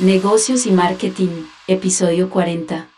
Negocios 0.00 0.64
y 0.64 0.70
Marketing, 0.70 1.44
episodio 1.68 2.30
40. 2.30 2.88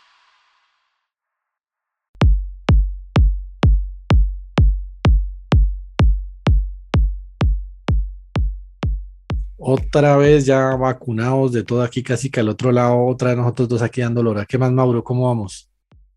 Otra 9.57 10.15
vez 10.15 10.45
ya 10.45 10.77
vacunados 10.77 11.51
de 11.51 11.63
todo 11.63 11.81
aquí, 11.81 12.01
casi 12.01 12.29
que 12.29 12.39
al 12.39 12.47
otro 12.47 12.71
lado, 12.71 13.05
otra 13.05 13.31
de 13.31 13.35
nosotros 13.35 13.67
dos 13.67 13.81
aquí 13.81 13.99
dando 13.99 14.23
lora. 14.23 14.45
¿Qué 14.45 14.57
más, 14.57 14.71
Mauro? 14.71 15.03
¿Cómo 15.03 15.27
vamos? 15.27 15.69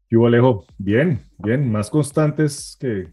Yo, 0.09 0.25
Alejo, 0.25 0.67
bien, 0.79 1.27
bien, 1.39 1.69
más 1.69 1.91
constantes 1.91 2.77
que... 2.79 3.09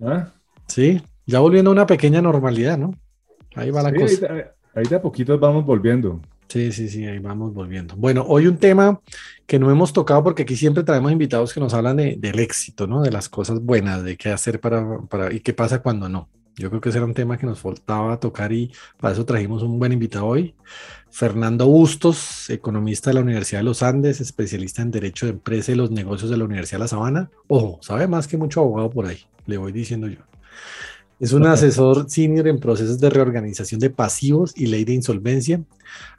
¿ah? 0.00 0.32
Sí, 0.66 1.02
ya 1.26 1.40
volviendo 1.40 1.70
a 1.70 1.74
una 1.74 1.86
pequeña 1.86 2.22
normalidad, 2.22 2.78
¿no? 2.78 2.94
Ahí 3.54 3.70
va 3.70 3.82
la 3.82 3.92
cosa. 3.92 4.32
Ahí, 4.32 4.42
ahí 4.76 4.84
de 4.88 4.96
a 4.96 5.02
poquitos 5.02 5.38
vamos 5.38 5.66
volviendo. 5.66 6.22
Sí, 6.48 6.70
sí, 6.72 6.88
sí, 6.88 7.04
ahí 7.06 7.18
vamos 7.18 7.52
volviendo. 7.52 7.96
Bueno, 7.96 8.24
hoy 8.26 8.46
un 8.46 8.58
tema 8.58 9.00
que 9.46 9.58
no 9.58 9.70
hemos 9.70 9.92
tocado 9.92 10.22
porque 10.22 10.42
aquí 10.42 10.56
siempre 10.56 10.84
traemos 10.84 11.10
invitados 11.10 11.52
que 11.52 11.60
nos 11.60 11.74
hablan 11.74 11.96
de, 11.96 12.16
del 12.18 12.38
éxito, 12.38 12.86
¿no? 12.86 13.02
De 13.02 13.10
las 13.10 13.28
cosas 13.28 13.60
buenas, 13.60 14.04
de 14.04 14.16
qué 14.16 14.30
hacer 14.30 14.60
para, 14.60 15.00
para 15.08 15.32
y 15.32 15.40
qué 15.40 15.52
pasa 15.52 15.82
cuando 15.82 16.08
no. 16.08 16.28
Yo 16.58 16.70
creo 16.70 16.80
que 16.80 16.88
ese 16.88 16.98
era 16.98 17.04
un 17.04 17.12
tema 17.12 17.36
que 17.36 17.46
nos 17.46 17.60
faltaba 17.60 18.18
tocar 18.18 18.50
y 18.52 18.72
para 18.98 19.12
eso 19.12 19.26
trajimos 19.26 19.62
un 19.62 19.78
buen 19.78 19.92
invitado 19.92 20.26
hoy. 20.26 20.54
Fernando 21.10 21.66
Bustos, 21.66 22.48
economista 22.48 23.10
de 23.10 23.14
la 23.14 23.20
Universidad 23.20 23.60
de 23.60 23.64
los 23.64 23.82
Andes, 23.82 24.20
especialista 24.20 24.80
en 24.82 24.90
Derecho 24.90 25.26
de 25.26 25.32
Empresa 25.32 25.72
y 25.72 25.74
los 25.74 25.90
Negocios 25.90 26.30
de 26.30 26.38
la 26.38 26.44
Universidad 26.44 26.78
de 26.78 26.84
La 26.84 26.88
Sabana. 26.88 27.30
Ojo, 27.48 27.78
sabe 27.82 28.06
más 28.06 28.26
que 28.26 28.38
mucho 28.38 28.60
abogado 28.60 28.88
por 28.88 29.06
ahí, 29.06 29.18
le 29.46 29.58
voy 29.58 29.72
diciendo 29.72 30.08
yo. 30.08 30.20
Es 31.18 31.32
un 31.32 31.46
asesor 31.46 32.10
senior 32.10 32.46
en 32.46 32.60
procesos 32.60 33.00
de 33.00 33.08
reorganización 33.08 33.80
de 33.80 33.88
pasivos 33.88 34.52
y 34.54 34.66
ley 34.66 34.84
de 34.84 34.92
insolvencia. 34.92 35.62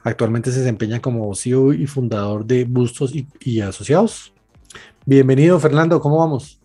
Actualmente 0.02 0.50
se 0.50 0.58
desempeña 0.58 1.00
como 1.00 1.32
CEO 1.36 1.72
y 1.72 1.86
fundador 1.86 2.44
de 2.44 2.64
Bustos 2.64 3.12
y, 3.14 3.60
Asociados. 3.60 4.32
Bienvenido, 5.06 5.60
Fernando, 5.60 6.00
¿cómo 6.00 6.18
vamos? 6.18 6.58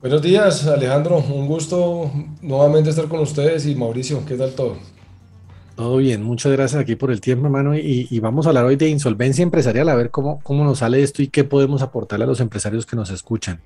Buenos 0.00 0.22
días, 0.22 0.68
Alejandro. 0.68 1.18
Un 1.18 1.48
gusto 1.48 2.12
nuevamente 2.42 2.90
estar 2.90 3.08
con 3.08 3.18
ustedes 3.18 3.66
y 3.66 3.74
Mauricio, 3.74 4.24
¿qué 4.24 4.36
tal 4.36 4.52
todo? 4.52 4.76
Todo 5.74 5.96
bien, 5.96 6.22
muchas 6.22 6.52
gracias 6.52 6.80
aquí 6.80 6.94
por 6.94 7.10
el 7.10 7.20
tiempo, 7.20 7.46
hermano. 7.46 7.76
Y, 7.76 8.06
y, 8.08 8.20
vamos 8.20 8.46
a 8.46 8.50
hablar 8.50 8.66
hoy 8.66 8.76
de 8.76 8.88
insolvencia 8.88 9.42
empresarial, 9.42 9.88
a 9.88 9.96
ver 9.96 10.10
cómo, 10.12 10.38
cómo 10.44 10.62
nos 10.62 10.78
sale 10.78 11.02
esto 11.02 11.22
y 11.22 11.26
qué 11.26 11.42
podemos 11.42 11.82
aportarle 11.82 12.24
a 12.24 12.28
los 12.28 12.38
empresarios 12.38 12.86
que 12.86 12.94
nos 12.94 13.10
escuchan. 13.10 13.62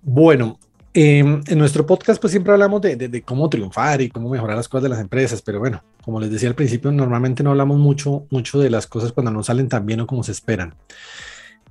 Bueno, 0.00 0.58
Em, 0.94 1.42
en 1.46 1.58
nuestro 1.58 1.84
podcast 1.84 2.20
pues 2.20 2.30
siempre 2.30 2.52
hablamos 2.52 2.80
de, 2.80 3.22
cómo 3.24 3.48
triunfar 3.50 4.00
y 4.00 4.08
cómo 4.08 4.30
mejorar 4.30 4.56
las 4.56 4.68
cosas 4.68 4.84
de 4.84 4.88
las 4.88 5.00
empresas, 5.00 5.42
pero 5.42 5.58
bueno, 5.58 5.82
como 6.02 6.18
les 6.18 6.30
decía 6.30 6.48
al 6.48 6.54
principio, 6.54 6.90
normalmente 6.90 7.42
no 7.42 7.50
hablamos 7.50 7.78
mucho, 7.78 8.24
mucho 8.30 8.58
de 8.58 8.70
las 8.70 8.86
cosas 8.86 9.12
cuando 9.12 9.30
no 9.30 9.42
salen 9.42 9.68
tan 9.68 9.84
bien 9.84 10.00
o 10.00 10.06
como 10.06 10.24
se 10.24 10.32
esperan. 10.32 10.74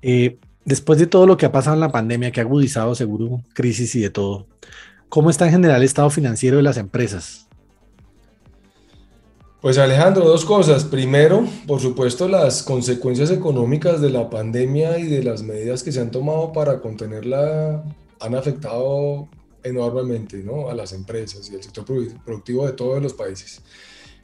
Eh, 0.02 0.38
después 0.66 1.00
de 1.00 1.08
todo 1.08 1.26
lo 1.26 1.36
que 1.36 1.48
ha 1.48 1.52
pasado 1.52 1.73
en 1.73 1.80
la 1.80 1.92
pandemia, 1.92 2.32
que 2.32 2.42
ha 2.42 2.44
agudizado 2.44 2.94
seguro 2.94 3.42
crisis 3.54 3.95
y 3.95 4.02
de 4.02 4.12
todo, 4.12 4.45
¿cómo 5.10 5.32
está 5.32 5.45
en 5.45 5.52
general 5.52 5.78
el 5.78 5.86
estado 5.86 6.12
financiero 6.12 6.58
de 6.58 6.64
las 6.64 6.78
empresas? 6.78 7.48
Pues 9.62 9.80
Alejandro, 9.80 10.23
dos 10.26 10.45
cosas. 10.45 10.86
Primero, 10.86 11.44
por 11.66 11.82
supuesto, 11.82 12.28
las 12.28 12.62
consecuencias 12.62 13.32
económicas 13.32 14.00
de 14.00 14.12
la 14.12 14.30
pandemia 14.30 15.00
y 15.00 15.08
de 15.08 15.23
las 15.23 15.42
medidas 15.42 15.82
que 15.82 15.92
se 15.92 16.00
han 16.00 16.12
tomado 16.12 16.54
para 16.54 16.80
contenerla 16.80 17.84
han 18.20 18.36
afectado 18.36 19.30
enormemente 19.64 20.38
¿no? 20.44 20.70
a 20.70 20.76
las 20.76 20.94
empresas 20.94 21.50
y 21.52 21.56
al 21.56 21.64
sector 21.64 21.86
productivo 22.23 22.66
de 22.66 22.73
todos 22.73 23.02
los 23.02 23.14
países. 23.14 23.62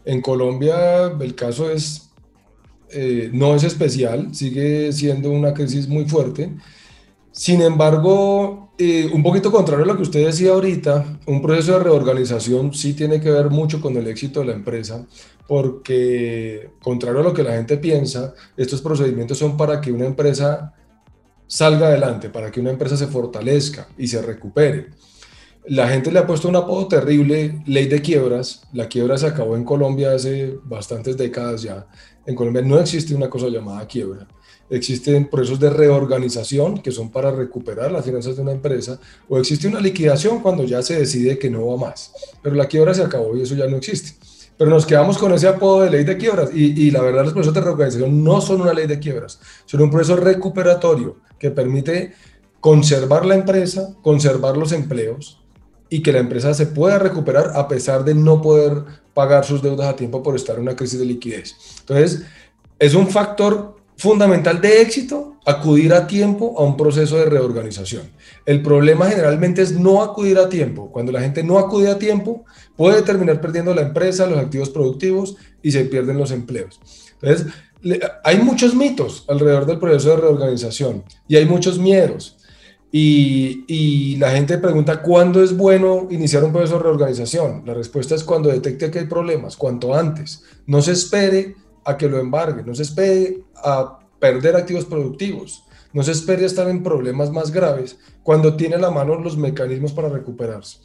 En 0.05 0.21
Colombia 0.21 1.07
el 1.19 1.35
caso 1.35 1.69
es, 1.69 2.09
eh, 2.89 3.29
no 3.33 3.55
es 3.55 3.63
especial, 3.63 4.33
sigue 4.33 4.91
siendo 4.91 5.31
una 5.31 5.53
crisis 5.53 5.87
muy 5.87 6.05
fuerte. 6.05 6.51
Sin 7.31 7.61
embargo, 7.61 8.71
eh, 8.77 9.09
un 9.11 9.23
poquito 9.23 9.51
contrario 9.51 9.85
a 9.85 9.87
lo 9.87 9.95
que 9.95 10.03
usted 10.03 10.25
decía 10.25 10.51
ahorita, 10.51 11.19
un 11.25 11.41
proceso 11.41 11.73
de 11.73 11.83
reorganización 11.83 12.73
sí 12.73 12.93
tiene 12.93 13.19
que 13.19 13.31
ver 13.31 13.49
mucho 13.49 13.81
con 13.81 13.97
el 13.97 14.07
éxito 14.07 14.41
de 14.41 14.47
la 14.47 14.53
empresa, 14.53 15.05
porque 15.47 16.71
contrario 16.81 17.21
a 17.21 17.23
lo 17.23 17.33
que 17.33 17.43
la 17.43 17.53
gente 17.53 17.77
piensa, 17.77 18.33
estos 18.57 18.81
procedimientos 18.81 19.37
son 19.37 19.57
para 19.57 19.81
que 19.81 19.91
una 19.91 20.05
empresa 20.05 20.73
salga 21.53 21.85
adelante, 21.85 22.29
para 22.29 22.49
que 22.49 22.59
una 22.59 22.71
empresa 22.71 22.97
se 22.97 23.05
fortalezca 23.05 23.87
y 23.95 24.07
se 24.07 24.19
recupere. 24.23 24.87
La 25.67 25.87
gente 25.87 26.11
le 26.11 26.17
ha 26.17 26.25
puesto 26.25 26.49
un 26.49 26.55
apodo 26.55 26.87
terrible, 26.87 27.61
ley 27.67 27.85
de 27.85 28.01
quiebras. 28.01 28.63
La 28.73 28.87
quiebra 28.87 29.19
se 29.19 29.27
acabó 29.27 29.55
en 29.55 29.63
Colombia 29.63 30.13
hace 30.13 30.57
bastantes 30.63 31.15
décadas 31.15 31.61
ya. 31.61 31.85
En 32.25 32.33
Colombia 32.33 32.63
no 32.63 32.79
existe 32.79 33.13
una 33.13 33.29
cosa 33.29 33.49
llamada 33.49 33.87
quiebra. 33.87 34.27
Existen 34.67 35.29
procesos 35.29 35.59
de 35.59 35.69
reorganización 35.69 36.79
que 36.81 36.91
son 36.91 37.11
para 37.11 37.29
recuperar 37.29 37.91
las 37.91 38.03
finanzas 38.03 38.35
de 38.35 38.41
una 38.41 38.51
empresa 38.53 38.99
o 39.29 39.37
existe 39.37 39.67
una 39.67 39.79
liquidación 39.79 40.39
cuando 40.39 40.63
ya 40.63 40.81
se 40.81 40.97
decide 40.97 41.37
que 41.37 41.51
no 41.51 41.67
va 41.67 41.77
más. 41.77 42.13
Pero 42.41 42.55
la 42.55 42.65
quiebra 42.65 42.95
se 42.95 43.03
acabó 43.03 43.37
y 43.37 43.43
eso 43.43 43.53
ya 43.53 43.67
no 43.67 43.77
existe. 43.77 44.13
Pero 44.57 44.71
nos 44.71 44.87
quedamos 44.87 45.19
con 45.19 45.31
ese 45.33 45.47
apodo 45.47 45.83
de 45.83 45.91
ley 45.91 46.03
de 46.03 46.17
quiebras 46.17 46.49
y, 46.51 46.89
la 46.89 47.01
verdad 47.01 47.25
los 47.25 47.33
procesos 47.33 47.53
de 47.53 47.61
reorganización 47.61 48.23
no 48.23 48.41
son 48.41 48.61
una 48.61 48.73
ley 48.73 48.87
de 48.87 48.97
quiebras, 48.97 49.39
son 49.65 49.81
un 49.81 49.91
proceso 49.91 50.15
recuperatorio 50.15 51.17
que 51.39 51.51
permite 51.51 52.13
conservar 52.59 53.25
la 53.25 53.35
empresa, 53.35 53.95
conservar 54.01 54.57
los 54.57 54.71
empleos 54.71 55.41
y 55.89 56.01
que 56.01 56.13
la 56.13 56.19
empresa 56.19 56.53
se 56.53 56.65
pueda 56.65 56.97
recuperar 56.97 57.51
a 57.55 57.67
pesar 57.67 58.03
de 58.03 58.15
no 58.15 58.41
poder 58.41 58.83
pagar 59.13 59.45
sus 59.45 59.61
deudas 59.61 59.87
a 59.87 59.95
tiempo 59.95 60.23
por 60.23 60.35
estar 60.35 60.55
en 60.55 60.63
una 60.63 60.75
crisis 60.75 60.99
de 60.99 61.05
liquidez. 61.05 61.55
Entonces, 61.81 62.23
es 62.79 62.95
un 62.95 63.07
factor 63.07 63.75
fundamental 63.97 64.59
de 64.59 64.81
éxito 64.81 65.37
acudir 65.45 65.93
a 65.93 66.07
tiempo 66.07 66.55
a 66.57 66.63
un 66.63 66.77
proceso 66.77 67.17
de 67.17 67.25
reorganización. 67.25 68.09
El 68.45 68.61
problema 68.61 69.09
generalmente 69.09 69.61
es 69.61 69.73
no 69.73 70.01
acudir 70.01 70.37
a 70.37 70.49
tiempo. 70.49 70.89
Cuando 70.91 71.11
la 71.11 71.21
gente 71.21 71.43
no 71.43 71.59
acude 71.59 71.89
a 71.89 71.99
tiempo, 71.99 72.45
puede 72.75 73.01
terminar 73.01 73.41
perdiendo 73.41 73.73
la 73.73 73.81
empresa, 73.81 74.25
los 74.25 74.39
activos 74.39 74.69
productivos 74.69 75.35
y 75.61 75.71
se 75.71 75.85
pierden 75.85 76.17
los 76.17 76.31
empleos. 76.31 76.79
Entonces, 77.21 77.53
hay 78.23 78.37
muchos 78.39 78.75
mitos 78.75 79.25
alrededor 79.27 79.65
del 79.65 79.79
proceso 79.79 80.11
de 80.11 80.17
reorganización 80.17 81.03
y 81.27 81.35
hay 81.35 81.45
muchos 81.45 81.79
miedos. 81.79 82.37
Y, 82.95 84.17
la 84.17 84.29
gente 84.29 84.59
pregunta, 84.59 85.01
¿cuándo 85.01 85.43
es 85.43 85.57
bueno 85.57 86.07
iniciar 86.11 86.43
un 86.43 86.53
proceso 86.53 86.77
de 86.77 86.83
reorganización? 86.83 87.63
La 87.65 87.73
respuesta 87.73 88.13
es 88.13 88.23
cuando 88.23 88.49
detecte 88.49 88.91
que 88.91 88.99
hay 88.99 89.05
problemas, 89.05 89.57
cuanto 89.57 89.95
antes. 89.95 90.43
No 90.67 90.79
se 90.79 90.91
espere 90.91 91.55
a 91.83 91.97
que 91.97 92.07
lo 92.07 92.19
embargue, 92.19 92.63
no 92.63 92.75
se 92.75 92.83
espere 92.83 93.41
a 93.55 93.99
perder 94.19 94.55
activos 94.55 94.85
productivos, 94.85 95.63
no 95.91 96.03
se 96.03 96.11
espere 96.11 96.43
a 96.43 96.45
estar 96.45 96.69
en 96.69 96.83
problemas 96.83 97.31
más 97.31 97.51
graves 97.51 97.97
cuando 98.21 98.55
tiene 98.55 98.75
a 98.75 98.79
la 98.79 98.91
mano 98.91 99.19
los 99.19 99.37
mecanismos 99.37 99.91
para 99.91 100.09
recuperarse. 100.09 100.77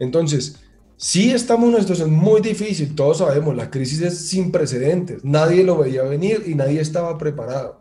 Entonces, 0.00 0.56
Sí 1.02 1.32
estamos 1.32 1.64
en 1.64 1.70
una 1.70 1.80
situación 1.80 2.12
muy 2.12 2.40
difícil, 2.40 2.94
todos 2.94 3.18
sabemos, 3.18 3.56
la 3.56 3.72
crisis 3.72 4.02
es 4.02 4.18
sin 4.20 4.52
precedentes, 4.52 5.24
nadie 5.24 5.64
lo 5.64 5.76
veía 5.78 6.04
venir 6.04 6.44
y 6.46 6.54
nadie 6.54 6.80
estaba 6.80 7.18
preparado. 7.18 7.80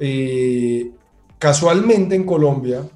Eh, 0.00 0.92
casualmente 1.38 2.14
en 2.14 2.24
Colombia 2.24 2.88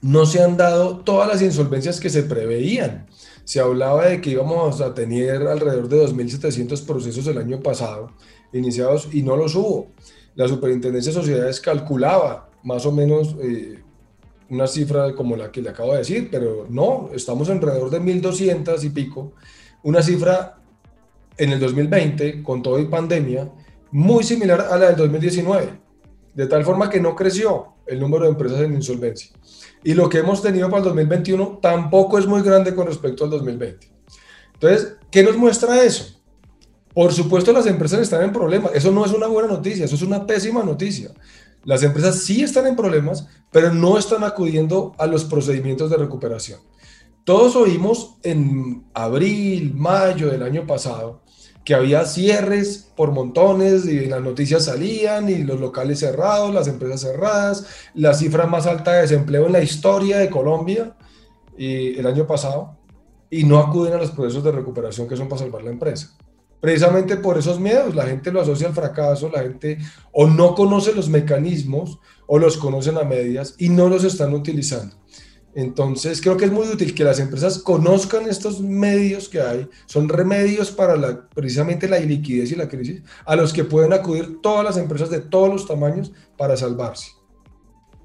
no 0.00 0.24
se 0.24 0.42
han 0.42 0.56
dado 0.56 1.00
todas 1.00 1.28
las 1.28 1.42
insolvencias 1.42 2.00
que 2.00 2.08
se 2.08 2.22
preveían. 2.22 3.08
Se 3.44 3.60
hablaba 3.60 4.06
de 4.06 4.22
que 4.22 4.30
íbamos 4.30 4.80
a 4.80 4.94
tener 4.94 5.46
alrededor 5.46 5.90
de 5.90 6.06
2.700 6.06 6.86
procesos 6.86 7.26
el 7.26 7.36
año 7.36 7.60
pasado 7.60 8.12
iniciados 8.54 9.10
y 9.12 9.22
no 9.22 9.36
los 9.36 9.54
hubo. 9.54 9.88
La 10.34 10.48
Superintendencia 10.48 11.12
de 11.12 11.18
Sociedades 11.20 11.60
calculaba 11.60 12.48
más 12.62 12.86
o 12.86 12.92
menos 12.92 13.36
eh, 13.42 13.81
una 14.52 14.66
cifra 14.66 15.14
como 15.14 15.34
la 15.34 15.50
que 15.50 15.62
le 15.62 15.70
acabo 15.70 15.92
de 15.92 15.98
decir, 15.98 16.28
pero 16.30 16.66
no, 16.68 17.08
estamos 17.14 17.48
alrededor 17.48 17.88
de 17.88 18.00
1.200 18.00 18.84
y 18.84 18.90
pico, 18.90 19.32
una 19.82 20.02
cifra 20.02 20.58
en 21.38 21.52
el 21.52 21.58
2020, 21.58 22.42
con 22.42 22.62
todo 22.62 22.78
y 22.78 22.84
pandemia, 22.84 23.50
muy 23.90 24.22
similar 24.22 24.60
a 24.60 24.76
la 24.76 24.88
del 24.88 24.96
2019, 24.96 25.80
de 26.34 26.46
tal 26.46 26.64
forma 26.64 26.90
que 26.90 27.00
no 27.00 27.16
creció 27.16 27.68
el 27.86 27.98
número 27.98 28.24
de 28.24 28.30
empresas 28.30 28.60
en 28.60 28.74
insolvencia. 28.74 29.32
Y 29.82 29.94
lo 29.94 30.10
que 30.10 30.18
hemos 30.18 30.42
tenido 30.42 30.68
para 30.68 30.78
el 30.78 30.84
2021 30.84 31.58
tampoco 31.62 32.18
es 32.18 32.26
muy 32.26 32.42
grande 32.42 32.74
con 32.74 32.86
respecto 32.86 33.24
al 33.24 33.30
2020. 33.30 33.90
Entonces, 34.52 34.96
¿qué 35.10 35.22
nos 35.22 35.36
muestra 35.36 35.82
eso? 35.82 36.20
Por 36.92 37.10
supuesto, 37.12 37.52
las 37.52 37.66
empresas 37.66 38.00
están 38.00 38.22
en 38.22 38.32
problemas. 38.32 38.72
Eso 38.74 38.92
no 38.92 39.04
es 39.06 39.12
una 39.12 39.28
buena 39.28 39.48
noticia, 39.48 39.86
eso 39.86 39.94
es 39.94 40.02
una 40.02 40.26
pésima 40.26 40.62
noticia. 40.62 41.10
Las 41.64 41.82
empresas 41.82 42.16
sí 42.16 42.42
están 42.42 42.66
en 42.66 42.76
problemas, 42.76 43.28
pero 43.50 43.72
no 43.72 43.98
están 43.98 44.24
acudiendo 44.24 44.94
a 44.98 45.06
los 45.06 45.24
procedimientos 45.24 45.90
de 45.90 45.96
recuperación. 45.96 46.60
Todos 47.24 47.54
oímos 47.54 48.16
en 48.24 48.84
abril, 48.94 49.74
mayo 49.74 50.30
del 50.30 50.42
año 50.42 50.66
pasado 50.66 51.22
que 51.64 51.74
había 51.74 52.04
cierres 52.04 52.90
por 52.96 53.12
montones 53.12 53.86
y 53.86 54.06
las 54.06 54.20
noticias 54.20 54.64
salían 54.64 55.28
y 55.28 55.44
los 55.44 55.60
locales 55.60 56.00
cerrados, 56.00 56.52
las 56.52 56.66
empresas 56.66 57.02
cerradas, 57.02 57.66
la 57.94 58.14
cifra 58.14 58.46
más 58.46 58.66
alta 58.66 58.94
de 58.94 59.02
desempleo 59.02 59.46
en 59.46 59.52
la 59.52 59.62
historia 59.62 60.18
de 60.18 60.28
Colombia 60.28 60.96
y 61.56 61.98
el 61.98 62.06
año 62.06 62.26
pasado 62.26 62.76
y 63.30 63.44
no 63.44 63.58
acuden 63.58 63.94
a 63.94 63.98
los 63.98 64.10
procesos 64.10 64.42
de 64.42 64.52
recuperación 64.52 65.08
que 65.08 65.16
son 65.16 65.28
para 65.28 65.40
salvar 65.40 65.62
la 65.62 65.70
empresa. 65.70 66.16
Precisamente 66.62 67.16
por 67.16 67.36
esos 67.36 67.58
miedos. 67.58 67.94
La 67.94 68.06
gente 68.06 68.30
lo 68.30 68.40
asocia 68.40 68.68
al 68.68 68.72
fracaso, 68.72 69.28
la 69.28 69.42
gente 69.42 69.78
o 70.12 70.28
no 70.28 70.54
conoce 70.54 70.94
los 70.94 71.08
mecanismos 71.10 71.98
o 72.26 72.38
los 72.38 72.56
conocen 72.56 72.96
a 72.96 73.02
medias 73.02 73.56
y 73.58 73.68
no 73.68 73.88
los 73.88 74.04
están 74.04 74.32
utilizando. 74.32 74.94
Entonces, 75.54 76.22
creo 76.22 76.36
que 76.38 76.46
es 76.46 76.52
muy 76.52 76.66
útil 76.68 76.94
que 76.94 77.04
las 77.04 77.18
empresas 77.18 77.58
conozcan 77.58 78.26
estos 78.26 78.60
medios 78.60 79.28
que 79.28 79.40
hay, 79.40 79.68
son 79.84 80.08
remedios 80.08 80.70
para 80.70 80.96
la, 80.96 81.28
precisamente 81.28 81.88
la 81.88 81.98
iliquidez 81.98 82.52
y 82.52 82.54
la 82.54 82.68
crisis, 82.68 83.02
a 83.26 83.36
los 83.36 83.52
que 83.52 83.64
pueden 83.64 83.92
acudir 83.92 84.40
todas 84.40 84.64
las 84.64 84.78
empresas 84.78 85.10
de 85.10 85.20
todos 85.20 85.50
los 85.50 85.66
tamaños 85.66 86.12
para 86.38 86.56
salvarse. 86.56 87.10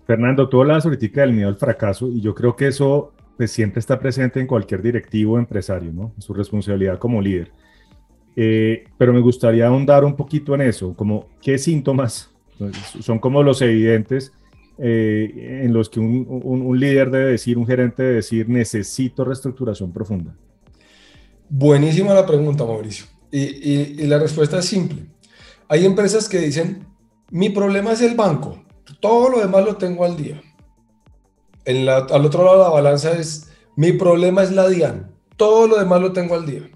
Fernando, 0.06 0.50
tú 0.50 0.60
hablabas 0.60 0.84
ahorita 0.84 1.22
del 1.22 1.34
miedo 1.34 1.48
al 1.48 1.58
fracaso 1.58 2.08
y 2.08 2.20
yo 2.20 2.34
creo 2.34 2.56
que 2.56 2.68
eso 2.68 3.14
pues, 3.38 3.52
siempre 3.52 3.80
está 3.80 3.98
presente 4.00 4.42
en 4.42 4.48
cualquier 4.48 4.82
directivo 4.82 5.34
o 5.34 5.40
empresario, 5.40 5.94
¿no? 5.94 6.14
Su 6.18 6.34
responsabilidad 6.34 6.98
como 6.98 7.22
líder. 7.22 7.52
Eh, 8.40 8.86
pero 9.00 9.12
me 9.14 9.20
gustaría 9.20 9.66
ahondar 9.66 10.06
un 10.06 10.16
poquito 10.16 10.54
en 10.54 10.62
eso, 10.62 10.94
como 10.94 11.28
qué 11.42 11.58
síntomas 11.58 12.30
son 13.00 13.20
como 13.20 13.44
los 13.44 13.62
evidentes 13.62 14.32
eh, 14.78 15.62
en 15.64 15.74
los 15.74 15.90
que 15.90 16.00
un, 16.00 16.80
líder 16.80 17.10
debe 17.10 17.32
decir, 17.32 17.58
un 17.58 17.66
gerente 17.66 18.04
debe 18.04 18.16
decir, 18.18 18.48
necesito 18.48 19.26
reestructuración 19.26 19.92
profunda. 19.92 20.36
Buenísima 21.50 22.14
la 22.14 22.26
pregunta, 22.26 22.64
Mauricio. 22.64 23.08
Y, 23.32 24.06
la 24.06 24.20
respuesta 24.20 24.60
es 24.60 24.66
simple. 24.66 25.06
Hay 25.68 25.86
empresas 25.86 26.30
que 26.30 26.40
dicen, 26.40 26.86
mi 27.32 27.50
problema 27.50 27.92
es 27.92 28.02
el 28.02 28.16
banco, 28.16 28.64
todo 29.00 29.30
lo 29.30 29.40
demás 29.40 29.66
lo 29.66 29.78
tengo 29.78 30.06
al 30.06 30.16
día. 30.16 30.42
En 31.66 31.90
al 31.90 32.26
otro 32.26 32.46
lado 32.46 32.58
de 32.58 32.64
la 32.64 32.70
balanza 32.70 33.12
es, 33.14 33.50
mi 33.76 33.94
problema 33.94 34.44
es 34.44 34.52
la 34.52 34.70
DIAN, 34.70 35.12
todo 35.36 35.68
lo 35.68 35.78
demás 35.78 36.02
lo 36.02 36.14
tengo 36.14 36.36
al 36.36 36.46
día. 36.46 36.70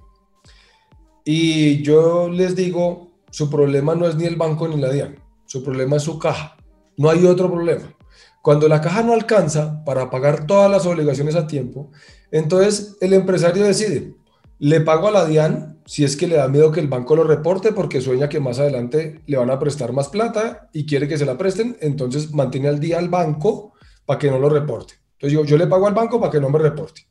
Y 1.23 1.81
yo 1.83 2.29
les 2.29 2.56
digo, 2.56 3.12
su 3.29 3.50
problema 3.50 3.95
no 3.95 4.07
es 4.07 4.15
ni 4.15 4.25
el 4.25 4.35
banco 4.35 4.68
ni 4.68 4.79
la 4.79 4.89
DIAN, 4.89 5.15
su 5.45 5.63
problema 5.63 5.97
es 5.97 6.03
su 6.03 6.18
caja. 6.19 6.57
No 6.97 7.09
hay 7.09 7.25
otro 7.25 7.51
problema. 7.51 7.95
Cuando 8.41 8.68
la 8.68 8.81
caja 8.81 9.03
no 9.03 9.13
alcanza 9.13 9.83
para 9.85 10.09
pagar 10.09 10.47
todas 10.47 10.69
las 10.69 10.85
obligaciones 10.85 11.35
a 11.35 11.47
tiempo, 11.47 11.91
entonces 12.31 12.97
el 13.01 13.13
empresario 13.13 13.63
decide, 13.63 14.15
le 14.57 14.81
pago 14.81 15.07
a 15.07 15.12
la 15.12 15.25
DIAN 15.25 15.71
si 15.85 16.03
es 16.03 16.15
que 16.15 16.27
le 16.27 16.35
da 16.35 16.47
miedo 16.47 16.71
que 16.71 16.79
el 16.79 16.88
banco 16.88 17.15
lo 17.15 17.24
reporte 17.24 17.71
porque 17.71 18.01
sueña 18.01 18.29
que 18.29 18.39
más 18.39 18.59
adelante 18.59 19.21
le 19.25 19.38
van 19.38 19.50
a 19.50 19.59
prestar 19.59 19.91
más 19.94 20.09
plata 20.09 20.69
y 20.74 20.85
quiere 20.85 21.07
que 21.07 21.17
se 21.17 21.25
la 21.25 21.38
presten, 21.38 21.77
entonces 21.81 22.31
mantiene 22.33 22.69
al 22.69 22.79
día 22.79 22.97
al 22.97 23.09
banco 23.09 23.74
para 24.06 24.19
que 24.19 24.29
no 24.29 24.39
lo 24.39 24.50
reporte. 24.50 24.95
Entonces 25.19 25.50
yo, 25.50 25.57
le 25.57 25.67
pago 25.67 25.88
al 25.88 25.94
banco 25.94 26.19
para 26.19 26.31
que 26.31 26.39
no 26.39 26.50
me 26.50 26.59
reporte. 26.59 27.01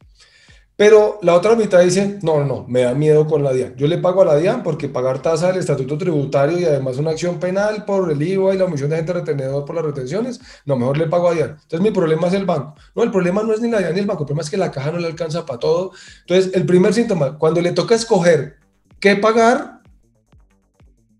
Pero 0.80 1.18
la 1.20 1.34
otra 1.34 1.56
mitad 1.56 1.80
dice, 1.80 2.18
no, 2.22 2.42
no, 2.42 2.64
me 2.66 2.80
da 2.80 2.94
miedo 2.94 3.26
con 3.26 3.44
la 3.44 3.52
DIAN. 3.52 3.76
Yo 3.76 3.86
le 3.86 3.98
pago 3.98 4.22
a 4.22 4.24
la 4.24 4.36
DIAN 4.36 4.62
porque 4.62 4.88
pagar 4.88 5.20
tasa 5.20 5.48
del 5.48 5.58
estatuto 5.58 5.98
tributario 5.98 6.58
y 6.58 6.64
además 6.64 6.96
una 6.96 7.10
acción 7.10 7.38
penal 7.38 7.84
por 7.84 8.10
el 8.10 8.22
IVA 8.22 8.54
y 8.54 8.56
la 8.56 8.64
omisión 8.64 8.88
de 8.88 8.96
gente 8.96 9.12
retenedor 9.12 9.66
por 9.66 9.76
las 9.76 9.84
retenciones, 9.84 10.40
no, 10.64 10.76
mejor 10.76 10.96
le 10.96 11.06
pago 11.06 11.28
a 11.28 11.34
DIAN. 11.34 11.50
Entonces 11.50 11.80
mi 11.82 11.90
problema 11.90 12.28
es 12.28 12.32
el 12.32 12.46
banco. 12.46 12.76
No, 12.96 13.02
el 13.02 13.10
problema 13.10 13.42
no 13.42 13.52
es 13.52 13.60
ni 13.60 13.70
la 13.70 13.80
DIAN 13.80 13.92
ni 13.92 14.00
el 14.00 14.06
banco, 14.06 14.22
el 14.22 14.28
problema 14.28 14.42
es 14.42 14.48
que 14.48 14.56
la 14.56 14.70
caja 14.70 14.90
no 14.90 14.98
le 14.98 15.06
alcanza 15.06 15.44
para 15.44 15.58
todo. 15.58 15.92
Entonces 16.22 16.54
el 16.54 16.64
primer 16.64 16.94
síntoma, 16.94 17.36
cuando 17.36 17.60
le 17.60 17.72
toca 17.72 17.94
escoger 17.94 18.56
qué 19.00 19.16
pagar, 19.16 19.82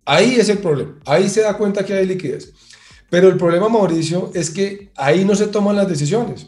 ahí 0.06 0.36
es 0.36 0.48
el 0.48 0.56
problema. 0.56 0.98
Ahí 1.04 1.28
se 1.28 1.42
da 1.42 1.58
cuenta 1.58 1.84
que 1.84 1.92
hay 1.92 2.06
liquidez. 2.06 2.54
Pero 3.10 3.28
el 3.28 3.36
problema, 3.36 3.68
Mauricio, 3.68 4.30
es 4.32 4.48
que 4.48 4.90
ahí 4.96 5.22
no 5.26 5.34
se 5.34 5.48
toman 5.48 5.76
las 5.76 5.86
decisiones. 5.86 6.46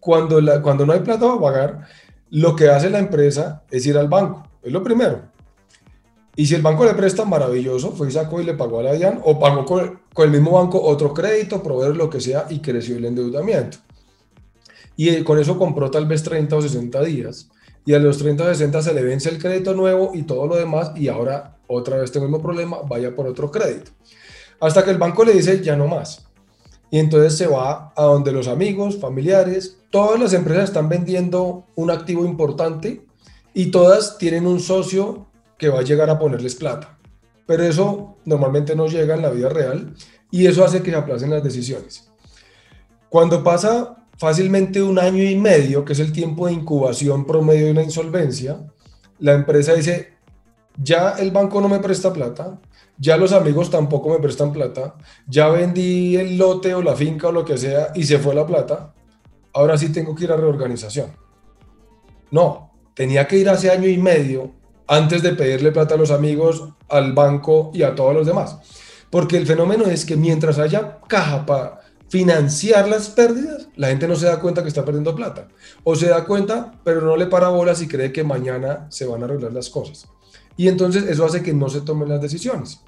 Cuando, 0.00 0.40
la, 0.40 0.62
cuando 0.62 0.84
no 0.84 0.92
hay 0.94 1.00
plata 1.00 1.26
para 1.26 1.40
pagar, 1.40 1.88
lo 2.34 2.56
que 2.56 2.68
hace 2.68 2.90
la 2.90 2.98
empresa 2.98 3.62
es 3.70 3.86
ir 3.86 3.96
al 3.96 4.08
banco, 4.08 4.42
es 4.60 4.72
lo 4.72 4.82
primero. 4.82 5.22
Y 6.34 6.46
si 6.46 6.56
el 6.56 6.62
banco 6.62 6.84
le 6.84 6.94
presta, 6.94 7.24
maravilloso, 7.24 7.92
fue 7.92 8.08
y 8.08 8.10
sacó 8.10 8.40
y 8.40 8.44
le 8.44 8.54
pagó 8.54 8.80
a 8.80 8.82
la 8.82 8.92
DIAN 8.92 9.20
o 9.22 9.38
pagó 9.38 9.64
con, 9.64 10.00
el 10.16 10.30
mismo 10.32 10.50
banco 10.50 10.82
otro 10.82 11.14
crédito, 11.14 11.62
proveer 11.62 11.94
lo 11.94 12.10
que 12.10 12.20
sea 12.20 12.46
y 12.50 12.58
creció 12.58 12.96
el 12.96 13.04
endeudamiento. 13.04 13.78
Y 14.96 15.22
con 15.22 15.38
eso 15.38 15.56
compró 15.56 15.92
tal 15.92 16.06
vez 16.06 16.24
30 16.24 16.56
o 16.56 16.60
60 16.60 17.04
días 17.04 17.50
y 17.86 17.94
a 17.94 18.00
los 18.00 18.18
30 18.18 18.42
o 18.42 18.46
60 18.48 18.82
se 18.82 18.94
le 18.94 19.04
vence 19.04 19.28
el 19.28 19.38
crédito 19.38 19.72
nuevo 19.74 20.10
y 20.12 20.24
todo 20.24 20.48
lo 20.48 20.56
demás 20.56 20.90
y 20.96 21.06
ahora 21.06 21.56
otra 21.68 21.98
vez 21.98 22.10
tengo 22.10 22.26
el 22.26 22.32
mismo 22.32 22.42
problema, 22.42 22.78
vaya 22.78 23.14
por 23.14 23.28
otro 23.28 23.52
crédito. 23.52 23.92
Hasta 24.58 24.82
que 24.82 24.90
el 24.90 24.98
banco 24.98 25.24
le 25.24 25.34
dice 25.34 25.62
ya 25.62 25.76
no 25.76 25.86
más 25.86 26.26
y 26.94 27.00
entonces 27.00 27.36
se 27.36 27.48
va 27.48 27.92
a 27.96 28.04
donde 28.04 28.30
los 28.30 28.46
amigos, 28.46 29.00
familiares, 29.00 29.78
todas 29.90 30.20
las 30.20 30.32
empresas 30.32 30.66
están 30.66 30.88
vendiendo 30.88 31.66
un 31.74 31.90
activo 31.90 32.24
importante 32.24 33.04
y 33.52 33.72
todas 33.72 34.16
tienen 34.16 34.46
un 34.46 34.60
socio 34.60 35.26
que 35.58 35.68
va 35.68 35.80
a 35.80 35.82
llegar 35.82 36.08
a 36.08 36.20
ponerles 36.20 36.54
plata. 36.54 36.96
Pero 37.46 37.64
eso 37.64 38.18
normalmente 38.24 38.76
no 38.76 38.86
llega 38.86 39.16
en 39.16 39.22
la 39.22 39.30
vida 39.30 39.48
real 39.48 39.92
y 40.30 40.46
eso 40.46 40.64
hace 40.64 40.84
que 40.84 40.92
se 40.92 40.96
aplacen 40.96 41.30
las 41.30 41.42
decisiones. 41.42 42.08
Cuando 43.08 43.42
pasa 43.42 43.96
fácilmente 44.16 44.80
un 44.80 45.00
año 45.00 45.24
y 45.24 45.34
medio, 45.34 45.84
que 45.84 45.94
es 45.94 45.98
el 45.98 46.12
tiempo 46.12 46.46
de 46.46 46.52
incubación 46.52 47.26
promedio 47.26 47.64
de 47.64 47.72
una 47.72 47.82
insolvencia, 47.82 48.72
la 49.18 49.32
empresa 49.32 49.74
dice, 49.74 50.13
ya 50.76 51.10
el 51.18 51.30
banco 51.30 51.60
no 51.60 51.68
me 51.68 51.78
presta 51.78 52.12
plata, 52.12 52.58
ya 52.98 53.16
los 53.16 53.32
amigos 53.32 53.70
tampoco 53.70 54.10
me 54.10 54.18
prestan 54.18 54.52
plata, 54.52 54.94
ya 55.26 55.48
vendí 55.48 56.16
el 56.16 56.38
lote 56.38 56.74
o 56.74 56.82
la 56.82 56.94
finca 56.94 57.28
o 57.28 57.32
lo 57.32 57.44
que 57.44 57.58
sea 57.58 57.88
y 57.94 58.04
se 58.04 58.18
fue 58.18 58.34
la 58.34 58.46
plata, 58.46 58.94
ahora 59.52 59.76
sí 59.78 59.90
tengo 59.92 60.14
que 60.14 60.24
ir 60.24 60.32
a 60.32 60.36
reorganización. 60.36 61.12
No, 62.30 62.72
tenía 62.94 63.26
que 63.26 63.38
ir 63.38 63.48
hace 63.48 63.70
año 63.70 63.88
y 63.88 63.98
medio 63.98 64.52
antes 64.86 65.22
de 65.22 65.32
pedirle 65.32 65.72
plata 65.72 65.94
a 65.94 65.98
los 65.98 66.10
amigos, 66.10 66.68
al 66.88 67.12
banco 67.12 67.70
y 67.72 67.82
a 67.82 67.94
todos 67.94 68.14
los 68.14 68.26
demás. 68.26 68.58
Porque 69.10 69.36
el 69.36 69.46
fenómeno 69.46 69.84
es 69.86 70.04
que 70.04 70.16
mientras 70.16 70.58
haya 70.58 70.98
caja 71.06 71.46
para 71.46 71.80
financiar 72.08 72.88
las 72.88 73.08
pérdidas, 73.08 73.68
la 73.76 73.88
gente 73.88 74.08
no 74.08 74.16
se 74.16 74.26
da 74.26 74.40
cuenta 74.40 74.62
que 74.62 74.68
está 74.68 74.84
perdiendo 74.84 75.14
plata. 75.14 75.48
O 75.84 75.96
se 75.96 76.08
da 76.08 76.24
cuenta, 76.24 76.72
pero 76.84 77.00
no 77.00 77.16
le 77.16 77.26
para 77.26 77.48
bolas 77.48 77.80
y 77.80 77.88
cree 77.88 78.12
que 78.12 78.24
mañana 78.24 78.86
se 78.90 79.06
van 79.06 79.22
a 79.22 79.24
arreglar 79.26 79.52
las 79.52 79.70
cosas. 79.70 80.08
Y 80.56 80.68
entonces 80.68 81.04
eso 81.04 81.24
hace 81.24 81.42
que 81.42 81.52
no 81.52 81.68
se 81.68 81.80
tomen 81.80 82.08
las 82.08 82.20
decisiones. 82.20 82.80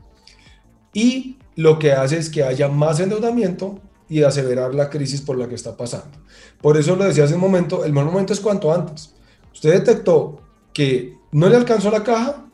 Y 0.92 1.38
lo 1.56 1.78
que 1.78 1.92
hace 1.92 2.18
es 2.18 2.30
que 2.30 2.44
haya 2.44 2.68
más 2.68 3.00
endeudamiento 3.00 3.80
y 4.08 4.22
acelerar 4.22 4.74
la 4.74 4.88
crisis 4.88 5.20
por 5.20 5.36
la 5.36 5.48
que 5.48 5.54
está 5.54 5.76
pasando. 5.76 6.18
Por 6.60 6.76
eso 6.76 6.96
lo 6.96 7.04
decía 7.04 7.24
hace 7.24 7.34
un 7.34 7.40
momento, 7.40 7.84
el 7.84 7.92
mal 7.92 8.04
momento 8.04 8.32
es 8.32 8.40
cuanto 8.40 8.72
antes. 8.72 9.14
Usted 9.52 9.72
detectó 9.72 10.40
que 10.72 11.16
no 11.32 11.48
le 11.48 11.56
alcanzó 11.56 11.90
la 11.90 12.04
caja, 12.04 12.44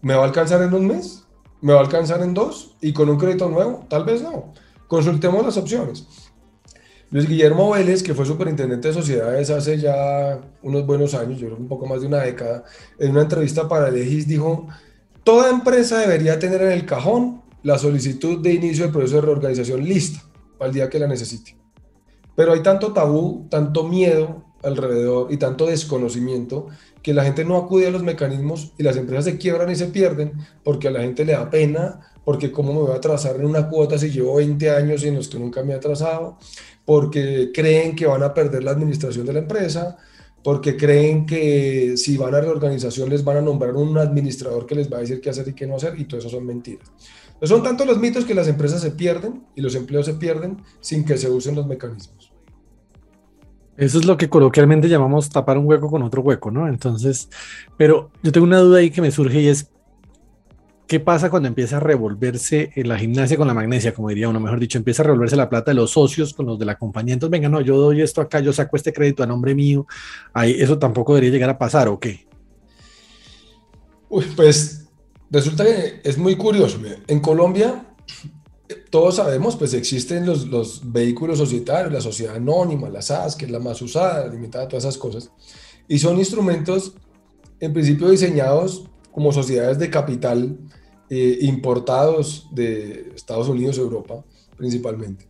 ¿me 0.00 0.14
va 0.14 0.22
a 0.22 0.26
alcanzar 0.26 0.62
en 0.62 0.72
un 0.72 0.86
mes? 0.86 1.24
¿Me 1.60 1.72
va 1.72 1.80
a 1.80 1.82
alcanzar 1.82 2.22
en 2.22 2.34
dos? 2.34 2.76
¿Y 2.80 2.92
con 2.92 3.08
un 3.08 3.18
crédito 3.18 3.48
nuevo? 3.48 3.84
Tal 3.88 4.04
vez 4.04 4.22
no. 4.22 4.52
Consultemos 4.86 5.44
las 5.44 5.56
opciones. 5.56 6.06
Luis 7.10 7.26
Guillermo 7.26 7.70
Vélez, 7.70 8.02
que 8.02 8.12
fue 8.12 8.26
superintendente 8.26 8.88
de 8.88 8.94
sociedades 8.94 9.48
hace 9.48 9.78
ya 9.78 10.40
unos 10.62 10.84
buenos 10.84 11.14
años, 11.14 11.38
yo 11.38 11.46
creo 11.46 11.58
un 11.58 11.68
poco 11.68 11.86
más 11.86 12.02
de 12.02 12.06
una 12.06 12.18
década, 12.18 12.64
en 12.98 13.12
una 13.12 13.22
entrevista 13.22 13.66
para 13.66 13.88
el 13.88 13.96
EGIS 13.96 14.28
dijo, 14.28 14.68
toda 15.24 15.48
empresa 15.48 16.00
debería 16.00 16.38
tener 16.38 16.60
en 16.60 16.72
el 16.72 16.84
cajón 16.84 17.42
la 17.62 17.78
solicitud 17.78 18.40
de 18.40 18.52
inicio 18.52 18.84
del 18.84 18.92
proceso 18.92 19.16
de 19.16 19.22
reorganización 19.22 19.84
lista 19.84 20.20
el 20.60 20.72
día 20.72 20.90
que 20.90 20.98
la 20.98 21.06
necesite. 21.06 21.56
Pero 22.36 22.52
hay 22.52 22.62
tanto 22.62 22.92
tabú, 22.92 23.46
tanto 23.48 23.84
miedo 23.84 24.44
alrededor 24.62 25.32
y 25.32 25.36
tanto 25.36 25.66
desconocimiento 25.66 26.66
que 27.02 27.14
la 27.14 27.24
gente 27.24 27.44
no 27.44 27.56
acude 27.56 27.86
a 27.86 27.90
los 27.90 28.02
mecanismos 28.02 28.72
y 28.76 28.82
las 28.82 28.96
empresas 28.96 29.24
se 29.24 29.38
quiebran 29.38 29.70
y 29.70 29.76
se 29.76 29.86
pierden 29.86 30.32
porque 30.62 30.88
a 30.88 30.90
la 30.90 31.00
gente 31.00 31.24
le 31.24 31.32
da 31.32 31.48
pena, 31.48 32.00
porque 32.24 32.52
cómo 32.52 32.72
me 32.72 32.80
voy 32.80 32.92
a 32.92 32.96
atrasar 32.96 33.36
en 33.36 33.46
una 33.46 33.68
cuota 33.68 33.96
si 33.98 34.10
llevo 34.10 34.36
20 34.36 34.70
años 34.70 35.02
y 35.04 35.08
en 35.08 35.14
los 35.14 35.28
que 35.28 35.38
nunca 35.38 35.62
me 35.62 35.72
he 35.72 35.76
atrasado, 35.76 36.38
porque 36.88 37.50
creen 37.52 37.94
que 37.94 38.06
van 38.06 38.22
a 38.22 38.32
perder 38.32 38.64
la 38.64 38.70
administración 38.70 39.26
de 39.26 39.34
la 39.34 39.40
empresa, 39.40 39.98
porque 40.42 40.74
creen 40.74 41.26
que 41.26 41.98
si 41.98 42.16
van 42.16 42.34
a 42.34 42.40
reorganización 42.40 43.10
les 43.10 43.22
van 43.22 43.36
a 43.36 43.40
nombrar 43.42 43.76
un 43.76 43.98
administrador 43.98 44.64
que 44.64 44.74
les 44.74 44.90
va 44.90 44.96
a 44.96 45.00
decir 45.00 45.20
qué 45.20 45.28
hacer 45.28 45.46
y 45.48 45.52
qué 45.52 45.66
no 45.66 45.76
hacer, 45.76 46.00
y 46.00 46.06
todo 46.06 46.18
eso 46.18 46.30
son 46.30 46.46
mentiras. 46.46 46.90
son 47.42 47.62
tantos 47.62 47.86
los 47.86 47.98
mitos 47.98 48.24
que 48.24 48.34
las 48.34 48.48
empresas 48.48 48.80
se 48.80 48.92
pierden 48.92 49.44
y 49.54 49.60
los 49.60 49.74
empleos 49.74 50.06
se 50.06 50.14
pierden 50.14 50.62
sin 50.80 51.04
que 51.04 51.18
se 51.18 51.28
usen 51.28 51.56
los 51.56 51.66
mecanismos. 51.66 52.32
Eso 53.76 53.98
es 53.98 54.06
lo 54.06 54.16
que 54.16 54.30
coloquialmente 54.30 54.88
llamamos 54.88 55.28
tapar 55.28 55.58
un 55.58 55.66
hueco 55.66 55.90
con 55.90 56.02
otro 56.02 56.22
hueco, 56.22 56.50
¿no? 56.50 56.68
Entonces, 56.68 57.28
pero 57.76 58.10
yo 58.22 58.32
tengo 58.32 58.46
una 58.46 58.60
duda 58.60 58.78
ahí 58.78 58.90
que 58.90 59.02
me 59.02 59.10
surge 59.10 59.42
y 59.42 59.48
es, 59.48 59.70
¿Qué 60.88 61.00
pasa 61.00 61.28
cuando 61.28 61.48
empieza 61.48 61.76
a 61.76 61.80
revolverse 61.80 62.72
la 62.76 62.98
gimnasia 62.98 63.36
con 63.36 63.46
la 63.46 63.52
magnesia, 63.52 63.92
como 63.92 64.08
diría 64.08 64.26
uno, 64.26 64.40
mejor 64.40 64.58
dicho, 64.58 64.78
empieza 64.78 65.02
a 65.02 65.04
revolverse 65.04 65.36
la 65.36 65.50
plata 65.50 65.70
de 65.70 65.74
los 65.74 65.90
socios 65.90 66.32
con 66.32 66.46
los 66.46 66.58
de 66.58 66.64
la 66.64 66.78
compañía? 66.78 67.12
Entonces, 67.12 67.30
venga, 67.30 67.50
no, 67.50 67.60
yo 67.60 67.76
doy 67.76 68.00
esto 68.00 68.22
acá, 68.22 68.40
yo 68.40 68.54
saco 68.54 68.74
este 68.74 68.90
crédito 68.90 69.22
a 69.22 69.26
nombre 69.26 69.54
mío. 69.54 69.86
Ahí, 70.32 70.56
¿Eso 70.58 70.78
tampoco 70.78 71.12
debería 71.12 71.30
llegar 71.30 71.50
a 71.50 71.58
pasar 71.58 71.88
o 71.88 72.00
qué? 72.00 72.26
Uy, 74.08 74.24
pues 74.34 74.88
resulta 75.30 75.62
que 75.62 76.00
es 76.02 76.16
muy 76.16 76.36
curioso. 76.36 76.80
En 77.06 77.20
Colombia, 77.20 77.84
todos 78.88 79.16
sabemos, 79.16 79.56
pues 79.56 79.74
existen 79.74 80.24
los, 80.24 80.46
los 80.46 80.90
vehículos 80.90 81.36
societarios, 81.36 81.92
la 81.92 82.00
sociedad 82.00 82.36
anónima, 82.36 82.88
la 82.88 83.02
SAS, 83.02 83.36
que 83.36 83.44
es 83.44 83.50
la 83.50 83.58
más 83.58 83.82
usada, 83.82 84.26
limitada, 84.28 84.66
todas 84.66 84.84
esas 84.84 84.96
cosas. 84.96 85.30
Y 85.86 85.98
son 85.98 86.18
instrumentos, 86.18 86.94
en 87.60 87.74
principio, 87.74 88.08
diseñados 88.08 88.88
como 89.12 89.32
sociedades 89.32 89.78
de 89.78 89.90
capital 89.90 90.56
eh, 91.10 91.38
importados 91.42 92.48
de 92.50 93.12
Estados 93.14 93.48
Unidos, 93.48 93.78
Europa, 93.78 94.24
principalmente. 94.56 95.26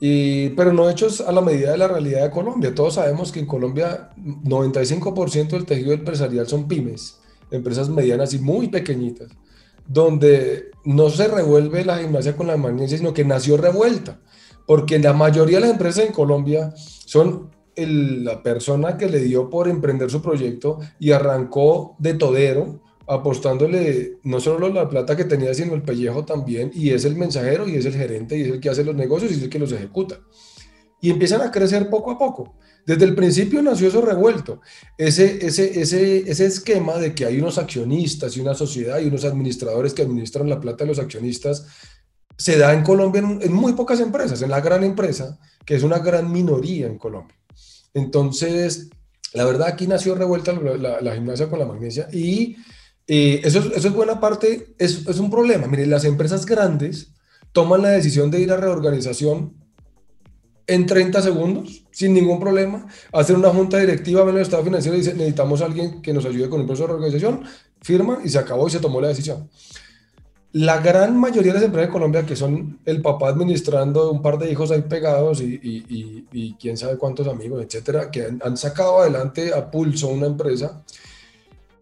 Y, 0.00 0.50
pero 0.50 0.72
no 0.72 0.88
hechos 0.88 1.20
a 1.20 1.30
la 1.30 1.42
medida 1.42 1.72
de 1.72 1.78
la 1.78 1.88
realidad 1.88 2.22
de 2.22 2.30
Colombia. 2.30 2.74
Todos 2.74 2.94
sabemos 2.94 3.32
que 3.32 3.40
en 3.40 3.46
Colombia 3.46 4.10
95% 4.16 5.50
del 5.50 5.66
tejido 5.66 5.92
empresarial 5.92 6.46
son 6.48 6.66
pymes, 6.66 7.18
empresas 7.50 7.88
medianas 7.88 8.32
y 8.32 8.38
muy 8.38 8.68
pequeñitas, 8.68 9.30
donde 9.86 10.70
no 10.84 11.10
se 11.10 11.28
revuelve 11.28 11.84
la 11.84 11.98
gimnasia 11.98 12.36
con 12.36 12.46
la 12.46 12.56
magnesia, 12.56 12.96
sino 12.96 13.12
que 13.12 13.24
nació 13.24 13.56
revuelta, 13.58 14.20
porque 14.66 14.98
la 14.98 15.12
mayoría 15.12 15.58
de 15.58 15.62
las 15.62 15.72
empresas 15.72 16.06
en 16.06 16.12
Colombia 16.12 16.72
son 16.76 17.50
la 17.76 18.42
persona 18.42 18.96
que 18.96 19.08
le 19.08 19.20
dio 19.20 19.48
por 19.48 19.68
emprender 19.68 20.10
su 20.10 20.20
proyecto 20.22 20.78
y 20.98 21.12
arrancó 21.12 21.96
de 21.98 22.14
todero, 22.14 22.80
apostándole 23.10 24.18
no 24.22 24.40
solo 24.40 24.68
la 24.68 24.88
plata 24.88 25.16
que 25.16 25.24
tenía, 25.24 25.52
sino 25.52 25.74
el 25.74 25.82
pellejo 25.82 26.24
también, 26.24 26.70
y 26.74 26.90
es 26.90 27.04
el 27.04 27.16
mensajero, 27.16 27.68
y 27.68 27.74
es 27.74 27.84
el 27.84 27.94
gerente, 27.94 28.38
y 28.38 28.42
es 28.42 28.48
el 28.48 28.60
que 28.60 28.70
hace 28.70 28.84
los 28.84 28.94
negocios, 28.94 29.32
y 29.32 29.34
es 29.34 29.42
el 29.42 29.50
que 29.50 29.58
los 29.58 29.72
ejecuta. 29.72 30.20
Y 31.00 31.10
empiezan 31.10 31.40
a 31.42 31.50
crecer 31.50 31.90
poco 31.90 32.12
a 32.12 32.18
poco. 32.18 32.54
Desde 32.86 33.04
el 33.04 33.14
principio 33.14 33.62
nació 33.62 33.88
eso 33.88 34.00
revuelto, 34.00 34.60
ese, 34.96 35.44
ese, 35.44 35.80
ese, 35.80 36.30
ese 36.30 36.46
esquema 36.46 36.96
de 36.98 37.14
que 37.14 37.26
hay 37.26 37.38
unos 37.38 37.58
accionistas 37.58 38.36
y 38.36 38.40
una 38.40 38.54
sociedad 38.54 39.00
y 39.00 39.06
unos 39.06 39.24
administradores 39.24 39.92
que 39.92 40.02
administran 40.02 40.48
la 40.48 40.60
plata 40.60 40.84
de 40.84 40.88
los 40.88 40.98
accionistas, 40.98 41.66
se 42.38 42.56
da 42.56 42.72
en 42.72 42.82
Colombia 42.82 43.20
en, 43.20 43.42
en 43.42 43.52
muy 43.52 43.74
pocas 43.74 44.00
empresas, 44.00 44.40
en 44.42 44.50
la 44.50 44.60
gran 44.60 44.82
empresa, 44.84 45.38
que 45.64 45.74
es 45.74 45.82
una 45.82 45.98
gran 45.98 46.32
minoría 46.32 46.86
en 46.86 46.96
Colombia. 46.96 47.36
Entonces, 47.92 48.88
la 49.32 49.44
verdad 49.44 49.68
aquí 49.68 49.86
nació 49.86 50.14
revuelta 50.14 50.52
la, 50.52 51.14
gimnasia 51.14 51.48
con 51.48 51.58
la 51.58 51.66
magnesia 51.66 52.08
y 52.12 52.56
eh, 53.12 53.40
eso, 53.42 53.58
es 53.74 53.92
buena 53.92 54.20
parte, 54.20 54.74
es, 54.78 55.04
es 55.08 55.18
un 55.18 55.30
problema. 55.30 55.66
Mire, 55.66 55.84
las 55.86 56.04
empresas 56.04 56.46
grandes 56.46 57.12
toman 57.50 57.82
la 57.82 57.88
decisión 57.88 58.30
de 58.30 58.38
ir 58.38 58.52
a 58.52 58.56
reorganización 58.56 59.54
en 60.68 60.86
30 60.86 61.20
segundos, 61.20 61.82
sin 61.90 62.14
ningún 62.14 62.38
problema, 62.38 62.86
hacer 63.12 63.34
una 63.34 63.48
junta 63.48 63.78
directiva, 63.78 64.22
ven 64.22 64.36
el 64.36 64.42
estado 64.42 64.62
financiero 64.62 64.96
y 64.96 65.00
dice, 65.00 65.14
necesitamos 65.14 65.60
alguien 65.60 66.00
que 66.00 66.12
nos 66.12 66.24
ayude 66.24 66.48
con 66.48 66.60
el 66.60 66.66
proceso 66.66 66.86
de 66.86 66.92
reorganización, 66.92 67.42
firma 67.82 68.20
y 68.24 68.28
se 68.28 68.38
acabó 68.38 68.68
y 68.68 68.70
se 68.70 68.78
tomó 68.78 69.00
la 69.00 69.08
decisión. 69.08 69.50
La 70.52 70.78
gran 70.78 71.18
mayoría 71.18 71.52
de 71.52 71.58
las 71.58 71.64
empresas 71.64 71.88
de 71.88 71.92
Colombia, 71.92 72.24
que 72.24 72.36
son 72.36 72.78
el 72.84 73.02
papá 73.02 73.30
administrando 73.30 74.12
un 74.12 74.22
par 74.22 74.38
de 74.38 74.52
hijos 74.52 74.70
ahí 74.70 74.82
pegados 74.82 75.40
y, 75.40 76.54
quién 76.60 76.76
sabe 76.76 76.96
cuántos 76.96 77.26
amigos, 77.26 77.64
etcétera, 77.64 78.08
que 78.12 78.28
han, 78.40 78.56
sacado 78.56 79.00
adelante 79.00 79.52
a 79.52 79.68
pulso 79.68 80.06
una 80.06 80.26
empresa, 80.26 80.84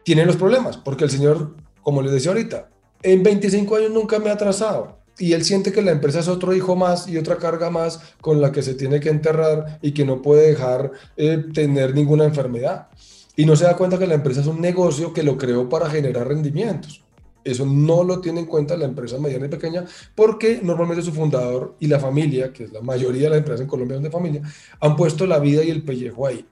tienen 0.09 0.27
los 0.27 0.37
problemas, 0.37 0.79
porque 0.79 1.05
el 1.05 1.11
señor, 1.11 1.55
como 1.83 2.01
les 2.01 2.11
decía 2.11 2.31
ahorita, 2.31 2.71
en 3.03 3.23
25 3.23 3.77
años 3.77 3.91
nunca 3.91 4.19
me 4.19 4.31
ha 4.31 4.33
atrasado 4.33 5.01
y 5.19 5.35
él 5.35 5.45
siente 5.45 5.71
que 5.71 5.83
la 5.83 5.91
empresa 5.91 6.21
es 6.21 6.29
otro 6.29 6.55
hijo 6.55 6.77
más 6.77 7.07
y 7.09 7.19
otra 7.19 7.37
carga 7.37 7.69
más 7.69 8.01
con 8.23 8.41
la 8.41 8.51
que 8.51 8.63
se 8.63 8.73
tiene 8.73 9.01
que 9.01 9.11
enterrar 9.11 9.79
y 9.83 9.93
que 9.93 10.07
no 10.07 10.23
puede 10.23 10.49
dejar 10.49 10.93
eh, 11.19 11.45
tener 11.53 11.95
ninguna 11.95 12.25
enfermedad. 12.25 12.89
Y 13.37 13.45
no 13.45 13.55
se 13.55 13.65
da 13.65 13.77
cuenta 13.77 13.99
que 13.99 14.07
la 14.07 14.15
empresa 14.15 14.41
es 14.41 14.47
un 14.47 14.63
negocio 14.63 15.13
que 15.13 15.23
lo 15.23 15.37
creó 15.37 15.69
para 15.69 15.91
generar 15.91 16.27
rendimientos. 16.27 17.05
Eso 17.45 17.67
no 17.67 18.03
lo 18.03 18.23
tiene 18.23 18.41
en 18.41 18.47
cuenta 18.47 18.79
la 18.79 18.87
empresa 18.87 19.19
mediana 19.19 19.45
y 19.45 19.51
pequeña 19.51 19.85
porque 20.15 20.61
normalmente 20.63 21.05
su 21.05 21.13
fundador 21.13 21.77
y 21.81 21.87
la 21.87 22.01
familia, 22.01 22.51
que 22.51 22.65
es 22.65 22.73
la 22.73 22.81
mayoría 22.81 23.25
de 23.25 23.29
las 23.29 23.39
empresas 23.41 23.61
en 23.61 23.69
Colombia 23.69 23.97
son 23.97 24.05
de 24.05 24.11
familia, 24.11 24.43
han 24.81 24.97
puesto 24.97 25.27
la 25.27 25.39
vida 25.39 25.63
y 25.63 25.69
el 25.69 25.83
pellejo 25.83 26.27
ahí. 26.27 26.47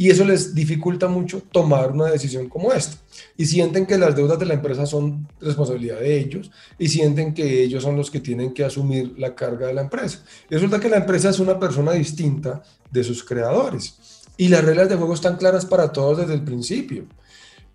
Y 0.00 0.10
eso 0.10 0.24
les 0.24 0.54
dificulta 0.54 1.08
mucho 1.08 1.42
tomar 1.50 1.90
una 1.90 2.06
decisión 2.06 2.48
como 2.48 2.72
esta. 2.72 2.96
Y 3.36 3.46
sienten 3.46 3.84
que 3.84 3.98
las 3.98 4.14
deudas 4.14 4.38
de 4.38 4.46
la 4.46 4.54
empresa 4.54 4.86
son 4.86 5.26
responsabilidad 5.40 5.98
de 5.98 6.20
ellos 6.20 6.52
y 6.78 6.88
sienten 6.88 7.34
que 7.34 7.64
ellos 7.64 7.82
son 7.82 7.96
los 7.96 8.08
que 8.08 8.20
tienen 8.20 8.54
que 8.54 8.64
asumir 8.64 9.18
la 9.18 9.34
carga 9.34 9.66
de 9.66 9.74
la 9.74 9.82
empresa. 9.82 10.22
Y 10.48 10.54
resulta 10.54 10.78
que 10.78 10.88
la 10.88 10.98
empresa 10.98 11.30
es 11.30 11.40
una 11.40 11.58
persona 11.58 11.92
distinta 11.92 12.62
de 12.92 13.02
sus 13.02 13.24
creadores. 13.24 14.22
Y 14.36 14.46
las 14.46 14.64
reglas 14.64 14.88
de 14.88 14.94
juego 14.94 15.14
están 15.14 15.36
claras 15.36 15.66
para 15.66 15.92
todos 15.92 16.18
desde 16.18 16.34
el 16.34 16.44
principio. 16.44 17.06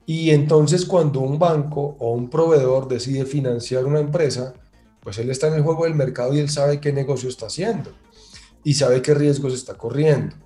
Y 0.05 0.29
entonces 0.29 0.85
cuando 0.85 1.19
un 1.19 1.37
banco 1.37 1.97
o 1.99 2.13
un 2.13 2.29
proveedor 2.29 2.87
decide 2.87 3.25
financiar 3.25 3.83
una 3.83 3.99
empresa, 3.99 4.53
pues 5.01 5.17
él 5.17 5.29
está 5.29 5.47
en 5.47 5.55
el 5.55 5.61
juego 5.61 5.83
del 5.83 5.95
mercado 5.95 6.33
y 6.33 6.39
él 6.39 6.49
sabe 6.49 6.79
qué 6.79 6.93
negocio 6.93 7.27
está 7.27 7.47
haciendo 7.47 7.91
y 8.63 8.75
sabe 8.75 9.01
qué 9.01 9.13
riesgos 9.13 9.53
está 9.53 9.73
corriendo. 9.73 10.37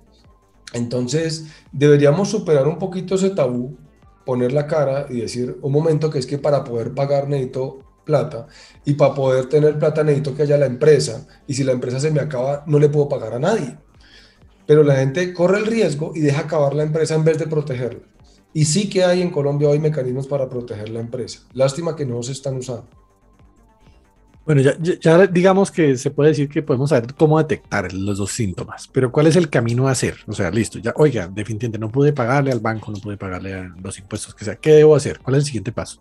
Entonces 0.72 1.46
deberíamos 1.72 2.28
superar 2.28 2.68
un 2.68 2.78
poquito 2.78 3.14
ese 3.14 3.30
tabú, 3.30 3.76
poner 4.24 4.52
la 4.52 4.66
cara 4.66 5.06
y 5.08 5.20
decir, 5.20 5.58
un 5.62 5.72
momento 5.72 6.10
que 6.10 6.18
es 6.18 6.26
que 6.26 6.38
para 6.38 6.64
poder 6.64 6.94
pagar 6.94 7.28
necesito 7.28 7.78
plata 8.04 8.46
y 8.84 8.94
para 8.94 9.14
poder 9.14 9.46
tener 9.46 9.78
plata 9.78 10.02
necesito 10.02 10.34
que 10.34 10.42
haya 10.42 10.58
la 10.58 10.66
empresa 10.66 11.26
y 11.46 11.54
si 11.54 11.64
la 11.64 11.72
empresa 11.72 12.00
se 12.00 12.10
me 12.10 12.20
acaba 12.20 12.64
no 12.66 12.78
le 12.78 12.88
puedo 12.88 13.08
pagar 13.08 13.34
a 13.34 13.38
nadie. 13.38 13.76
Pero 14.66 14.82
la 14.82 14.96
gente 14.96 15.32
corre 15.32 15.58
el 15.58 15.66
riesgo 15.66 16.12
y 16.14 16.20
deja 16.20 16.42
acabar 16.42 16.74
la 16.74 16.82
empresa 16.82 17.14
en 17.14 17.24
vez 17.24 17.38
de 17.38 17.46
protegerla. 17.46 18.00
Y 18.52 18.64
sí 18.66 18.90
que 18.90 19.04
hay 19.04 19.22
en 19.22 19.30
Colombia 19.30 19.68
hoy 19.68 19.78
mecanismos 19.78 20.26
para 20.26 20.48
proteger 20.48 20.90
la 20.90 21.00
empresa. 21.00 21.40
Lástima 21.54 21.96
que 21.96 22.04
no 22.04 22.22
se 22.22 22.32
están 22.32 22.56
usando. 22.56 22.88
Bueno, 24.48 24.62
ya, 24.62 25.26
digamos 25.26 25.70
que 25.70 25.98
se 25.98 26.10
puede 26.10 26.30
decir 26.30 26.48
que 26.48 26.62
podemos 26.62 26.88
saber 26.88 27.12
cómo 27.12 27.36
detectar 27.36 27.92
los 27.92 28.16
dos 28.16 28.32
síntomas, 28.32 28.88
pero 28.88 29.12
¿cuál 29.12 29.26
es 29.26 29.36
el 29.36 29.50
camino 29.50 29.88
a 29.88 29.90
hacer? 29.90 30.16
O 30.26 30.32
sea, 30.32 30.50
listo, 30.50 30.78
ya, 30.78 30.94
oiga, 30.96 31.28
definitivamente 31.28 31.78
no 31.78 31.92
pude 31.92 32.14
pagarle 32.14 32.50
al 32.50 32.60
banco, 32.60 32.90
no 32.90 32.96
pude 32.96 33.18
pagarle 33.18 33.52
a 33.52 33.74
los 33.82 33.98
impuestos 33.98 34.34
que 34.34 34.46
sea. 34.46 34.56
¿Qué 34.56 34.70
debo 34.70 34.96
hacer? 34.96 35.18
¿Cuál 35.18 35.36
es 35.36 35.40
el 35.40 35.44
siguiente 35.44 35.70
paso? 35.70 36.00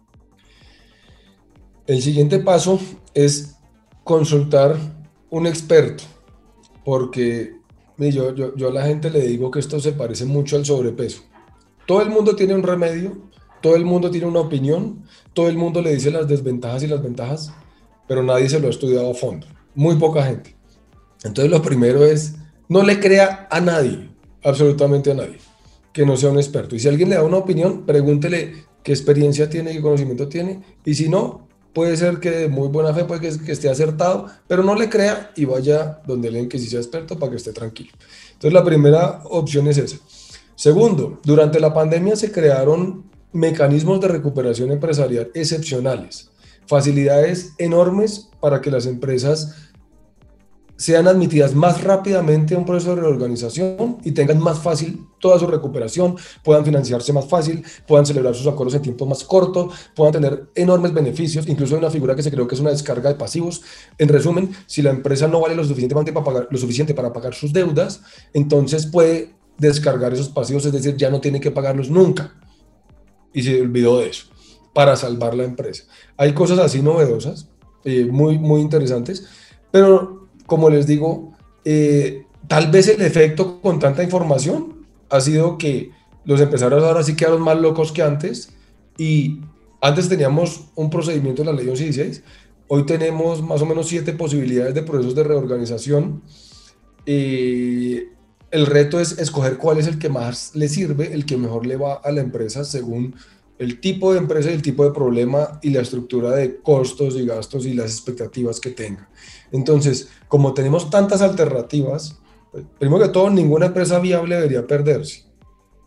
El 1.88 2.02
siguiente 2.02 2.40
paso 2.40 2.80
es 3.14 3.58
consultar 4.06 4.78
un 5.30 5.46
experto, 5.46 6.06
porque 6.86 7.54
yo, 7.98 8.34
yo, 8.34 8.56
yo 8.56 8.70
a 8.70 8.74
la 8.74 8.86
gente 8.86 9.10
le 9.10 9.28
digo 9.28 9.52
que 9.52 9.60
esto 9.60 9.78
se 9.82 9.92
parece 9.92 10.24
mucho 10.24 10.56
al 10.56 10.64
sobrepeso. 10.64 11.22
Todo 11.86 12.02
el 12.02 12.10
mundo 12.12 12.34
tiene 12.34 12.56
un 12.56 12.64
remedio, 12.64 13.30
todo 13.62 13.76
el 13.76 13.84
mundo 13.84 14.10
tiene 14.10 14.28
una 14.28 14.40
opinión, 14.40 15.04
todo 15.34 15.50
el 15.50 15.58
mundo 15.58 15.82
le 15.82 15.94
dice 15.94 16.12
las 16.12 16.30
desventajas 16.30 16.84
y 16.84 16.88
las 16.88 17.04
ventajas, 17.04 17.54
pero 18.08 18.24
nadie 18.24 18.50
se 18.50 18.60
lo 18.60 18.68
ha 18.68 18.72
estudiado 18.72 19.12
a 19.12 19.14
fondo. 19.14 19.48
Muy 19.76 19.96
poca 19.96 20.24
gente. 20.24 20.56
Entonces 21.24 21.52
lo 21.52 21.62
primero 21.62 22.06
es, 22.06 22.36
no 22.70 22.84
le 22.84 23.00
crea 23.00 23.48
a 23.50 23.60
nadie, 23.62 24.10
absolutamente 24.44 25.12
a 25.12 25.16
nadie, 25.16 25.38
que 25.94 26.06
no 26.06 26.18
sea 26.18 26.30
un 26.30 26.38
experto. 26.38 26.76
Y 26.76 26.80
si 26.80 26.88
alguien 26.88 27.10
le 27.10 27.16
da 27.16 27.24
una 27.24 27.38
opinión, 27.38 27.86
pregúntele 27.86 28.66
qué 28.84 28.92
experiencia 28.92 29.50
tiene, 29.50 29.74
qué 29.74 29.82
conocimiento 29.82 30.28
tiene, 30.28 30.62
y 30.86 30.96
si 30.96 31.10
no, 31.10 31.48
puede 31.74 31.96
ser 31.96 32.20
que 32.20 32.32
de 32.32 32.48
muy 32.48 32.70
buena 32.70 32.94
fe, 32.94 33.06
puede 33.06 33.22
que, 33.22 33.52
esté 33.52 33.70
acertado, 33.70 34.26
pero 34.48 34.64
no 34.64 34.74
le 34.74 34.90
crea 34.90 35.32
y 35.36 35.46
vaya 35.46 36.02
donde 36.08 36.32
leen 36.32 36.50
que 36.50 36.58
sí 36.58 36.68
sea 36.68 36.80
experto 36.80 37.20
para 37.20 37.32
que 37.32 37.38
esté 37.38 37.54
tranquilo. 37.54 37.92
Entonces 38.34 38.54
la 38.54 38.64
primera 38.64 39.22
opción 39.26 39.68
es 39.68 39.78
esa. 39.78 39.98
Segundo, 40.56 41.20
durante 41.24 41.60
la 41.60 41.74
pandemia 41.74 42.16
se 42.16 42.32
crearon 42.32 43.04
mecanismos 43.32 44.02
de 44.02 44.08
recuperación 44.08 44.72
empresarial 44.72 45.30
excepcionales, 45.36 46.32
facilidades 46.68 47.54
enormes 47.58 48.30
para 48.40 48.62
que 48.62 48.72
las 48.72 48.86
empresas 48.86 49.68
sean 50.78 51.08
admitidas 51.08 51.56
más 51.56 51.84
rápidamente 51.84 52.54
a 52.54 52.60
un 52.60 52.66
proceso 52.66 52.96
de 52.96 53.02
reorganización 53.02 53.98
y 54.04 54.12
tengan 54.12 54.40
más 54.40 54.60
fácil 54.60 55.08
toda 55.20 55.40
su 55.40 55.48
recuperación, 55.48 56.16
puedan 56.44 56.64
financiarse 56.64 57.12
más 57.12 57.26
fácil, 57.26 57.66
puedan 57.88 58.06
celebrar 58.06 58.36
sus 58.36 58.46
acuerdos 58.46 58.76
en 58.76 58.84
tiempos 58.84 59.08
más 59.08 59.24
cortos, 59.24 59.74
puedan 59.96 60.14
tener 60.14 60.50
enormes 60.54 60.94
beneficios, 60.94 61.48
incluso 61.48 61.74
hay 61.74 61.80
una 61.80 61.90
figura 61.90 62.16
que 62.16 62.22
se 62.22 62.30
creó 62.30 62.48
que 62.48 62.54
es 62.54 62.62
una 62.62 62.70
descarga 62.70 63.10
de 63.10 63.16
pasivos. 63.16 63.64
En 63.98 64.08
resumen, 64.08 64.52
si 64.68 64.84
la 64.84 64.92
empresa 64.92 65.28
no 65.28 65.42
vale 65.42 65.56
lo 65.56 65.64
suficiente 65.64 66.14
para 66.14 66.24
pagar, 66.24 66.48
lo 66.52 66.58
suficiente 66.60 66.94
para 66.94 67.12
pagar 67.12 67.34
sus 67.34 67.52
deudas, 67.52 68.02
entonces 68.34 68.86
puede 68.86 69.36
descargar 69.58 70.14
esos 70.14 70.30
pasivos, 70.30 70.64
es 70.66 70.72
decir, 70.72 70.96
ya 70.96 71.10
no 71.10 71.20
tiene 71.20 71.42
que 71.42 71.50
pagarlos 71.50 71.90
nunca. 71.90 72.36
Y 73.34 73.42
se 73.42 73.60
olvidó 73.60 74.00
de 74.00 74.10
eso, 74.10 74.28
para 74.78 74.96
salvar 74.96 75.34
la 75.34 75.44
empresa. 75.44 75.86
Hay 76.18 76.34
cosas 76.34 76.60
así 76.60 76.84
novedosas, 76.84 77.48
eh, 77.84 78.06
muy, 78.06 78.38
muy 78.38 78.62
interesantes, 78.62 79.26
pero 79.72 80.28
como 80.46 80.70
les 80.70 80.86
digo, 80.86 81.34
eh, 81.66 82.26
tal 82.48 82.70
vez 82.70 82.88
el 82.88 83.02
efecto 83.02 83.60
con 83.60 83.80
tanta 83.80 84.04
información 84.04 84.86
ha 85.10 85.20
sido 85.20 85.58
que 85.58 85.90
los 86.26 86.40
empresarios 86.42 86.84
ahora 86.84 87.02
sí 87.02 87.16
quedaron 87.16 87.42
más 87.42 87.60
locos 87.60 87.92
que 87.92 88.04
antes 88.04 88.50
y 89.00 89.40
antes 89.82 90.10
teníamos 90.10 90.66
un 90.76 90.92
procedimiento 90.92 91.42
de 91.42 91.48
la 91.48 91.54
ley 91.54 91.66
1116, 91.66 92.22
hoy 92.68 92.86
tenemos 92.86 93.42
más 93.42 93.60
o 93.64 93.66
menos 93.66 93.88
siete 93.88 94.14
posibilidades 94.14 94.76
de 94.76 94.84
procesos 94.84 95.16
de 95.16 95.24
reorganización. 95.24 96.22
Eh, 97.08 98.10
el 98.52 98.68
reto 98.68 99.00
es 99.00 99.18
escoger 99.18 99.58
cuál 99.58 99.80
es 99.80 99.88
el 99.88 99.98
que 99.98 100.10
más 100.10 100.52
le 100.54 100.70
sirve, 100.70 101.14
el 101.14 101.26
que 101.26 101.36
mejor 101.36 101.66
le 101.66 101.78
va 101.78 101.96
a 101.96 102.12
la 102.12 102.22
empresa 102.22 102.64
según 102.64 103.16
el 103.60 103.80
tipo 103.80 104.14
de 104.14 104.20
empresa 104.20 104.52
el 104.52 104.62
tipo 104.62 104.84
de 104.84 104.92
problema 104.92 105.60
y 105.62 105.72
la 105.72 105.82
estructura 105.82 106.32
de 106.32 106.58
costos 106.62 107.16
y 107.16 107.26
gastos 107.26 107.66
y 107.66 107.74
las 107.74 107.92
expectativas 107.92 108.60
que 108.60 108.72
tenga. 108.72 109.10
Entonces, 109.52 110.10
como 110.28 110.54
tenemos 110.54 110.90
tantas 110.90 111.22
alternativas, 111.22 112.20
pues, 112.52 112.66
primero 112.80 113.04
que 113.04 113.10
todo, 113.10 113.30
ninguna 113.30 113.68
empresa 113.68 114.00
viable 114.00 114.36
debería 114.36 114.68
perderse. 114.68 115.26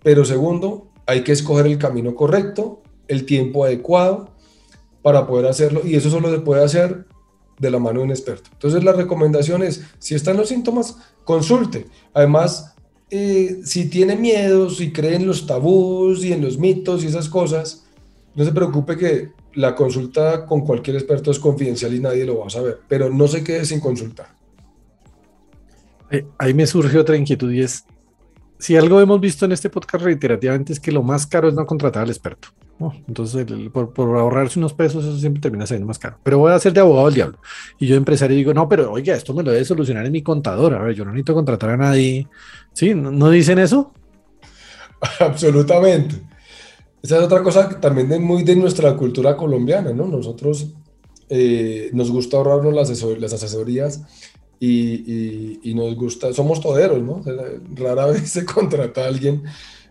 Pero 0.02 0.24
segundo, 0.24 0.90
hay 1.06 1.22
que 1.22 1.32
escoger 1.32 1.66
el 1.66 1.78
camino 1.78 2.14
correcto 2.14 2.82
el 3.08 3.26
tiempo 3.26 3.64
adecuado 3.64 4.30
para 5.02 5.26
poder 5.26 5.46
hacerlo 5.46 5.82
y 5.84 5.96
eso 5.96 6.10
solo 6.10 6.30
se 6.30 6.40
puede 6.40 6.64
hacer 6.64 7.06
de 7.58 7.70
la 7.70 7.78
mano 7.78 8.00
de 8.00 8.04
un 8.06 8.10
experto. 8.10 8.50
Entonces 8.52 8.84
la 8.84 8.92
recomendación 8.92 9.62
es, 9.62 9.82
si 9.98 10.14
están 10.14 10.36
los 10.36 10.48
síntomas, 10.48 10.96
consulte. 11.24 11.86
Además, 12.14 12.74
eh, 13.10 13.60
si 13.64 13.88
tiene 13.88 14.16
miedo, 14.16 14.70
si 14.70 14.92
cree 14.92 15.16
en 15.16 15.26
los 15.26 15.46
tabús 15.46 16.24
y 16.24 16.32
en 16.32 16.42
los 16.42 16.58
mitos 16.58 17.02
y 17.02 17.08
esas 17.08 17.28
cosas, 17.28 17.84
no 18.34 18.44
se 18.44 18.52
preocupe 18.52 18.96
que 18.96 19.30
la 19.54 19.74
consulta 19.74 20.46
con 20.46 20.60
cualquier 20.60 20.96
experto 20.96 21.30
es 21.30 21.38
confidencial 21.38 21.94
y 21.94 22.00
nadie 22.00 22.24
lo 22.24 22.38
va 22.38 22.46
a 22.46 22.50
saber, 22.50 22.80
pero 22.88 23.10
no 23.10 23.26
se 23.26 23.42
quede 23.42 23.64
sin 23.64 23.80
consultar. 23.80 24.28
Ahí 26.38 26.54
me 26.54 26.66
surge 26.66 26.98
otra 26.98 27.16
inquietud 27.16 27.52
y 27.52 27.62
es, 27.62 27.84
si 28.58 28.76
algo 28.76 29.00
hemos 29.00 29.20
visto 29.20 29.44
en 29.44 29.52
este 29.52 29.70
podcast 29.70 30.04
reiterativamente 30.04 30.72
es 30.72 30.80
que 30.80 30.92
lo 30.92 31.02
más 31.02 31.26
caro 31.26 31.48
es 31.48 31.54
no 31.54 31.66
contratar 31.66 32.02
al 32.02 32.10
experto. 32.10 32.48
Entonces, 33.06 33.46
por, 33.72 33.92
ahorrarse 34.16 34.58
unos 34.58 34.72
pesos, 34.72 35.04
eso 35.04 35.18
siempre 35.18 35.40
termina 35.40 35.66
siendo 35.66 35.86
más 35.86 35.98
caro. 35.98 36.16
Pero 36.22 36.38
voy 36.38 36.52
a 36.52 36.58
ser 36.58 36.72
de 36.72 36.80
abogado 36.80 37.06
del 37.06 37.14
diablo. 37.14 37.38
Y 37.78 37.86
yo, 37.86 37.96
empresario, 37.96 38.36
digo, 38.36 38.54
no, 38.54 38.68
pero 38.68 38.90
oiga, 38.92 39.14
esto 39.14 39.34
me 39.34 39.42
lo 39.42 39.52
debe 39.52 39.64
solucionar 39.64 40.06
en 40.06 40.12
mi 40.12 40.22
contador. 40.22 40.74
A 40.74 40.82
ver, 40.82 40.94
yo 40.94 41.04
no 41.04 41.10
necesito 41.10 41.34
contratar 41.34 41.70
a 41.70 41.76
nadie. 41.76 42.26
¿Sí? 42.72 42.94
¿No, 42.94 43.30
dicen 43.30 43.58
eso? 43.58 43.92
Absolutamente. 45.20 46.16
Esa 47.02 47.18
es 47.18 47.22
otra 47.22 47.42
cosa 47.42 47.68
también 47.80 48.08
de, 48.08 48.18
muy 48.18 48.42
de 48.44 48.56
nuestra 48.56 48.96
cultura 48.96 49.36
colombiana, 49.36 49.92
¿no? 49.92 50.06
Nosotros 50.06 50.74
eh, 51.28 51.90
nos 51.92 52.10
gusta 52.10 52.36
ahorrarnos 52.36 52.74
las, 52.74 53.02
las 53.18 53.32
asesorías 53.32 54.02
y, 54.60 55.72
nos 55.74 55.94
gusta, 55.96 56.32
somos 56.32 56.60
toderos, 56.60 57.02
¿no? 57.02 57.22
Rara 57.74 58.06
vez 58.12 58.30
se 58.30 58.44
contrata 58.44 59.04
a 59.04 59.08
alguien, 59.08 59.42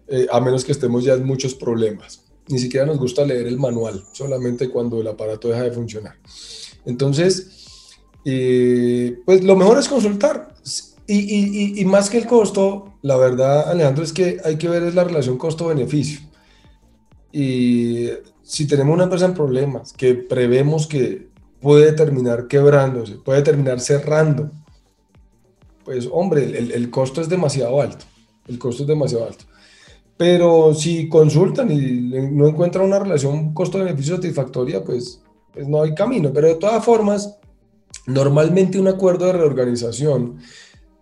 eh, 0.08 0.28
a 0.32 0.40
menos 0.40 0.64
que 0.64 0.72
estemos 0.72 1.04
ya 1.04 1.14
en 1.14 1.26
muchos 1.26 1.56
problemas. 1.56 2.29
Ni 2.50 2.60
siquiera 2.60 2.86
nos 2.86 2.98
gusta 2.98 3.26
leer 3.26 3.48
el 3.48 3.58
manual, 3.58 4.04
solamente 4.12 4.70
cuando 4.70 5.00
el 5.00 5.08
aparato 5.08 5.48
deja 5.48 5.64
de 5.64 5.72
funcionar. 5.72 6.16
Entonces, 6.86 7.96
eh, 8.26 9.20
pues 9.26 9.44
lo 9.44 9.56
mejor 9.56 9.80
es 9.80 9.88
consultar. 9.88 10.56
Y, 11.08 11.84
más 11.86 12.10
que 12.10 12.20
el 12.20 12.28
costo, 12.28 12.94
la 13.02 13.18
verdad, 13.18 13.70
Alejandro, 13.70 14.04
es 14.04 14.14
que 14.14 14.40
hay 14.44 14.58
que 14.58 14.70
ver 14.70 14.84
es 14.84 14.94
la 14.94 15.04
relación 15.04 15.40
costo-beneficio. 15.40 16.20
Y 17.32 18.10
si 18.44 18.68
tenemos 18.68 18.94
una 18.94 19.06
empresa 19.06 19.26
en 19.26 19.34
problemas 19.34 19.94
que 19.94 20.14
prevemos 20.14 20.86
que 20.86 21.28
puede 21.62 21.94
terminar 21.94 22.48
quebrándose, 22.48 23.16
puede 23.16 23.42
terminar 23.42 23.80
cerrando, 23.80 24.52
pues 25.84 26.08
hombre, 26.12 26.58
el, 26.58 26.90
costo 26.92 27.22
es 27.22 27.30
demasiado 27.30 27.82
alto, 27.82 28.06
el 28.48 28.60
costo 28.60 28.84
es 28.84 28.88
demasiado 28.88 29.26
alto. 29.26 29.46
Pero 30.20 30.74
si 30.74 31.08
consultan 31.08 31.72
y 31.72 31.80
no 32.34 32.46
encuentran 32.46 32.84
una 32.84 33.00
relación 33.00 33.54
costo-beneficio 33.54 34.18
satisfactoria, 34.18 34.84
pues, 34.84 35.22
pues 35.54 35.66
no 35.66 35.82
hay 35.82 35.96
camino. 35.96 36.34
Pero 36.34 36.50
de 36.50 36.56
todas 36.56 36.84
formas, 36.84 37.38
normalmente 38.06 38.78
un 38.78 38.90
acuerdo 38.90 39.28
de 39.28 39.32
reorganización 39.32 40.40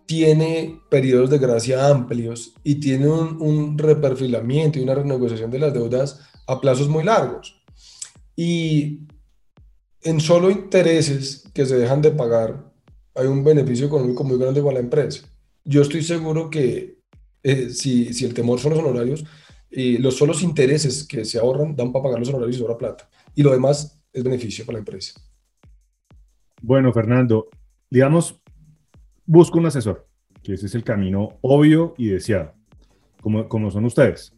tiene 0.06 0.80
periodos 0.88 1.30
de 1.30 1.38
gracia 1.38 1.88
amplios 1.88 2.54
y 2.62 2.76
tiene 2.76 3.08
un, 3.08 3.42
un 3.42 3.76
reperfilamiento 3.76 4.78
y 4.78 4.84
una 4.84 4.94
renegociación 4.94 5.50
de 5.50 5.58
las 5.58 5.74
deudas 5.74 6.20
a 6.46 6.60
plazos 6.60 6.88
muy 6.88 7.02
largos. 7.02 7.60
Y 8.36 9.00
en 10.02 10.20
solo 10.20 10.48
intereses 10.48 11.42
que 11.52 11.66
se 11.66 11.76
dejan 11.76 12.02
de 12.02 12.12
pagar, 12.12 12.72
hay 13.16 13.26
un 13.26 13.42
beneficio 13.42 13.88
económico 13.88 14.22
muy 14.22 14.38
grande 14.38 14.62
para 14.62 14.74
la 14.74 14.80
empresa. 14.80 15.26
Yo 15.64 15.82
estoy 15.82 16.04
seguro 16.04 16.50
que 16.50 16.97
eh, 17.42 17.70
si, 17.70 18.24
el 18.24 18.34
temor 18.34 18.58
son 18.58 18.72
los 18.72 18.80
honorarios, 18.80 19.24
y 19.70 19.98
los 19.98 20.16
solos 20.16 20.42
intereses 20.42 21.06
que 21.06 21.24
se 21.24 21.38
ahorran 21.38 21.76
dan 21.76 21.92
para 21.92 22.04
pagar 22.04 22.18
los 22.18 22.28
honorarios 22.28 22.56
y 22.56 22.60
sobra 22.60 22.78
plata. 22.78 23.08
Y 23.34 23.42
lo 23.42 23.52
demás 23.52 24.00
es 24.12 24.24
beneficio 24.24 24.64
para 24.64 24.74
la 24.74 24.80
empresa. 24.80 25.20
Bueno, 26.62 26.92
Fernando, 26.92 27.48
digamos, 27.90 28.40
busco 29.26 29.58
un 29.58 29.66
asesor, 29.66 30.06
que 30.42 30.54
ese 30.54 30.66
es 30.66 30.74
el 30.74 30.84
camino 30.84 31.38
obvio 31.42 31.94
y 31.98 32.08
deseado, 32.08 32.54
como, 33.20 33.48
como 33.48 33.70
son 33.70 33.84
ustedes. 33.84 34.32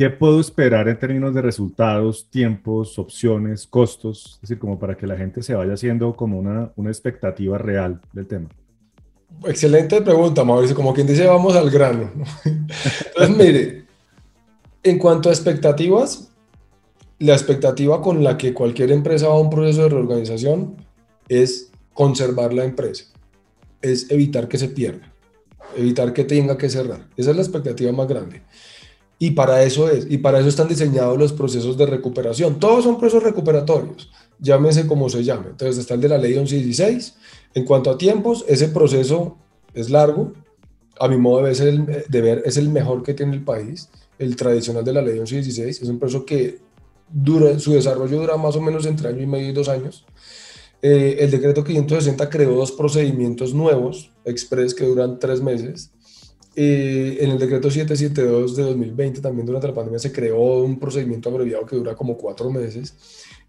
¿Qué 0.00 0.08
puedo 0.08 0.40
esperar 0.40 0.88
en 0.88 0.98
términos 0.98 1.34
de 1.34 1.42
resultados, 1.42 2.30
tiempos, 2.30 2.98
opciones, 2.98 3.66
costos? 3.66 4.36
Es 4.36 4.40
decir, 4.42 4.58
como 4.58 4.78
para 4.78 4.96
que 4.96 5.06
la 5.06 5.16
gente 5.16 5.42
se 5.42 5.54
vaya 5.54 5.74
haciendo 5.74 6.14
como 6.16 6.38
una, 6.38 6.72
una 6.76 6.90
expectativa 6.90 7.58
real 7.58 8.00
del 8.12 8.26
tema. 8.26 8.48
Excelente 9.44 10.02
pregunta, 10.02 10.44
Mauricio. 10.44 10.76
Como 10.76 10.92
quien 10.92 11.06
dice, 11.06 11.26
vamos 11.26 11.56
al 11.56 11.70
grano. 11.70 12.10
Entonces, 12.44 13.36
mire, 13.36 13.84
en 14.82 14.98
cuanto 14.98 15.28
a 15.28 15.32
expectativas, 15.32 16.30
la 17.18 17.34
expectativa 17.34 18.00
con 18.00 18.24
la 18.24 18.38
que 18.38 18.54
cualquier 18.54 18.90
empresa 18.92 19.28
va 19.28 19.34
a 19.34 19.40
un 19.40 19.50
proceso 19.50 19.82
de 19.82 19.90
reorganización 19.90 20.76
es 21.28 21.70
conservar 21.92 22.54
la 22.54 22.64
empresa, 22.64 23.04
es 23.82 24.10
evitar 24.10 24.48
que 24.48 24.56
se 24.56 24.68
pierda, 24.68 25.12
evitar 25.76 26.12
que 26.14 26.24
tenga 26.24 26.56
que 26.56 26.70
cerrar. 26.70 27.08
Esa 27.16 27.30
es 27.30 27.36
la 27.36 27.42
expectativa 27.42 27.92
más 27.92 28.08
grande. 28.08 28.42
Y 29.18 29.32
para 29.32 29.62
eso 29.62 29.90
es, 29.90 30.06
y 30.10 30.16
para 30.16 30.40
eso 30.40 30.48
están 30.48 30.68
diseñados 30.68 31.18
los 31.18 31.34
procesos 31.34 31.76
de 31.76 31.84
recuperación. 31.84 32.58
Todos 32.58 32.84
son 32.84 32.98
procesos 32.98 33.22
recuperatorios, 33.22 34.10
llámese 34.40 34.86
como 34.86 35.08
se 35.08 35.24
llame. 35.24 35.50
Entonces 35.50 35.78
está 35.78 35.94
el 35.94 36.00
de 36.00 36.08
la 36.08 36.18
ley 36.18 36.34
1116. 36.34 37.14
En 37.54 37.64
cuanto 37.64 37.90
a 37.90 37.98
tiempos, 37.98 38.44
ese 38.48 38.68
proceso 38.68 39.36
es 39.74 39.90
largo. 39.90 40.32
A 40.98 41.08
mi 41.08 41.16
modo 41.16 41.42
de 41.44 42.20
ver, 42.20 42.42
es 42.44 42.56
el 42.56 42.68
mejor 42.68 43.02
que 43.02 43.14
tiene 43.14 43.34
el 43.34 43.42
país. 43.42 43.88
El 44.18 44.36
tradicional 44.36 44.84
de 44.84 44.92
la 44.92 45.02
ley 45.02 45.14
1116 45.14 45.82
es 45.82 45.88
un 45.88 45.98
proceso 45.98 46.24
que 46.24 46.58
dura, 47.08 47.58
su 47.58 47.72
desarrollo 47.72 48.20
dura 48.20 48.36
más 48.36 48.54
o 48.56 48.60
menos 48.60 48.86
entre 48.86 49.08
año 49.08 49.22
y 49.22 49.26
medio 49.26 49.48
y 49.48 49.52
dos 49.52 49.68
años. 49.68 50.04
Eh, 50.82 51.18
el 51.20 51.30
decreto 51.30 51.62
560 51.64 52.30
creó 52.30 52.54
dos 52.54 52.72
procedimientos 52.72 53.52
nuevos, 53.52 54.10
express, 54.24 54.74
que 54.74 54.86
duran 54.86 55.18
tres 55.18 55.42
meses 55.42 55.90
eh, 56.56 57.18
en 57.20 57.30
el 57.30 57.38
decreto 57.38 57.70
772 57.70 58.56
de 58.56 58.64
2020, 58.64 59.20
también 59.20 59.46
durante 59.46 59.68
la 59.68 59.74
pandemia, 59.74 60.00
se 60.00 60.12
creó 60.12 60.62
un 60.62 60.78
procedimiento 60.78 61.28
abreviado 61.28 61.64
que 61.64 61.76
dura 61.76 61.94
como 61.94 62.16
cuatro 62.16 62.50
meses 62.50 62.94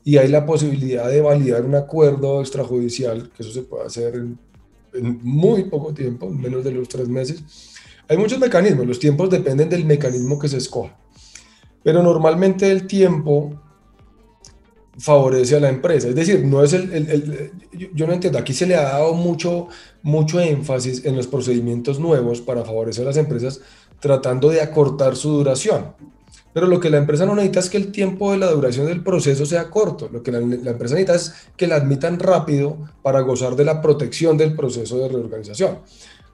y 0.03 0.17
hay 0.17 0.27
la 0.27 0.45
posibilidad 0.45 1.09
de 1.09 1.21
validar 1.21 1.63
un 1.63 1.75
acuerdo 1.75 2.41
extrajudicial, 2.41 3.31
que 3.35 3.43
eso 3.43 3.51
se 3.51 3.61
puede 3.61 3.85
hacer 3.85 4.15
en, 4.15 4.39
muy 5.21 5.65
poco 5.65 5.93
tiempo, 5.93 6.29
menos 6.29 6.63
de 6.63 6.71
los 6.71 6.89
tres 6.89 7.07
meses. 7.07 7.43
Hay 8.07 8.17
muchos 8.17 8.39
mecanismos, 8.39 8.85
los 8.85 8.99
tiempos 8.99 9.29
dependen 9.29 9.69
del 9.69 9.85
mecanismo 9.85 10.37
que 10.37 10.49
se 10.49 10.57
escoja, 10.57 10.97
pero 11.83 12.03
normalmente 12.03 12.69
el 12.69 12.87
tiempo 12.87 13.53
favorece 14.97 15.55
a 15.55 15.59
la 15.59 15.69
empresa. 15.69 16.09
Es 16.09 16.15
decir, 16.15 16.45
no 16.45 16.63
es 16.63 16.73
el, 16.73 17.51
yo 17.93 18.07
no 18.07 18.13
entiendo, 18.13 18.37
aquí 18.37 18.53
se 18.53 18.65
le 18.65 18.75
ha 18.75 18.83
dado 18.83 19.13
mucho, 19.13 19.67
mucho 20.01 20.39
énfasis 20.39 21.05
en 21.05 21.15
los 21.15 21.27
procedimientos 21.27 21.99
nuevos 21.99 22.41
para 22.41 22.65
favorecer 22.65 23.03
a 23.03 23.07
las 23.07 23.17
empresas 23.17 23.61
tratando 23.99 24.49
de 24.49 24.61
acortar 24.61 25.15
su 25.15 25.29
duración. 25.29 25.93
Pero 26.53 26.67
lo 26.67 26.79
que 26.79 26.89
la 26.89 26.97
empresa 26.97 27.25
no 27.25 27.35
necesita 27.35 27.59
es 27.59 27.69
que 27.69 27.77
el 27.77 27.91
tiempo 27.91 28.31
de 28.31 28.37
la 28.37 28.51
duración 28.51 28.85
del 28.85 29.03
proceso 29.03 29.45
sea 29.45 29.69
corto. 29.69 30.09
Lo 30.11 30.21
que 30.21 30.31
la, 30.31 30.39
la 30.39 30.71
empresa 30.71 30.95
necesita 30.95 31.15
es 31.15 31.33
que 31.55 31.67
la 31.67 31.75
admitan 31.75 32.19
rápido 32.19 32.77
para 33.01 33.21
gozar 33.21 33.55
de 33.55 33.65
la 33.65 33.81
protección 33.81 34.37
del 34.37 34.55
proceso 34.55 34.97
de 34.97 35.09
reorganización. 35.09 35.79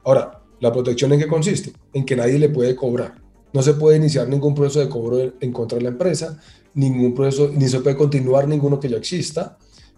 Ahora, 0.03 0.41
¿la 0.59 0.71
protección 0.71 1.13
en 1.13 1.19
qué 1.19 1.27
consiste? 1.27 1.73
En 1.93 2.05
que 2.05 2.15
nadie 2.15 2.39
le 2.39 2.49
puede 2.49 2.75
cobrar. 2.75 3.21
No 3.53 3.61
se 3.61 3.73
puede 3.73 3.97
iniciar 3.97 4.27
ningún 4.27 4.55
proceso 4.55 4.79
de 4.79 4.89
cobro 4.89 5.19
en 5.39 5.51
contra 5.51 5.77
de 5.77 5.83
la 5.83 5.89
empresa, 5.89 6.39
ningún 6.73 7.13
proceso, 7.13 7.51
ni 7.53 7.67
se 7.67 7.79
puede 7.79 7.95
continuar 7.95 8.47
ninguno 8.47 8.79
que 8.79 8.89
ya 8.89 8.97
exista, 8.97 9.57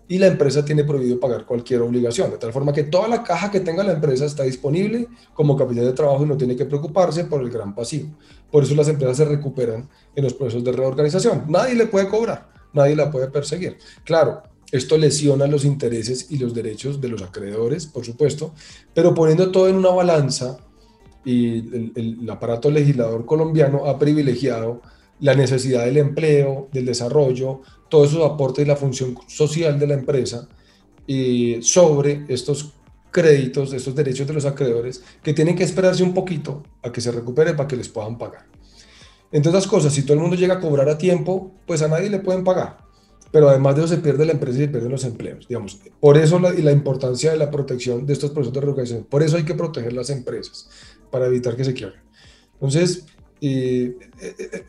y 0.09 0.17
la 0.17 0.25
empresa 0.27 0.65
tiene 0.65 0.83
prohibido 0.83 1.19
pagar 1.19 1.45
cualquier 1.45 1.81
obligación, 1.81 2.31
de 2.31 2.37
tal 2.39 2.51
forma 2.51 2.73
que 2.73 2.83
toda 2.83 3.07
la 3.07 3.23
caja 3.23 3.51
que 3.51 3.59
tenga 3.59 3.83
la 3.83 3.93
empresa 3.93 4.25
está 4.25 4.43
disponible 4.43 5.07
como 5.35 5.55
capital 5.55 5.85
de 5.85 5.93
trabajo 5.93 6.25
y 6.25 6.27
no 6.27 6.35
tiene 6.35 6.55
que 6.55 6.65
preocuparse 6.65 7.25
por 7.25 7.41
el 7.41 7.51
gran 7.51 7.75
pasivo. 7.75 8.09
Por 8.51 8.63
eso 8.63 8.73
las 8.73 8.87
empresas 8.87 9.17
se 9.17 9.25
recuperan 9.25 9.87
en 10.15 10.23
los 10.23 10.33
procesos 10.33 10.63
de 10.63 10.71
reorganización. 10.71 11.45
Nadie 11.47 11.75
le 11.75 11.85
puede 11.85 12.09
cobrar, 12.09 12.49
nadie 12.73 12.95
la 12.95 13.11
puede 13.11 13.29
perseguir. 13.29 13.77
Claro, 14.03 14.41
esto 14.71 14.97
lesiona 14.97 15.45
los 15.45 15.63
intereses 15.63 16.25
y 16.31 16.39
los 16.39 16.55
derechos 16.55 16.99
de 16.99 17.07
los 17.07 17.21
acreedores, 17.21 17.85
por 17.85 18.03
supuesto, 18.03 18.53
pero 18.95 19.13
poniendo 19.13 19.51
todo 19.51 19.69
en 19.69 19.75
una 19.75 19.89
balanza, 19.89 20.57
y 21.23 21.57
el, 21.99 22.27
aparato 22.29 22.71
legislador 22.71 23.25
colombiano 23.25 23.85
ha 23.85 23.99
privilegiado 23.99 24.81
la 25.19 25.35
necesidad 25.35 25.85
del 25.85 25.97
empleo, 25.97 26.69
del 26.71 26.85
desarrollo, 26.85 27.61
todos 27.89 28.11
esos 28.11 28.25
aportes 28.25 28.65
y 28.65 28.67
la 28.67 28.75
función 28.75 29.17
social 29.27 29.79
de 29.79 29.87
la 29.87 29.95
empresa 29.95 30.47
sobre 31.61 32.25
estos 32.27 32.73
créditos, 33.11 33.73
estos 33.73 33.95
derechos 33.95 34.27
de 34.27 34.33
los 34.33 34.45
acreedores 34.45 35.03
que 35.23 35.33
tienen 35.33 35.55
que 35.55 35.63
esperarse 35.63 36.03
un 36.03 36.13
poquito 36.13 36.63
a 36.83 36.91
que 36.91 37.01
se 37.01 37.11
recupere 37.11 37.53
para 37.53 37.67
que 37.67 37.75
les 37.75 37.89
puedan 37.89 38.17
pagar. 38.17 38.45
Entre 39.31 39.49
otras 39.49 39.67
cosas, 39.67 39.93
si 39.93 40.03
todo 40.03 40.13
el 40.13 40.19
mundo 40.19 40.35
llega 40.35 40.55
a 40.55 40.59
cobrar 40.59 40.89
a 40.89 40.97
tiempo, 40.97 41.51
pues 41.65 41.81
a 41.81 41.87
nadie 41.87 42.09
le 42.09 42.19
pueden 42.19 42.43
pagar. 42.43 42.77
Pero 43.31 43.47
además 43.47 43.75
de 43.75 43.83
eso 43.83 43.95
se 43.95 44.01
pierde 44.01 44.25
la 44.25 44.31
empresa 44.31 44.57
y 44.57 44.61
se 44.61 44.67
pierden 44.69 44.91
los 44.91 45.03
empleos. 45.03 45.47
Digamos. 45.47 45.79
Por 45.99 46.17
eso 46.17 46.39
la, 46.39 46.53
y 46.53 46.63
la 46.63 46.71
importancia 46.71 47.31
de 47.31 47.37
la 47.37 47.51
protección 47.51 48.05
de 48.05 48.13
estos 48.13 48.31
procesos 48.31 48.53
de 48.53 48.61
reorganización. 48.61 49.03
Por 49.03 49.21
eso 49.21 49.37
hay 49.37 49.45
que 49.45 49.53
proteger 49.53 49.93
las 49.93 50.09
empresas 50.09 50.69
para 51.11 51.27
evitar 51.27 51.55
que 51.55 51.63
se 51.63 51.73
quiebren. 51.73 52.01
Entonces, 52.53 53.05
eh, 53.41 53.95
eh, 54.19 54.65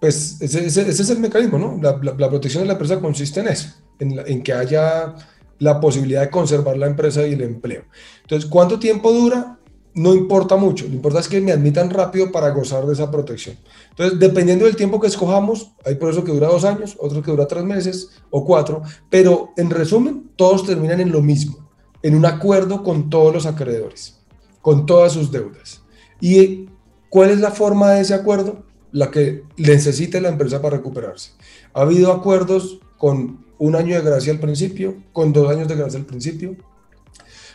pues 0.00 0.40
ese, 0.40 0.66
es 0.66 1.10
el 1.10 1.18
mecanismo, 1.18 1.58
¿no? 1.58 1.78
La, 1.80 2.28
protección 2.28 2.62
de 2.62 2.66
la 2.66 2.74
empresa 2.74 3.00
consiste 3.00 3.40
en 3.40 3.48
eso, 3.48 3.70
en, 3.98 4.18
en 4.26 4.42
que 4.42 4.52
haya 4.52 5.14
la 5.58 5.80
posibilidad 5.80 6.22
de 6.22 6.30
conservar 6.30 6.76
la 6.76 6.86
empresa 6.86 7.26
y 7.26 7.32
el 7.32 7.42
empleo. 7.42 7.84
Entonces, 8.22 8.48
¿cuánto 8.48 8.78
tiempo 8.78 9.12
dura? 9.12 9.58
No 9.94 10.14
importa 10.14 10.56
mucho, 10.56 10.86
lo 10.86 10.92
importante 10.92 11.22
es 11.22 11.28
que 11.30 11.40
me 11.40 11.52
admitan 11.52 11.88
rápido 11.88 12.30
para 12.30 12.50
gozar 12.50 12.84
de 12.84 12.92
esa 12.92 13.10
protección. 13.10 13.56
Entonces, 13.90 14.18
dependiendo 14.18 14.66
del 14.66 14.76
tiempo 14.76 15.00
que 15.00 15.06
escojamos, 15.06 15.72
hay 15.86 15.94
por 15.94 16.10
eso 16.10 16.22
que 16.22 16.32
dura 16.32 16.48
dos 16.48 16.66
años, 16.66 16.98
otro 17.00 17.22
que 17.22 17.30
dura 17.30 17.46
tres 17.46 17.64
meses 17.64 18.10
o 18.28 18.44
cuatro, 18.44 18.82
pero 19.08 19.54
en 19.56 19.70
resumen, 19.70 20.30
todos 20.36 20.66
terminan 20.66 21.00
en 21.00 21.10
lo 21.10 21.22
mismo, 21.22 21.70
en 22.02 22.14
un 22.14 22.26
acuerdo 22.26 22.82
con 22.82 23.08
todos 23.08 23.32
los 23.32 23.46
acreedores, 23.46 24.18
con 24.60 24.84
todas 24.84 25.12
sus 25.12 25.32
deudas. 25.32 25.82
¿Y 26.20 26.68
cuál 27.08 27.30
es 27.30 27.40
la 27.40 27.50
forma 27.50 27.92
de 27.92 28.02
ese 28.02 28.12
acuerdo? 28.12 28.65
La 28.96 29.10
que 29.10 29.42
necesite 29.58 30.22
la 30.22 30.30
empresa 30.30 30.62
para 30.62 30.78
recuperarse. 30.78 31.32
Ha 31.74 31.82
habido 31.82 32.12
acuerdos 32.12 32.78
con 32.96 33.44
un 33.58 33.76
año 33.76 33.94
de 33.94 34.00
gracia 34.00 34.32
al 34.32 34.40
principio, 34.40 34.96
con 35.12 35.34
dos 35.34 35.50
años 35.50 35.68
de 35.68 35.76
gracia 35.76 35.98
al 35.98 36.06
principio, 36.06 36.56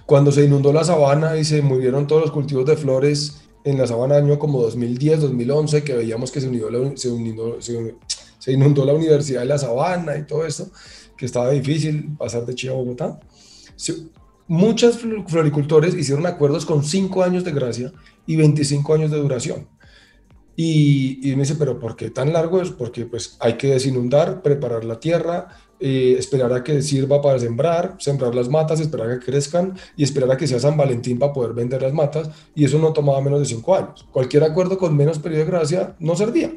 cuando 0.05 0.31
se 0.31 0.43
inundó 0.43 0.71
la 0.71 0.83
sabana 0.83 1.37
y 1.37 1.43
se 1.43 1.63
murieron 1.63 2.05
todos 2.05 2.21
los 2.21 2.31
cultivos 2.31 2.65
de 2.67 2.77
flores 2.77 3.41
en 3.63 3.79
la 3.79 3.87
sabana 3.87 4.17
año 4.17 4.37
como 4.37 4.61
2010, 4.61 5.21
2011, 5.21 5.83
que 5.83 5.95
veíamos 5.95 6.31
que 6.31 6.41
se, 6.41 6.47
unió 6.47 6.69
la, 6.69 6.95
se, 6.95 7.09
inundó, 7.09 7.57
se, 7.59 8.51
inundó 8.51 8.85
la 8.85 8.93
Universidad 8.93 9.41
de 9.41 9.47
la 9.47 9.57
Sabana 9.57 10.17
y 10.17 10.27
todo 10.27 10.45
esto, 10.45 10.67
que 11.17 11.25
estaba 11.25 11.49
difícil 11.49 12.15
pasar 12.17 12.45
de 12.45 12.53
Chile 12.53 12.73
a 12.73 12.75
Bogotá. 12.75 13.19
Muchos 14.47 14.99
floricultores 15.27 15.95
hicieron 15.95 16.27
acuerdos 16.27 16.65
con 16.65 16.83
5 16.83 17.23
años 17.23 17.43
de 17.43 17.51
gracia 17.51 17.93
y 18.27 18.35
25 18.35 18.93
años 18.93 19.09
de 19.09 19.17
duración. 19.17 19.67
Y, 20.55 21.19
y 21.29 21.35
me 21.35 21.43
dice, 21.43 21.55
pero 21.55 21.79
¿por 21.79 21.95
qué 21.95 22.09
tan 22.09 22.33
largo? 22.33 22.61
Es 22.61 22.71
porque 22.71 23.05
pues 23.05 23.37
hay 23.39 23.53
que 23.53 23.67
desinundar, 23.67 24.41
preparar 24.41 24.83
la 24.83 24.99
tierra, 24.99 25.47
eh, 25.83 26.15
esperar 26.19 26.53
a 26.53 26.63
que 26.63 26.79
sirva 26.83 27.23
para 27.23 27.39
sembrar, 27.39 27.95
sembrar 27.97 28.35
las 28.35 28.47
matas, 28.47 28.79
esperar 28.79 29.09
a 29.09 29.19
que 29.19 29.25
crezcan 29.25 29.75
y 29.97 30.03
esperar 30.03 30.31
a 30.31 30.37
que 30.37 30.45
sea 30.45 30.59
San 30.59 30.77
Valentín 30.77 31.17
para 31.17 31.33
poder 31.33 31.53
vender 31.53 31.81
las 31.81 31.91
matas. 31.91 32.29
Y 32.53 32.65
eso 32.65 32.77
no 32.77 32.93
tomaba 32.93 33.19
menos 33.19 33.39
de 33.39 33.47
cinco 33.47 33.73
años. 33.73 34.05
Cualquier 34.11 34.43
acuerdo 34.43 34.77
con 34.77 34.95
menos 34.95 35.17
periodo 35.17 35.45
de 35.45 35.51
gracia 35.51 35.95
no 35.99 36.15
servía. 36.15 36.53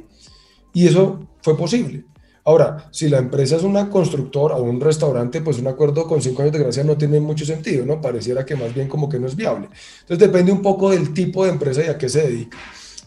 Y 0.74 0.86
eso 0.86 1.26
fue 1.40 1.56
posible. 1.56 2.04
Ahora, 2.44 2.88
si 2.90 3.08
la 3.08 3.16
empresa 3.16 3.56
es 3.56 3.62
una 3.62 3.88
constructora 3.88 4.56
o 4.56 4.62
un 4.62 4.78
restaurante, 4.78 5.40
pues 5.40 5.58
un 5.58 5.68
acuerdo 5.68 6.06
con 6.06 6.20
cinco 6.20 6.42
años 6.42 6.52
de 6.52 6.58
gracia 6.58 6.84
no 6.84 6.98
tiene 6.98 7.18
mucho 7.18 7.46
sentido, 7.46 7.86
¿no? 7.86 8.02
Pareciera 8.02 8.44
que 8.44 8.56
más 8.56 8.74
bien 8.74 8.88
como 8.88 9.08
que 9.08 9.18
no 9.18 9.26
es 9.26 9.34
viable. 9.34 9.70
Entonces 10.00 10.18
depende 10.18 10.52
un 10.52 10.60
poco 10.60 10.90
del 10.90 11.14
tipo 11.14 11.44
de 11.44 11.52
empresa 11.52 11.82
y 11.82 11.88
a 11.88 11.96
qué 11.96 12.10
se 12.10 12.28
dedica. 12.28 12.58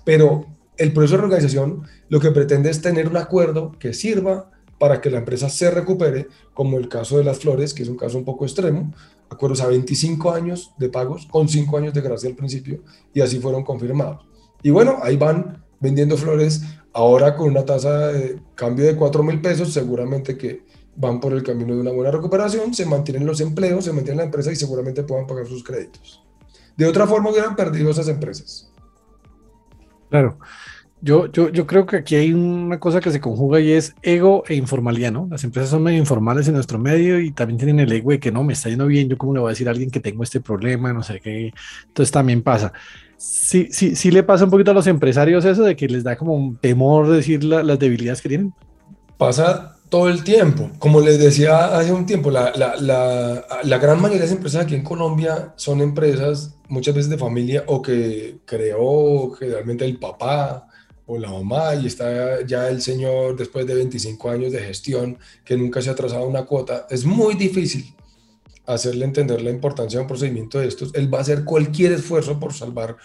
Pero 0.04 0.57
el 0.78 0.94
proceso 0.94 1.18
de 1.18 1.24
organización 1.24 1.84
lo 2.10 2.20
que 2.20 2.32
pretende 2.32 2.70
es 2.70 2.82
tener 2.82 3.08
un 3.08 3.18
acuerdo 3.18 3.74
que 3.80 3.94
sirva 3.94 4.52
para 4.80 5.02
que 5.02 5.10
la 5.10 5.20
empresa 5.20 5.50
se 5.50 5.72
recupere, 5.72 6.28
como 6.54 6.78
el 6.78 6.88
caso 6.88 7.18
de 7.18 7.24
las 7.24 7.40
flores, 7.40 7.74
que 7.74 7.84
es 7.84 7.90
un 7.90 7.98
caso 7.98 8.18
un 8.18 8.26
poco 8.26 8.46
extremo, 8.46 8.94
acuerdos 9.30 9.62
a 9.62 9.68
25 9.68 10.32
años 10.32 10.72
de 10.78 10.90
pagos, 10.90 11.26
con 11.26 11.50
5 11.50 11.78
años 11.78 11.94
de 11.94 12.02
gracia 12.02 12.30
al 12.30 12.36
principio, 12.36 12.84
y 13.14 13.22
así 13.22 13.40
fueron 13.40 13.64
confirmados. 13.64 14.26
Y 14.62 14.70
bueno, 14.70 15.00
ahí 15.02 15.18
van 15.18 15.64
vendiendo 15.80 16.18
flores, 16.18 16.62
ahora 16.94 17.36
con 17.36 17.50
una 17.50 17.66
tasa 17.66 18.08
de 18.08 18.40
cambio 18.56 18.86
de 18.86 18.96
4 18.96 19.24
mil 19.24 19.42
pesos, 19.42 19.74
seguramente 19.74 20.38
que 20.38 20.64
van 20.96 21.20
por 21.20 21.34
el 21.34 21.44
camino 21.44 21.76
de 21.76 21.82
una 21.82 21.92
buena 21.92 22.12
recuperación, 22.12 22.74
se 22.74 22.86
mantienen 22.86 23.26
los 23.26 23.42
empleos, 23.42 23.86
se 23.86 23.94
mantiene 23.94 24.18
la 24.18 24.26
empresa 24.26 24.52
y 24.52 24.56
seguramente 24.56 25.04
puedan 25.04 25.28
pagar 25.28 25.48
sus 25.48 25.64
créditos. 25.64 26.24
De 26.76 26.86
otra 26.86 27.08
forma 27.08 27.32
hubieran 27.32 27.56
perdido 27.56 27.90
esas 27.90 28.08
empresas. 28.08 28.72
Claro. 30.10 30.40
Yo, 31.00 31.32
yo, 31.32 31.50
yo 31.50 31.68
creo 31.68 31.86
que 31.86 31.98
aquí 31.98 32.16
hay 32.16 32.34
una 32.34 32.80
cosa 32.80 33.00
que 33.00 33.12
se 33.12 33.22
conjuga 33.22 33.60
y 33.60 33.72
es 33.72 33.94
ego 34.02 34.44
e 34.48 34.56
informalidad, 34.56 35.12
¿no? 35.12 35.28
Las 35.30 35.44
empresas 35.44 35.70
son 35.70 35.84
medio 35.84 36.00
informales 36.00 36.48
en 36.48 36.56
nuestro 36.56 36.80
medio 36.80 37.20
y 37.20 37.32
también 37.32 37.60
tienen 37.60 37.80
el 37.80 37.92
ego 37.92 38.10
de 38.10 38.20
que 38.20 38.32
no, 38.32 38.44
me 38.44 38.54
está 38.54 38.70
yendo 38.70 38.88
bien, 38.88 39.08
yo 39.08 39.18
cómo 39.18 39.34
le 39.34 39.40
voy 39.40 39.50
a 39.50 39.52
decir 39.52 39.68
a 39.68 39.72
alguien 39.72 39.92
que 39.92 40.00
tengo 40.00 40.24
este 40.24 40.42
problema, 40.42 40.92
no 40.94 41.04
sé 41.04 41.20
qué. 41.20 41.54
Entonces 41.86 42.12
también 42.12 42.42
pasa. 42.42 42.74
Sí, 43.18 43.68
sí, 43.72 43.96
sí 43.96 44.10
le 44.10 44.24
pasa 44.24 44.46
un 44.46 44.52
poquito 44.52 44.72
a 44.72 44.74
los 44.74 44.88
empresarios 44.88 45.46
eso 45.46 45.64
de 45.64 45.76
que 45.76 45.88
les 45.88 46.04
da 46.04 46.16
como 46.16 46.34
un 46.34 46.58
temor 46.58 47.08
decir 47.10 47.44
la, 47.44 47.62
las 47.62 47.78
debilidades 47.78 48.22
que 48.22 48.30
tienen. 48.30 48.54
Pasa 49.18 49.77
todo 49.90 50.10
el 50.10 50.24
tiempo. 50.24 50.70
Como 50.80 51.02
les 51.02 51.20
decía 51.20 51.78
hace 51.78 51.92
un 51.92 52.06
tiempo, 52.06 52.32
la, 52.32 52.52
la, 52.56 52.76
la, 52.78 53.46
la, 53.64 53.78
gran 53.78 53.98
mayoría 53.98 54.20
de 54.22 54.26
las 54.26 54.36
empresas 54.36 54.64
aquí 54.64 54.76
en 54.76 54.84
Colombia 54.84 55.54
son 55.56 55.82
empresas 55.82 56.56
muchas 56.68 56.96
veces 56.96 57.10
de 57.10 57.18
familia 57.18 57.64
o 57.68 57.82
que 57.82 58.40
creó 58.46 59.32
generalmente 59.32 59.86
el 59.86 59.98
papá 59.98 60.68
o 61.06 61.18
la 61.18 61.32
mamá 61.32 61.76
y 61.76 61.88
está 61.88 62.46
ya 62.46 62.68
el 62.68 62.82
señor 62.82 63.38
después 63.38 63.66
de 63.66 63.76
25 63.76 64.30
años 64.30 64.52
de 64.52 64.60
gestión 64.60 65.18
que 65.46 65.56
nunca 65.56 65.82
se 65.82 65.90
ha 65.90 65.96
trazado 65.96 66.28
una 66.28 66.46
cuota, 66.46 66.86
es 66.90 67.06
muy 67.06 67.36
difícil 67.36 67.96
hacerle 68.66 69.06
entender 69.06 69.42
la 69.42 69.50
importancia 69.50 69.98
de 69.98 70.02
un 70.02 70.08
procedimiento 70.08 70.60
de 70.60 70.68
estos. 70.68 70.94
Él 70.94 71.12
va 71.12 71.20
a 71.20 71.22
hacer 71.22 71.46
cualquier 71.46 71.94
esfuerzo 71.94 72.38
por 72.38 72.54
salvar 72.54 72.98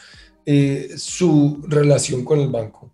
eh, 0.45 0.90
su 0.97 1.62
relación 1.68 2.25
con 2.25 2.40
el 2.40 2.49
banco, 2.49 2.90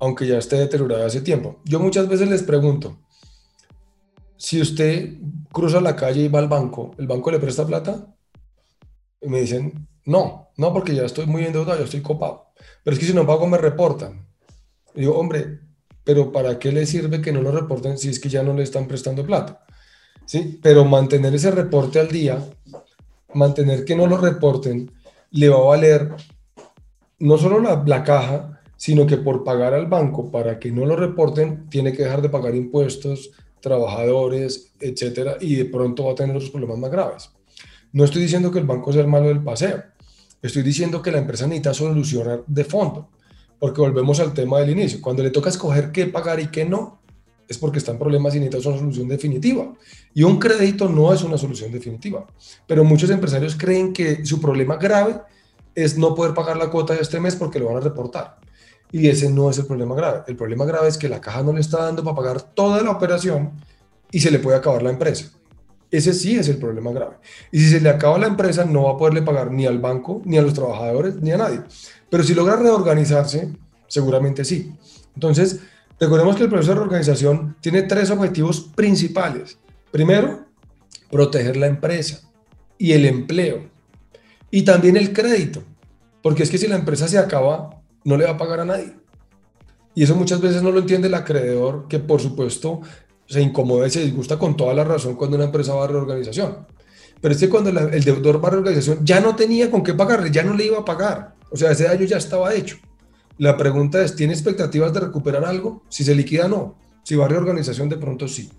aunque 0.00 0.26
ya 0.26 0.38
esté 0.38 0.56
deteriorada 0.56 1.06
hace 1.06 1.20
tiempo. 1.20 1.60
Yo 1.64 1.78
muchas 1.78 2.08
veces 2.08 2.28
les 2.28 2.42
pregunto, 2.42 2.98
si 4.40 4.58
usted 4.58 5.18
cruza 5.52 5.82
la 5.82 5.94
calle 5.94 6.22
y 6.22 6.28
va 6.28 6.38
al 6.38 6.48
banco, 6.48 6.94
¿el 6.96 7.06
banco 7.06 7.30
le 7.30 7.38
presta 7.38 7.66
plata? 7.66 8.06
Y 9.20 9.28
me 9.28 9.42
dicen, 9.42 9.86
no, 10.06 10.48
no, 10.56 10.72
porque 10.72 10.94
ya 10.94 11.04
estoy 11.04 11.26
muy 11.26 11.44
endeudado, 11.44 11.78
ya 11.78 11.84
estoy 11.84 12.00
copado. 12.00 12.46
Pero 12.82 12.94
es 12.94 12.98
que 12.98 13.04
si 13.04 13.12
no 13.12 13.26
pago 13.26 13.46
me 13.46 13.58
reportan. 13.58 14.26
Digo, 14.94 15.18
hombre, 15.18 15.60
pero 16.04 16.32
¿para 16.32 16.58
qué 16.58 16.72
le 16.72 16.86
sirve 16.86 17.20
que 17.20 17.32
no 17.32 17.42
lo 17.42 17.52
reporten 17.52 17.98
si 17.98 18.08
es 18.08 18.18
que 18.18 18.30
ya 18.30 18.42
no 18.42 18.54
le 18.54 18.62
están 18.62 18.88
prestando 18.88 19.26
plata? 19.26 19.62
¿Sí? 20.24 20.58
Pero 20.62 20.86
mantener 20.86 21.34
ese 21.34 21.50
reporte 21.50 22.00
al 22.00 22.08
día, 22.08 22.42
mantener 23.34 23.84
que 23.84 23.94
no 23.94 24.06
lo 24.06 24.16
reporten, 24.16 24.90
le 25.32 25.50
va 25.50 25.58
a 25.58 25.76
valer 25.76 26.14
no 27.18 27.36
solo 27.36 27.60
la, 27.60 27.84
la 27.86 28.02
caja, 28.04 28.62
sino 28.78 29.06
que 29.06 29.18
por 29.18 29.44
pagar 29.44 29.74
al 29.74 29.86
banco 29.86 30.30
para 30.30 30.58
que 30.58 30.72
no 30.72 30.86
lo 30.86 30.96
reporten, 30.96 31.68
tiene 31.68 31.92
que 31.92 32.04
dejar 32.04 32.22
de 32.22 32.30
pagar 32.30 32.54
impuestos, 32.54 33.32
trabajadores, 33.60 34.72
etcétera, 34.80 35.36
y 35.40 35.54
de 35.56 35.64
pronto 35.66 36.04
va 36.04 36.12
a 36.12 36.14
tener 36.14 36.34
otros 36.34 36.50
problemas 36.50 36.78
más 36.78 36.90
graves. 36.90 37.30
No 37.92 38.04
estoy 38.04 38.22
diciendo 38.22 38.50
que 38.50 38.58
el 38.58 38.66
banco 38.66 38.92
sea 38.92 39.02
el 39.02 39.08
malo 39.08 39.28
del 39.28 39.42
paseo, 39.42 39.82
estoy 40.42 40.62
diciendo 40.62 41.02
que 41.02 41.10
la 41.10 41.18
empresa 41.18 41.46
necesita 41.46 41.74
solucionar 41.74 42.44
de 42.46 42.64
fondo 42.64 43.10
porque 43.60 43.80
volvemos 43.82 44.18
al 44.18 44.32
tema 44.32 44.58
del 44.58 44.70
inicio. 44.70 45.00
Cuando 45.00 45.22
le 45.22 45.30
toca 45.30 45.50
escoger 45.50 45.92
qué 45.92 46.06
pagar 46.06 46.40
y 46.40 46.48
qué 46.48 46.64
no, 46.64 47.00
es 47.46 47.58
porque 47.58 47.78
está 47.78 47.92
en 47.92 47.98
problemas 47.98 48.34
y 48.34 48.40
necesita 48.40 48.70
una 48.70 48.78
solución 48.78 49.06
definitiva. 49.06 49.74
Y 50.14 50.22
un 50.22 50.38
crédito 50.38 50.88
no 50.88 51.12
es 51.12 51.22
una 51.22 51.36
solución 51.36 51.70
definitiva. 51.70 52.26
Pero 52.66 52.84
muchos 52.84 53.10
empresarios 53.10 53.54
creen 53.56 53.92
que 53.92 54.24
su 54.24 54.40
problema 54.40 54.76
grave 54.76 55.20
es 55.74 55.98
no 55.98 56.14
poder 56.14 56.32
pagar 56.32 56.56
la 56.56 56.70
cuota 56.70 56.94
de 56.94 57.00
este 57.00 57.20
mes 57.20 57.36
porque 57.36 57.58
lo 57.58 57.66
van 57.66 57.76
a 57.76 57.80
reportar. 57.80 58.38
Y 58.92 59.08
ese 59.08 59.30
no 59.30 59.50
es 59.50 59.58
el 59.58 59.66
problema 59.66 59.94
grave. 59.94 60.22
El 60.26 60.36
problema 60.36 60.64
grave 60.64 60.88
es 60.88 60.98
que 60.98 61.08
la 61.08 61.20
caja 61.20 61.42
no 61.42 61.52
le 61.52 61.60
está 61.60 61.84
dando 61.84 62.02
para 62.02 62.16
pagar 62.16 62.42
toda 62.42 62.82
la 62.82 62.90
operación 62.90 63.52
y 64.10 64.20
se 64.20 64.30
le 64.30 64.38
puede 64.38 64.56
acabar 64.56 64.82
la 64.82 64.90
empresa. 64.90 65.30
Ese 65.90 66.12
sí 66.12 66.36
es 66.36 66.48
el 66.48 66.58
problema 66.58 66.92
grave. 66.92 67.16
Y 67.50 67.60
si 67.60 67.70
se 67.70 67.80
le 67.80 67.88
acaba 67.88 68.18
la 68.18 68.28
empresa, 68.28 68.64
no 68.64 68.84
va 68.84 68.92
a 68.92 68.96
poderle 68.96 69.22
pagar 69.22 69.50
ni 69.50 69.66
al 69.66 69.78
banco, 69.78 70.22
ni 70.24 70.38
a 70.38 70.42
los 70.42 70.54
trabajadores, 70.54 71.16
ni 71.16 71.32
a 71.32 71.36
nadie. 71.36 71.60
Pero 72.08 72.22
si 72.22 72.34
logra 72.34 72.56
reorganizarse, 72.56 73.52
seguramente 73.88 74.44
sí. 74.44 74.72
Entonces, 75.14 75.60
recordemos 75.98 76.36
que 76.36 76.44
el 76.44 76.48
proceso 76.48 76.72
de 76.72 76.76
reorganización 76.76 77.56
tiene 77.60 77.82
tres 77.82 78.10
objetivos 78.10 78.60
principales. 78.60 79.58
Primero, 79.90 80.46
proteger 81.10 81.56
la 81.56 81.66
empresa 81.66 82.20
y 82.78 82.92
el 82.92 83.04
empleo. 83.04 83.68
Y 84.50 84.62
también 84.62 84.96
el 84.96 85.12
crédito. 85.12 85.62
Porque 86.22 86.44
es 86.44 86.50
que 86.50 86.58
si 86.58 86.68
la 86.68 86.76
empresa 86.76 87.08
se 87.08 87.18
acaba, 87.18 87.79
no 88.04 88.16
le 88.16 88.24
va 88.24 88.32
a 88.32 88.38
pagar 88.38 88.60
a 88.60 88.64
nadie. 88.64 88.94
Y 89.94 90.04
eso 90.04 90.14
muchas 90.14 90.40
veces 90.40 90.62
no 90.62 90.70
lo 90.70 90.80
entiende 90.80 91.08
el 91.08 91.14
acreedor, 91.14 91.86
que 91.88 91.98
por 91.98 92.20
supuesto 92.20 92.80
se 93.26 93.40
incomoda 93.40 93.86
y 93.86 93.90
se 93.90 94.04
disgusta 94.04 94.38
con 94.38 94.56
toda 94.56 94.74
la 94.74 94.84
razón 94.84 95.14
cuando 95.14 95.36
una 95.36 95.46
empresa 95.46 95.74
va 95.74 95.84
a 95.84 95.88
reorganización. 95.88 96.66
Pero 97.20 97.34
es 97.34 97.40
que 97.40 97.48
cuando 97.48 97.70
el 97.70 98.04
deudor 98.04 98.42
va 98.42 98.48
a 98.48 98.52
reorganización 98.52 99.04
ya 99.04 99.20
no 99.20 99.36
tenía 99.36 99.70
con 99.70 99.82
qué 99.82 99.94
pagarle, 99.94 100.30
ya 100.30 100.42
no 100.42 100.54
le 100.54 100.66
iba 100.66 100.78
a 100.78 100.84
pagar. 100.84 101.34
O 101.50 101.56
sea, 101.56 101.72
ese 101.72 101.84
daño 101.84 102.04
ya 102.04 102.16
estaba 102.16 102.54
hecho. 102.54 102.76
La 103.38 103.56
pregunta 103.56 104.02
es, 104.02 104.16
¿tiene 104.16 104.32
expectativas 104.32 104.92
de 104.92 105.00
recuperar 105.00 105.44
algo? 105.44 105.82
Si 105.88 106.04
se 106.04 106.14
liquida, 106.14 106.48
no. 106.48 106.76
Si 107.02 107.16
va 107.16 107.26
a 107.26 107.28
reorganización, 107.28 107.88
de 107.88 107.96
pronto 107.96 108.28
sí. 108.28 108.50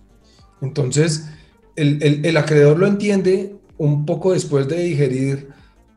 Entonces, 0.61 1.27
el, 1.75 2.01
el, 2.03 2.25
el 2.25 2.37
acreedor 2.37 2.77
lo 2.77 2.87
entiende 2.87 3.55
un 3.77 4.05
poco 4.05 4.33
después 4.33 4.67
de 4.67 4.83
digerir 4.83 5.49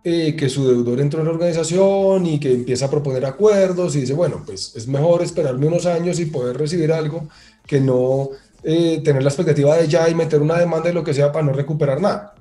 eh, 0.06 0.36
que 0.36 0.50
su 0.50 0.68
deudor 0.68 1.00
entró 1.00 1.20
en 1.20 1.26
la 1.26 1.32
organización 1.32 2.26
y 2.26 2.38
que 2.38 2.52
empieza 2.52 2.84
a 2.84 2.90
proponer 2.90 3.24
acuerdos 3.24 3.96
y 3.96 4.02
dice, 4.02 4.12
bueno, 4.12 4.42
pues 4.44 4.76
es 4.76 4.86
mejor 4.86 5.22
esperarme 5.22 5.66
unos 5.66 5.86
años 5.86 6.20
y 6.20 6.26
poder 6.26 6.58
recibir 6.58 6.92
algo 6.92 7.26
que 7.66 7.80
no 7.80 8.28
eh, 8.62 9.00
tener 9.02 9.22
la 9.22 9.30
expectativa 9.30 9.74
de 9.76 9.88
ya 9.88 10.06
y 10.10 10.14
meter 10.14 10.42
una 10.42 10.58
demanda 10.58 10.88
de 10.88 10.94
lo 10.94 11.02
que 11.02 11.14
sea 11.14 11.32
para 11.32 11.46
no 11.46 11.54
recuperar 11.54 12.02
nada. 12.02 12.34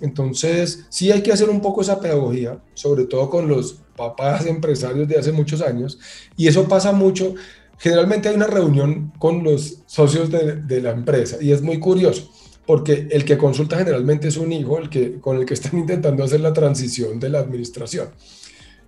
Entonces, 0.00 0.86
sí 0.88 1.12
hay 1.12 1.22
que 1.22 1.32
hacer 1.32 1.48
un 1.48 1.60
poco 1.60 1.80
esa 1.82 2.00
pedagogía, 2.00 2.58
sobre 2.74 3.04
todo 3.04 3.30
con 3.30 3.46
los 3.46 3.76
papás 3.96 4.46
empresarios 4.46 5.06
de 5.06 5.16
hace 5.16 5.30
muchos 5.30 5.62
años, 5.62 5.98
y 6.36 6.48
eso 6.48 6.66
pasa 6.66 6.90
mucho. 6.90 7.34
generalmente 7.78 8.28
hay 8.28 8.34
una 8.34 8.48
reunión 8.48 9.12
con 9.18 9.44
los 9.44 9.78
socios 9.86 10.28
de, 10.30 10.80
la 10.80 10.90
empresa 10.90 11.38
y 11.40 11.52
es 11.52 11.62
muy 11.62 11.78
curioso 11.78 12.30
porque 12.70 13.08
el 13.10 13.24
que 13.24 13.36
consulta 13.36 13.76
generalmente 13.78 14.28
es 14.28 14.36
un 14.36 14.52
hijo 14.52 14.78
el 14.78 14.88
que, 14.88 15.18
con 15.18 15.36
el 15.36 15.44
que 15.44 15.54
están 15.54 15.76
intentando 15.80 16.22
hacer 16.22 16.38
la 16.38 16.52
transición 16.52 17.18
de 17.18 17.28
la 17.28 17.40
administración. 17.40 18.10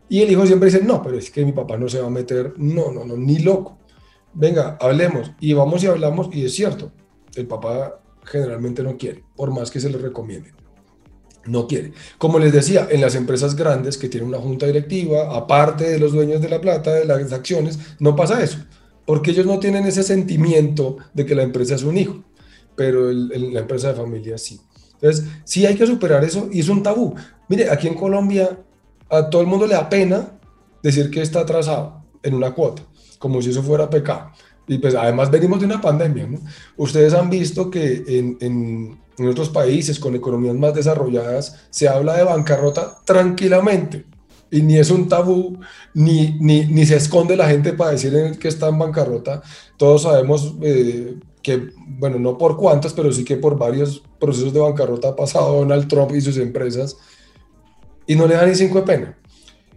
Y 0.09 0.21
el 0.23 0.31
hijo 0.31 0.47
siempre 0.47 0.71
dice, 0.71 0.85
no, 0.85 1.03
pero 1.03 1.19
es 1.19 1.33
que 1.33 1.45
mi 1.45 1.51
papá 1.51 1.77
no 1.77 1.89
se 1.89 2.01
va 2.01 2.07
a 2.07 2.11
meter, 2.11 2.55
no, 2.59 2.93
no, 2.93 3.05
no, 3.05 3.17
ni 3.17 3.41
loco. 3.41 3.79
Venga, 4.35 4.79
hablemos. 4.81 5.33
Y 5.41 5.53
vamos 5.55 5.83
y 5.83 5.89
hablamos 5.89 6.29
y 6.33 6.45
es 6.45 6.55
cierto, 6.55 6.93
el 7.35 7.49
papá 7.49 8.01
generalmente 8.23 8.85
no 8.85 8.97
quiere, 8.97 9.25
por 9.35 9.51
más 9.51 9.69
que 9.69 9.81
se 9.81 9.91
le 9.91 9.99
recomiende. 9.99 10.53
No 11.47 11.67
quiere. 11.67 11.93
Como 12.19 12.39
les 12.39 12.53
decía, 12.53 12.87
en 12.89 13.01
las 13.01 13.17
empresas 13.17 13.57
grandes 13.57 13.99
que 13.99 14.09
tienen 14.09 14.29
una 14.29 14.39
junta 14.39 14.67
directiva, 14.67 15.37
aparte 15.37 15.91
de 15.91 15.99
los 15.99 16.13
dueños 16.13 16.41
de 16.41 16.51
la 16.51 16.61
plata, 16.61 16.95
de 16.95 17.05
las 17.05 17.33
acciones, 17.33 17.81
no 17.99 18.15
pasa 18.15 18.45
eso, 18.45 18.59
porque 19.07 19.33
ellos 19.33 19.47
no 19.47 19.59
tienen 19.59 19.87
ese 19.87 20.05
sentimiento 20.05 20.99
de 21.15 21.27
que 21.27 21.35
la 21.35 21.43
empresa 21.43 21.75
es 21.75 21.83
un 21.83 21.99
hijo, 21.99 22.23
pero 22.75 23.11
el, 23.11 23.53
la 23.53 23.61
empresa 23.61 23.89
de 23.89 23.95
familia 23.95 24.39
sí. 24.39 24.61
Entonces, 24.95 25.27
sí 25.45 25.67
hay 25.67 25.75
que 25.75 25.87
superar 25.87 26.25
eso 26.25 26.49
y 26.53 26.61
es 26.61 26.69
un 26.69 26.83
tabú. 26.83 27.15
Mire, 27.49 27.71
aquí 27.71 27.89
en 27.89 27.95
Colombia 27.95 28.59
a 29.11 29.29
todo 29.29 29.43
el 29.43 29.49
mundo 29.49 29.67
le 29.67 29.75
da 29.75 29.89
pena 29.89 30.39
decir 30.83 31.11
que 31.11 31.21
está 31.21 31.41
atrasado 31.41 32.03
en 32.23 32.35
una 32.35 32.53
cuota, 32.53 32.83
como 33.19 33.43
si 33.43 33.51
eso 33.51 33.63
fuera 33.63 33.91
pecado. 33.91 34.31
Y 34.67 34.79
pues 34.79 34.95
además 34.95 35.31
venimos 35.31 35.61
de 35.61 35.67
una 35.67 35.81
pandemia, 35.81 36.27
¿no? 36.27 36.39
Ustedes 36.77 37.13
han 37.15 37.29
visto 37.29 37.71
que 37.71 38.05
en, 38.07 38.39
en, 38.41 38.99
en, 39.19 39.29
otros 39.29 39.49
países 39.49 39.99
con 39.99 40.15
economías 40.15 40.55
más 40.55 40.73
desarrolladas 40.73 41.67
se 41.71 41.89
habla 41.89 42.17
de 42.17 42.25
bancarrota 42.25 42.97
tranquilamente. 43.05 44.07
Y 44.51 44.63
ni 44.63 44.79
es 44.79 44.91
un 44.91 45.09
tabú, 45.09 45.59
ni, 45.95 46.39
ni, 46.39 46.67
ni 46.67 46.87
se 46.87 46.97
esconde 46.97 47.37
la 47.37 47.49
gente 47.49 47.73
para 47.73 47.93
decir 47.93 48.39
que 48.39 48.49
está 48.49 48.69
en 48.69 48.79
bancarrota. 48.79 49.43
Todos 49.77 50.03
sabemos 50.03 50.55
eh, 50.63 51.17
que, 51.43 51.71
bueno, 51.77 52.19
no 52.19 52.39
por 52.39 52.57
cuántas, 52.57 52.93
pero 52.93 53.13
sí 53.13 53.25
que 53.25 53.37
por 53.37 53.59
varios 53.59 54.03
procesos 54.21 54.53
de 54.53 54.61
bancarrota 54.61 55.09
ha 55.09 55.17
pasado 55.17 55.59
Donald 55.59 55.89
Trump 55.89 56.13
y 56.15 56.21
sus 56.21 56.37
empresas. 56.39 56.97
Y 58.07 58.17
no 58.17 58.27
le 58.27 58.35
da 58.35 58.47
ni 58.47 58.55
cinco 58.55 58.81
de 58.81 58.87
pena. 58.87 59.19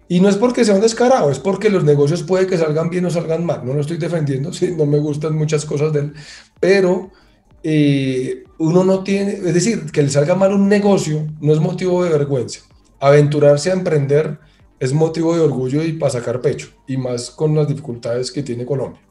Y 0.07 0.19
no 0.19 0.29
es 0.29 0.35
porque 0.35 0.63
sea 0.63 0.75
un 0.75 0.81
descarado, 0.81 1.31
es 1.31 1.39
porque 1.39 1.69
los 1.69 1.83
negocios 1.83 2.21
puede 2.21 2.45
que 2.45 2.57
salgan 2.57 2.89
bien 2.89 3.05
o 3.05 3.09
salgan 3.09 3.43
mal. 3.43 3.65
No 3.65 3.73
lo 3.73 3.81
estoy 3.81 3.97
defendiendo, 3.97 4.53
sí, 4.53 4.73
no 4.75 4.85
me 4.85 4.99
gustan 4.99 5.35
muchas 5.35 5.65
cosas 5.65 5.91
de 5.93 6.01
él, 6.01 6.13
pero 6.59 7.11
eh, 7.63 8.43
uno 8.59 8.83
no 8.83 9.03
tiene, 9.03 9.33
es 9.33 9.53
decir, 9.53 9.91
que 9.91 10.03
le 10.03 10.09
salga 10.09 10.35
mal 10.35 10.53
un 10.53 10.69
negocio 10.69 11.27
no 11.41 11.51
es 11.51 11.59
motivo 11.59 12.03
de 12.03 12.11
vergüenza. 12.11 12.61
Aventurarse 12.99 13.71
a 13.71 13.73
emprender 13.73 14.39
es 14.79 14.93
motivo 14.93 15.35
de 15.35 15.41
orgullo 15.41 15.83
y 15.83 15.93
para 15.93 16.11
sacar 16.11 16.41
pecho, 16.41 16.69
y 16.87 16.97
más 16.97 17.31
con 17.31 17.55
las 17.55 17.67
dificultades 17.67 18.31
que 18.31 18.43
tiene 18.43 18.65
Colombia. 18.65 19.01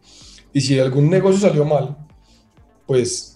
Y 0.52 0.60
si 0.60 0.78
algún 0.78 1.10
negocio 1.10 1.40
salió 1.40 1.64
mal, 1.64 1.96
pues 2.86 3.34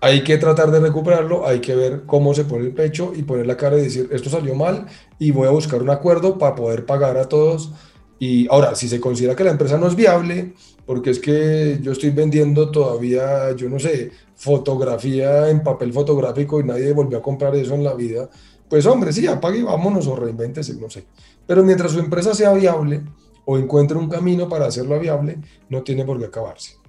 hay 0.00 0.24
que 0.24 0.38
tratar 0.38 0.70
de 0.70 0.80
recuperarlo, 0.80 1.46
hay 1.46 1.60
que 1.60 1.74
ver 1.74 2.02
cómo 2.06 2.32
se 2.32 2.44
pone 2.44 2.64
el 2.64 2.72
pecho 2.72 3.12
y 3.14 3.22
poner 3.22 3.46
la 3.46 3.56
cara 3.56 3.78
y 3.78 3.82
decir, 3.82 4.08
esto 4.12 4.30
salió 4.30 4.54
mal 4.54 4.86
y 5.18 5.30
voy 5.30 5.46
a 5.46 5.50
buscar 5.50 5.82
un 5.82 5.90
acuerdo 5.90 6.38
para 6.38 6.54
poder 6.54 6.86
pagar 6.86 7.18
a 7.18 7.28
todos. 7.28 7.72
Y 8.18 8.48
ahora, 8.50 8.74
si 8.74 8.88
se 8.88 9.00
considera 9.00 9.36
que 9.36 9.44
la 9.44 9.50
empresa 9.50 9.78
no 9.78 9.86
es 9.86 9.94
viable, 9.94 10.54
porque 10.86 11.10
es 11.10 11.18
que 11.18 11.78
yo 11.82 11.92
estoy 11.92 12.10
vendiendo 12.10 12.70
todavía, 12.70 13.54
yo 13.54 13.68
no 13.68 13.78
sé, 13.78 14.10
fotografía 14.36 15.50
en 15.50 15.62
papel 15.62 15.92
fotográfico 15.92 16.60
y 16.60 16.64
nadie 16.64 16.92
volvió 16.92 17.18
a 17.18 17.22
comprar 17.22 17.54
eso 17.54 17.74
en 17.74 17.84
la 17.84 17.94
vida, 17.94 18.28
pues 18.68 18.86
hombre, 18.86 19.12
sí, 19.12 19.26
apague 19.26 19.58
y 19.58 19.62
vámonos 19.62 20.06
o 20.06 20.16
reinvéntese, 20.16 20.74
no 20.74 20.88
sé. 20.88 21.04
Pero 21.46 21.62
mientras 21.62 21.92
su 21.92 21.98
empresa 21.98 22.34
sea 22.34 22.52
viable 22.54 23.02
o 23.44 23.58
encuentre 23.58 23.98
un 23.98 24.08
camino 24.08 24.48
para 24.48 24.66
hacerlo 24.66 24.98
viable, 24.98 25.38
no 25.68 25.82
tiene 25.82 26.04
por 26.04 26.18
qué 26.18 26.26
acabarse. 26.26 26.79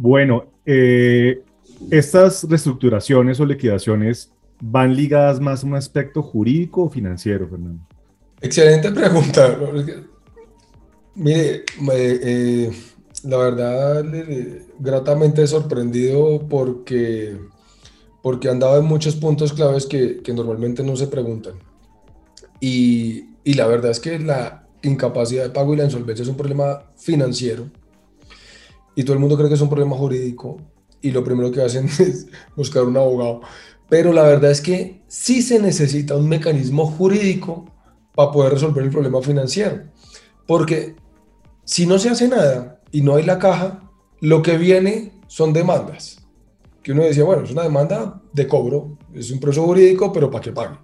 Bueno, 0.00 0.44
eh, 0.64 1.42
¿Estas 1.90 2.44
reestructuraciones 2.44 3.38
o 3.40 3.46
liquidaciones 3.46 4.32
van 4.60 4.94
ligadas 4.94 5.40
más 5.40 5.62
a 5.62 5.66
un 5.66 5.74
aspecto 5.74 6.22
jurídico 6.22 6.82
o 6.82 6.90
financiero, 6.90 7.48
Fernando? 7.48 7.80
Excelente 8.40 8.90
pregunta. 8.90 9.58
Mire, 11.14 11.64
eh, 11.92 12.70
la 13.24 13.36
verdad, 13.38 14.04
gratamente 14.78 15.46
sorprendido 15.46 16.46
porque, 16.48 17.36
porque 18.22 18.48
han 18.48 18.58
dado 18.58 18.78
en 18.78 18.84
muchos 18.84 19.16
puntos 19.16 19.52
claves 19.52 19.86
que, 19.86 20.20
que 20.22 20.32
normalmente 20.32 20.82
no 20.82 20.96
se 20.96 21.06
preguntan. 21.06 21.54
Y, 22.60 23.30
y 23.44 23.54
la 23.54 23.66
verdad 23.66 23.92
es 23.92 24.00
que 24.00 24.18
la 24.18 24.66
incapacidad 24.82 25.44
de 25.44 25.50
pago 25.50 25.74
y 25.74 25.76
la 25.76 25.84
insolvencia 25.84 26.22
es 26.22 26.28
un 26.28 26.36
problema 26.36 26.82
financiero 26.96 27.66
y 28.98 29.04
todo 29.04 29.12
el 29.12 29.20
mundo 29.20 29.36
cree 29.36 29.48
que 29.48 29.54
es 29.54 29.60
un 29.60 29.68
problema 29.68 29.94
jurídico 29.94 30.56
y 31.00 31.12
lo 31.12 31.22
primero 31.22 31.52
que 31.52 31.62
hacen 31.62 31.84
es 32.00 32.26
buscar 32.56 32.82
un 32.82 32.96
abogado. 32.96 33.42
Pero 33.88 34.12
la 34.12 34.24
verdad 34.24 34.50
es 34.50 34.60
que 34.60 35.02
sí 35.06 35.40
se 35.40 35.60
necesita 35.60 36.16
un 36.16 36.28
mecanismo 36.28 36.84
jurídico 36.84 37.64
para 38.16 38.32
poder 38.32 38.54
resolver 38.54 38.82
el 38.82 38.90
problema 38.90 39.22
financiero. 39.22 39.84
Porque 40.48 40.96
si 41.64 41.86
no 41.86 42.00
se 42.00 42.08
hace 42.08 42.26
nada 42.26 42.80
y 42.90 43.02
no 43.02 43.14
hay 43.14 43.22
la 43.22 43.38
caja, 43.38 43.88
lo 44.20 44.42
que 44.42 44.58
viene 44.58 45.12
son 45.28 45.52
demandas. 45.52 46.18
Que 46.82 46.90
uno 46.90 47.04
decía, 47.04 47.22
bueno, 47.22 47.44
es 47.44 47.52
una 47.52 47.62
demanda 47.62 48.20
de 48.32 48.48
cobro, 48.48 48.98
es 49.14 49.30
un 49.30 49.38
proceso 49.38 49.64
jurídico, 49.64 50.12
pero 50.12 50.28
para 50.28 50.42
que 50.42 50.50
pague. 50.50 50.76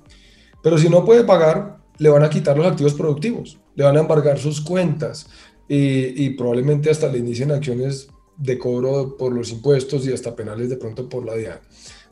Pero 0.62 0.78
si 0.78 0.88
no 0.88 1.04
puede 1.04 1.24
pagar, 1.24 1.78
le 1.98 2.10
van 2.10 2.22
a 2.22 2.30
quitar 2.30 2.56
los 2.56 2.66
activos 2.68 2.94
productivos, 2.94 3.58
le 3.74 3.82
van 3.82 3.96
a 3.96 4.00
embargar 4.00 4.38
sus 4.38 4.60
cuentas 4.60 5.26
y, 5.68 6.24
y 6.24 6.30
probablemente 6.30 6.90
hasta 6.90 7.08
le 7.08 7.18
inicien 7.18 7.52
acciones 7.52 8.08
de 8.36 8.58
cobro 8.58 9.16
por 9.16 9.32
los 9.32 9.50
impuestos 9.52 10.06
y 10.06 10.12
hasta 10.12 10.34
penales 10.34 10.68
de 10.68 10.76
pronto 10.76 11.08
por 11.08 11.24
la, 11.24 11.60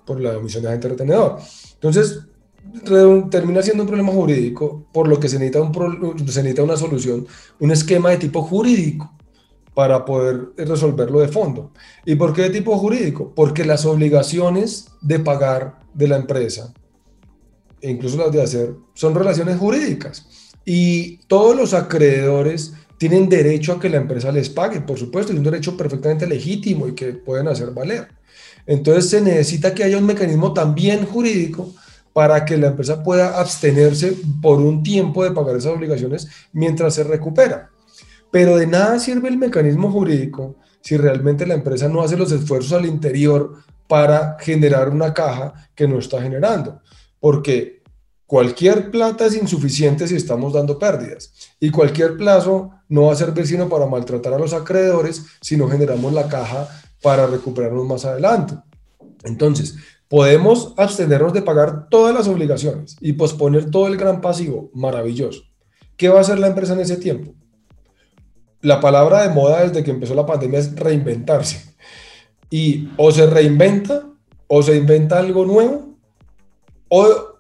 por 0.04 0.20
la 0.20 0.36
omisión 0.36 0.62
de 0.62 0.68
agente 0.68 0.88
retenedor. 0.88 1.38
Entonces, 1.74 2.20
termina 3.30 3.62
siendo 3.62 3.82
un 3.82 3.88
problema 3.88 4.12
jurídico, 4.12 4.86
por 4.92 5.08
lo 5.08 5.18
que 5.18 5.28
se 5.28 5.38
necesita, 5.38 5.62
un, 5.62 6.18
se 6.18 6.42
necesita 6.42 6.62
una 6.62 6.76
solución, 6.76 7.26
un 7.58 7.70
esquema 7.70 8.10
de 8.10 8.18
tipo 8.18 8.42
jurídico 8.42 9.12
para 9.74 10.04
poder 10.04 10.50
resolverlo 10.56 11.20
de 11.20 11.28
fondo. 11.28 11.72
¿Y 12.04 12.14
por 12.14 12.32
qué 12.32 12.42
de 12.42 12.50
tipo 12.50 12.76
jurídico? 12.78 13.32
Porque 13.34 13.64
las 13.64 13.84
obligaciones 13.84 14.88
de 15.00 15.18
pagar 15.18 15.80
de 15.94 16.08
la 16.08 16.16
empresa, 16.16 16.72
e 17.80 17.90
incluso 17.90 18.16
las 18.16 18.30
de 18.30 18.42
hacer, 18.42 18.74
son 18.94 19.14
relaciones 19.14 19.58
jurídicas. 19.58 20.54
Y 20.64 21.16
todos 21.26 21.56
los 21.56 21.74
acreedores 21.74 22.71
tienen 23.08 23.28
derecho 23.28 23.72
a 23.72 23.80
que 23.80 23.88
la 23.88 23.96
empresa 23.96 24.30
les 24.30 24.48
pague, 24.48 24.80
por 24.80 24.96
supuesto, 24.96 25.32
es 25.32 25.38
un 25.38 25.42
derecho 25.42 25.76
perfectamente 25.76 26.24
legítimo 26.24 26.86
y 26.86 26.94
que 26.94 27.06
pueden 27.14 27.48
hacer 27.48 27.72
valer. 27.72 28.06
Entonces 28.64 29.10
se 29.10 29.20
necesita 29.20 29.74
que 29.74 29.82
haya 29.82 29.98
un 29.98 30.06
mecanismo 30.06 30.52
también 30.52 31.04
jurídico 31.04 31.74
para 32.12 32.44
que 32.44 32.56
la 32.56 32.68
empresa 32.68 33.02
pueda 33.02 33.40
abstenerse 33.40 34.16
por 34.40 34.60
un 34.60 34.84
tiempo 34.84 35.24
de 35.24 35.32
pagar 35.32 35.56
esas 35.56 35.72
obligaciones 35.72 36.28
mientras 36.52 36.94
se 36.94 37.02
recupera. 37.02 37.70
Pero 38.30 38.56
de 38.56 38.68
nada 38.68 39.00
sirve 39.00 39.28
el 39.30 39.36
mecanismo 39.36 39.90
jurídico 39.90 40.54
si 40.80 40.96
realmente 40.96 41.44
la 41.44 41.54
empresa 41.54 41.88
no 41.88 42.02
hace 42.02 42.16
los 42.16 42.30
esfuerzos 42.30 42.72
al 42.72 42.86
interior 42.86 43.64
para 43.88 44.36
generar 44.38 44.90
una 44.90 45.12
caja 45.12 45.54
que 45.74 45.88
no 45.88 45.98
está 45.98 46.22
generando. 46.22 46.80
Porque 47.18 47.81
Cualquier 48.32 48.90
plata 48.90 49.26
es 49.26 49.36
insuficiente 49.36 50.08
si 50.08 50.16
estamos 50.16 50.54
dando 50.54 50.78
pérdidas 50.78 51.34
y 51.60 51.68
cualquier 51.70 52.16
plazo 52.16 52.70
no 52.88 53.02
va 53.02 53.12
a 53.12 53.14
servir 53.14 53.46
sino 53.46 53.68
para 53.68 53.84
maltratar 53.84 54.32
a 54.32 54.38
los 54.38 54.54
acreedores 54.54 55.22
si 55.42 55.54
no 55.58 55.68
generamos 55.68 56.14
la 56.14 56.26
caja 56.28 56.66
para 57.02 57.26
recuperarnos 57.26 57.86
más 57.86 58.06
adelante. 58.06 58.54
Entonces, 59.24 59.76
podemos 60.08 60.72
abstenernos 60.78 61.34
de 61.34 61.42
pagar 61.42 61.90
todas 61.90 62.14
las 62.14 62.26
obligaciones 62.26 62.96
y 63.02 63.12
posponer 63.12 63.70
todo 63.70 63.86
el 63.86 63.98
gran 63.98 64.22
pasivo, 64.22 64.70
maravilloso. 64.72 65.42
¿Qué 65.98 66.08
va 66.08 66.16
a 66.16 66.22
hacer 66.22 66.38
la 66.38 66.46
empresa 66.46 66.72
en 66.72 66.80
ese 66.80 66.96
tiempo? 66.96 67.34
La 68.62 68.80
palabra 68.80 69.28
de 69.28 69.34
moda 69.34 69.62
desde 69.62 69.84
que 69.84 69.90
empezó 69.90 70.14
la 70.14 70.24
pandemia 70.24 70.60
es 70.60 70.74
reinventarse. 70.74 71.74
Y 72.48 72.88
o 72.96 73.12
se 73.12 73.26
reinventa 73.26 74.08
o 74.46 74.62
se 74.62 74.74
inventa 74.74 75.18
algo 75.18 75.44
nuevo 75.44 75.98
o 76.88 77.31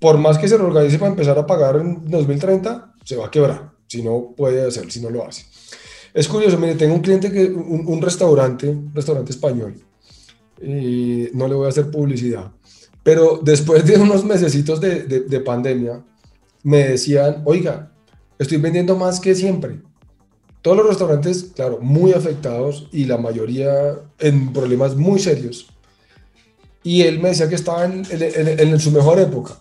por 0.00 0.16
más 0.18 0.38
que 0.38 0.48
se 0.48 0.56
reorganice 0.56 0.98
para 0.98 1.10
empezar 1.10 1.38
a 1.38 1.46
pagar 1.46 1.76
en 1.76 2.10
2030, 2.10 2.94
se 3.04 3.16
va 3.16 3.26
a 3.26 3.30
quebrar, 3.30 3.70
si 3.86 4.02
no 4.02 4.34
puede 4.36 4.66
hacer, 4.66 4.90
si 4.90 5.00
no 5.00 5.10
lo 5.10 5.26
hace. 5.26 5.44
Es 6.14 6.26
curioso, 6.26 6.58
mire, 6.58 6.74
tengo 6.74 6.94
un 6.94 7.02
cliente 7.02 7.30
que, 7.30 7.44
un, 7.44 8.02
restaurante, 8.02 8.68
un 8.70 8.92
restaurante 8.94 9.30
español, 9.30 9.74
y 10.60 11.28
no 11.34 11.46
le 11.46 11.54
voy 11.54 11.66
a 11.66 11.68
hacer 11.68 11.90
publicidad, 11.90 12.50
pero 13.02 13.40
después 13.42 13.84
de 13.84 13.98
unos 13.98 14.24
mesecitos 14.24 14.80
de, 14.80 15.04
de, 15.04 15.20
de 15.20 15.40
pandemia, 15.40 16.02
me 16.62 16.88
decían, 16.88 17.42
oiga, 17.44 17.92
estoy 18.38 18.56
vendiendo 18.56 18.96
más 18.96 19.20
que 19.20 19.34
siempre. 19.34 19.80
Todos 20.62 20.78
los 20.78 20.88
restaurantes, 20.88 21.52
claro, 21.54 21.78
muy 21.80 22.12
afectados 22.12 22.88
y 22.92 23.04
la 23.04 23.16
mayoría 23.16 23.98
en 24.18 24.52
problemas 24.52 24.94
muy 24.96 25.18
serios. 25.18 25.68
Y 26.82 27.02
él 27.02 27.18
me 27.18 27.30
decía 27.30 27.48
que 27.48 27.54
estaba 27.54 27.84
en, 27.86 28.02
en, 28.10 28.22
en, 28.22 28.58
en 28.68 28.80
su 28.80 28.90
mejor 28.90 29.18
época 29.18 29.58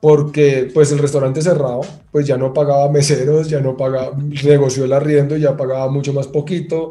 porque 0.00 0.70
pues 0.72 0.90
el 0.92 0.98
restaurante 0.98 1.42
cerrado, 1.42 1.82
pues 2.10 2.26
ya 2.26 2.38
no 2.38 2.54
pagaba 2.54 2.90
meseros, 2.90 3.50
ya 3.50 3.60
no 3.60 3.76
pagaba, 3.76 4.16
negoció 4.16 4.86
el 4.86 4.92
arriendo 4.94 5.36
ya 5.36 5.56
pagaba 5.56 5.90
mucho 5.90 6.14
más 6.14 6.26
poquito. 6.26 6.90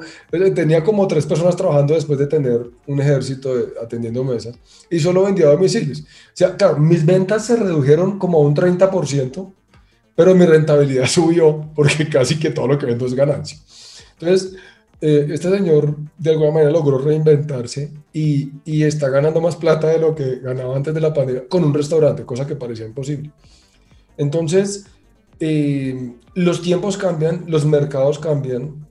Tenía 0.54 0.84
como 0.84 1.08
tres 1.08 1.26
personas 1.26 1.56
trabajando 1.56 1.95
después 1.95 2.19
de 2.19 2.28
tener 2.28 2.62
un 2.86 3.02
ejército 3.02 3.52
atendiendo 3.82 4.24
mesas 4.24 4.56
y 4.91 5.00
solo 5.00 5.24
vendía 5.24 5.48
domicilios. 5.48 6.02
O 6.02 6.04
sea, 6.34 6.56
claro, 6.56 6.78
mis 6.78 7.04
ventas 7.04 7.45
se 7.45 7.56
redujeron 7.56 8.19
como 8.19 8.39
un 8.41 8.56
30%, 8.56 9.54
pero 10.15 10.36
mi 10.36 10.45
rentabilidad 10.45 11.06
subió 11.08 11.72
porque 11.74 12.08
casi 12.10 12.38
que 12.38 12.52
todo 12.52 12.67
lo 12.67 12.78
que 12.78 12.86
vendo 12.86 13.08
es 13.08 13.15
ganancia. 13.15 13.58
Entonces, 14.19 14.54
eh, 15.02 15.28
este 15.32 15.50
señor 15.50 15.96
de 16.18 16.32
alguna 16.32 16.52
manera 16.52 16.72
logró 16.72 16.98
reinventarse 16.98 17.92
y, 18.12 18.52
está 18.84 19.10
ganando 19.10 19.40
más 19.40 19.56
plata 19.56 19.88
de 19.88 19.98
lo 19.98 20.14
que 20.14 20.40
ganaba 20.40 20.76
antes 20.76 20.94
de 20.94 21.00
la 21.00 21.14
pandemia 21.14 21.48
con 21.48 21.64
un 21.64 21.74
restaurante, 21.74 22.26
cosa 22.26 22.46
que 22.46 22.56
parecía 22.56 22.86
imposible. 22.86 23.32
Entonces, 24.18 24.88
eh, 25.40 26.14
los 26.34 26.62
tiempos 26.62 26.98
cambian, 26.98 27.46
los 27.48 27.66
mercados 27.66 28.20
cambian. 28.20 28.88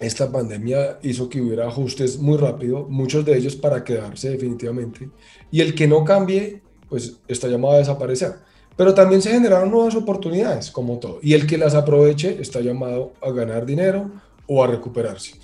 Esta 0.00 0.32
pandemia 0.32 0.98
hizo 1.02 1.28
que 1.28 1.40
hubiera 1.40 1.68
ajustes 1.68 2.18
muy 2.18 2.36
rápido, 2.36 2.88
muchos 2.88 3.24
de 3.24 3.36
ellos 3.38 3.54
para 3.54 3.84
quedarse 3.84 4.30
definitivamente. 4.30 5.10
Y 5.52 5.60
el 5.60 5.76
que 5.76 5.86
no 5.86 6.04
cambie, 6.04 6.60
pues 6.88 7.18
está 7.28 7.46
llamado 7.46 7.74
a 7.74 7.78
desaparecer. 7.78 8.34
Pero 8.76 8.94
también 8.94 9.22
se 9.22 9.30
generaron 9.30 9.70
nuevas 9.70 9.94
oportunidades, 9.94 10.72
como 10.72 10.98
todo. 10.98 11.20
Y 11.22 11.34
el 11.34 11.46
que 11.46 11.56
las 11.56 11.74
aproveche 11.74 12.40
está 12.40 12.60
llamado 12.60 13.12
a 13.22 13.30
ganar 13.30 13.64
dinero 13.64 14.10
o 14.48 14.64
a 14.64 14.66
recuperarse. 14.66 15.34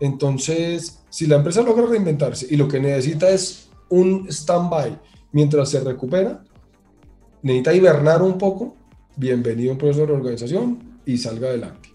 Entonces, 0.00 1.02
si 1.08 1.26
la 1.26 1.36
empresa 1.36 1.62
logra 1.62 1.86
reinventarse 1.86 2.46
y 2.50 2.56
lo 2.56 2.68
que 2.68 2.80
necesita 2.80 3.28
es 3.30 3.70
un 3.88 4.26
stand-by 4.28 4.98
mientras 5.32 5.70
se 5.70 5.80
recupera, 5.80 6.44
necesita 7.42 7.74
hibernar 7.74 8.22
un 8.22 8.36
poco, 8.36 8.76
bienvenido 9.16 9.70
a 9.70 9.72
un 9.72 9.78
proceso 9.78 10.00
de 10.00 10.06
reorganización 10.06 11.00
y 11.06 11.16
salga 11.18 11.48
adelante. 11.48 11.90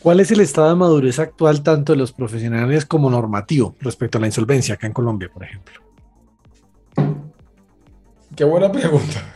¿Cuál 0.00 0.20
es 0.20 0.30
el 0.30 0.40
estado 0.40 0.68
de 0.68 0.76
madurez 0.76 1.18
actual 1.18 1.62
tanto 1.62 1.92
de 1.92 1.98
los 1.98 2.12
profesionales 2.12 2.86
como 2.86 3.10
normativo 3.10 3.74
respecto 3.80 4.18
a 4.18 4.20
la 4.20 4.28
insolvencia 4.28 4.74
acá 4.74 4.86
en 4.86 4.92
Colombia, 4.92 5.28
por 5.32 5.42
ejemplo? 5.42 5.74
Qué 8.36 8.44
buena 8.44 8.70
pregunta. 8.70 9.32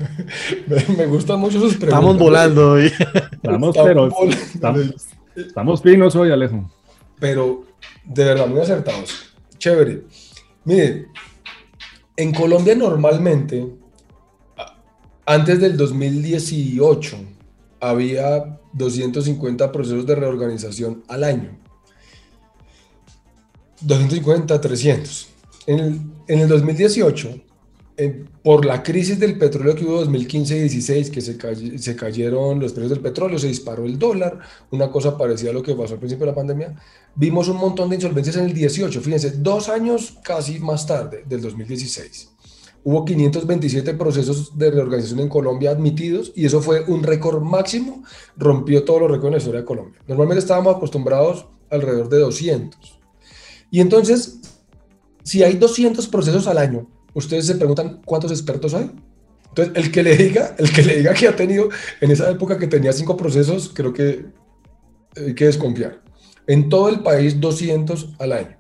me, 0.97 1.07
gustan 1.07 1.41
mucho 1.41 1.59
sus 1.59 1.75
preguntas. 1.75 1.99
Estamos 1.99 2.19
volando 2.19 2.73
hoy. 2.73 2.93
Estamos, 3.33 3.77
pero 3.77 4.09
estamos, 4.31 4.95
Estamos 5.37 5.83
finos 5.83 6.15
hoy, 6.15 6.31
Alejo. 6.31 6.71
Pero 7.19 7.65
de 8.05 8.25
verdad, 8.25 8.47
muy 8.47 8.61
acertados. 8.61 9.35
Chévere. 9.59 10.03
Mire, 10.65 11.07
en 12.17 12.33
Colombia 12.33 12.75
normalmente, 12.75 13.67
antes 15.25 15.61
del 15.61 15.77
2018, 15.77 17.17
había 17.81 18.59
250 18.73 19.73
procesos 19.73 20.07
de 20.07 20.15
reorganización 20.15 21.03
al 21.09 21.25
año. 21.25 21.59
250, 23.81 24.61
300. 24.61 25.29
En 25.67 25.79
el, 25.79 26.01
en 26.29 26.41
el 26.41 26.49
2018 26.49 27.52
por 28.43 28.65
la 28.65 28.83
crisis 28.83 29.19
del 29.19 29.39
petróleo 29.39 29.75
que 29.75 29.85
hubo 29.85 30.01
2015 30.01 30.57
y 30.57 30.61
16, 30.61 31.11
que 31.11 31.21
se, 31.21 31.79
se, 31.79 31.97
cayeron 31.97 32.59
los 32.59 32.73
precios 32.73 32.91
del 32.91 33.01
petróleo, 33.01 33.39
se 33.39 33.49
disparó 33.49 33.85
el 33.85 33.99
dólar, 33.99 34.39
una 34.71 34.91
cosa 34.91 35.17
parecida 35.17 35.51
a 35.51 35.53
lo 35.53 35.63
que 35.63 35.75
pasó 35.75 35.95
al 35.95 36.01
principio 36.01 36.27
de 36.27 36.33
la 36.33 36.37
pandemia, 36.37 36.75
vimos 37.15 37.49
un 37.49 37.59
montón 37.59 37.91
de 37.91 37.97
insolvencias 37.97 38.37
en 38.37 38.47
el 38.47 38.55
18, 38.55 39.01
fíjense, 39.01 39.31
dos 39.33 39.69
años 39.69 40.19
casi 40.23 40.59
más 40.59 40.87
tarde, 40.87 41.25
del 41.29 41.43
2016. 41.43 42.31
Hubo 42.85 43.05
527 43.05 43.95
procesos 43.95 44.59
de 44.59 44.71
reorganización 44.71 45.21
en 45.21 45.29
Colombia 45.29 45.71
admitidos 45.71 46.33
y 46.35 46.47
eso 46.47 46.61
fue 46.61 46.83
un 46.89 47.05
récord 47.05 47.41
máximo, 47.41 48.03
rompió 48.37 48.85
todos 48.85 49.03
los 49.03 49.11
récords 49.11 49.27
en 49.27 49.33
la 49.33 49.39
historia 49.39 49.61
de 49.61 49.67
Colombia. 49.67 50.01
Normalmente 50.09 50.41
estábamos 50.41 50.75
acostumbrados 50.77 51.47
alrededor 51.71 52.09
de 52.09 52.19
200. 52.19 52.99
Y 53.71 53.81
entonces, 53.81 54.41
si 55.23 55.45
hay 55.45 55.55
200 55.55 56.09
procesos 56.09 56.49
al 56.49 56.59
año, 56.59 56.89
ustedes 57.15 57.47
se 57.47 57.57
preguntan 57.57 58.01
cuántos 58.05 58.31
expertos 58.31 58.75
hay. 58.75 58.91
Entonces, 59.49 59.75
el 59.77 59.93
que 59.93 60.03
le 60.03 60.17
diga, 60.17 60.55
el 60.59 60.73
que 60.73 60.83
le 60.83 60.97
diga 60.97 61.15
que 61.15 61.29
ha 61.29 61.37
tenido 61.37 61.69
en 62.01 62.11
esa 62.11 62.31
época 62.31 62.59
que 62.59 62.67
tenía 62.67 62.93
cinco 62.93 63.17
procesos, 63.17 63.71
creo 63.75 63.93
que 63.93 64.27
hay 65.17 65.35
que 65.35 65.45
desconfiar. 65.45 66.03
En 66.47 66.69
todo 66.69 66.89
el 66.89 67.01
país 67.01 67.41
200 67.41 68.15
al 68.19 68.33
año. 68.33 68.57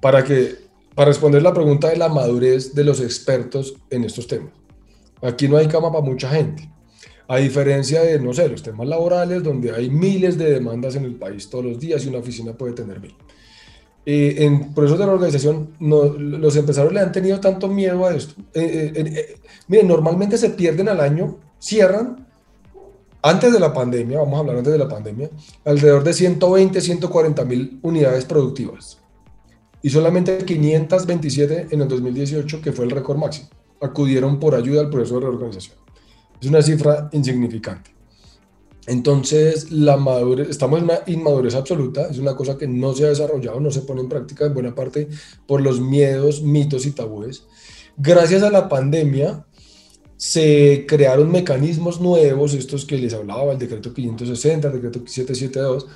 Para 0.00 0.22
que 0.22 0.62
para 0.94 1.08
responder 1.08 1.42
la 1.42 1.54
pregunta 1.54 1.88
de 1.88 1.96
la 1.96 2.08
madurez 2.08 2.74
de 2.74 2.84
los 2.84 3.00
expertos 3.00 3.74
en 3.90 4.04
estos 4.04 4.26
temas. 4.26 4.52
Aquí 5.22 5.48
no 5.48 5.56
hay 5.56 5.66
cama 5.68 5.90
para 5.90 6.04
mucha 6.04 6.28
gente. 6.28 6.68
A 7.28 7.38
diferencia 7.38 8.02
de, 8.02 8.18
no 8.18 8.34
sé, 8.34 8.48
los 8.48 8.62
temas 8.62 8.86
laborales, 8.86 9.42
donde 9.42 9.72
hay 9.72 9.88
miles 9.88 10.36
de 10.36 10.52
demandas 10.52 10.96
en 10.96 11.04
el 11.04 11.14
país 11.14 11.48
todos 11.48 11.64
los 11.64 11.78
días 11.78 12.04
y 12.04 12.08
una 12.08 12.18
oficina 12.18 12.52
puede 12.52 12.74
tener 12.74 13.00
mil. 13.00 13.14
Eh, 14.04 14.36
en 14.38 14.74
procesos 14.74 14.98
de 14.98 15.04
organización, 15.04 15.74
los 15.78 16.56
empresarios 16.56 16.92
le 16.92 17.00
han 17.00 17.12
tenido 17.12 17.38
tanto 17.38 17.68
miedo 17.68 18.04
a 18.04 18.14
esto. 18.14 18.34
Eh, 18.52 18.92
eh, 18.94 19.36
miren, 19.68 19.88
normalmente 19.88 20.36
se 20.36 20.50
pierden 20.50 20.88
al 20.88 21.00
año, 21.00 21.38
cierran, 21.58 22.26
antes 23.22 23.52
de 23.52 23.60
la 23.60 23.72
pandemia, 23.72 24.18
vamos 24.18 24.34
a 24.34 24.40
hablar 24.40 24.56
antes 24.56 24.72
de 24.72 24.78
la 24.78 24.88
pandemia, 24.88 25.30
alrededor 25.64 26.02
de 26.02 26.12
120, 26.12 26.80
140 26.80 27.44
mil 27.44 27.78
unidades 27.82 28.24
productivas. 28.24 28.98
Y 29.80 29.90
solamente 29.90 30.38
527 30.44 31.68
en 31.70 31.80
el 31.82 31.88
2018, 31.88 32.60
que 32.60 32.72
fue 32.72 32.84
el 32.84 32.90
récord 32.90 33.16
máximo, 33.16 33.48
acudieron 33.80 34.40
por 34.40 34.56
ayuda 34.56 34.80
al 34.80 34.90
proceso 34.90 35.16
de 35.16 35.26
reorganización. 35.26 35.76
Es 36.40 36.48
una 36.48 36.62
cifra 36.62 37.08
insignificante. 37.12 37.92
Entonces, 38.86 39.70
la 39.70 39.96
madurez, 39.96 40.48
estamos 40.48 40.78
en 40.78 40.84
una 40.84 41.00
inmadurez 41.06 41.54
absoluta, 41.54 42.08
es 42.10 42.18
una 42.18 42.34
cosa 42.34 42.58
que 42.58 42.66
no 42.66 42.94
se 42.94 43.04
ha 43.04 43.10
desarrollado, 43.10 43.60
no 43.60 43.70
se 43.70 43.82
pone 43.82 44.00
en 44.00 44.08
práctica 44.08 44.46
en 44.46 44.54
buena 44.54 44.74
parte 44.74 45.08
por 45.46 45.60
los 45.60 45.80
miedos, 45.80 46.42
mitos 46.42 46.84
y 46.86 46.90
tabúes. 46.90 47.44
Gracias 47.96 48.42
a 48.42 48.50
la 48.50 48.68
pandemia, 48.68 49.46
se 50.16 50.84
crearon 50.88 51.30
mecanismos 51.30 52.00
nuevos, 52.00 52.54
estos 52.54 52.84
que 52.84 52.98
les 52.98 53.14
hablaba, 53.14 53.52
el 53.52 53.58
decreto 53.58 53.92
560, 53.92 54.68
el 54.68 54.74
decreto 54.74 55.00
772, 55.06 55.86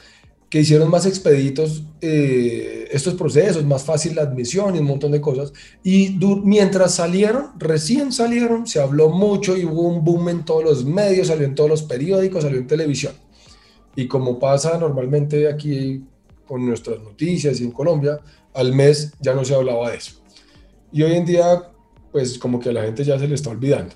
que 0.49 0.61
hicieron 0.61 0.91
más 0.91 1.07
expeditos 1.07 1.83
eh, 2.01 2.89
estos 2.93 3.15
procesos, 3.15 3.65
más 3.65 3.83
fácil 3.85 4.15
la 4.15 4.23
admisión 4.23 4.77
y 4.77 4.79
un 4.79 4.87
montón 4.87 5.13
de 5.13 5.21
cosas. 5.21 5.53
Y 5.83 6.19
mientras 6.45 6.95
salieron, 6.95 7.59
recién 7.59 8.13
salieron, 8.13 8.67
se 8.67 8.81
habló 8.81 9.09
mucho 9.09 9.57
y 9.57 9.65
hubo 9.65 9.83
un 9.83 10.05
boom 10.05 10.29
en 10.29 10.45
todos 10.45 10.65
los 10.65 10.85
medios, 10.85 11.29
salió 11.29 11.47
en 11.47 11.55
todos 11.55 11.71
los 11.71 11.83
periódicos, 11.83 12.45
salió 12.45 12.59
en 12.59 12.67
televisión. 12.67 13.13
Y 13.97 14.07
como 14.07 14.39
pasa 14.39 14.79
normalmente 14.79 15.49
aquí 15.49 16.05
con 16.47 16.65
nuestras 16.65 17.03
noticias 17.03 17.61
y 17.61 17.65
en 17.65 17.73
Colombia, 17.73 18.21
al 18.55 18.73
mes 18.73 19.13
ya 19.21 19.35
no 19.35 19.45
se 19.45 19.55
hablaba 19.55 19.91
de 19.91 19.97
eso. 19.97 20.13
Y 20.93 21.03
hoy 21.03 21.15
en 21.15 21.27
día, 21.27 21.63
pues 22.13 22.39
como 22.39 22.61
que 22.61 22.69
a 22.69 22.73
la 22.73 22.83
gente 22.83 23.03
ya 23.03 23.19
se 23.19 23.27
le 23.27 23.35
está 23.35 23.51
olvidando. 23.51 23.95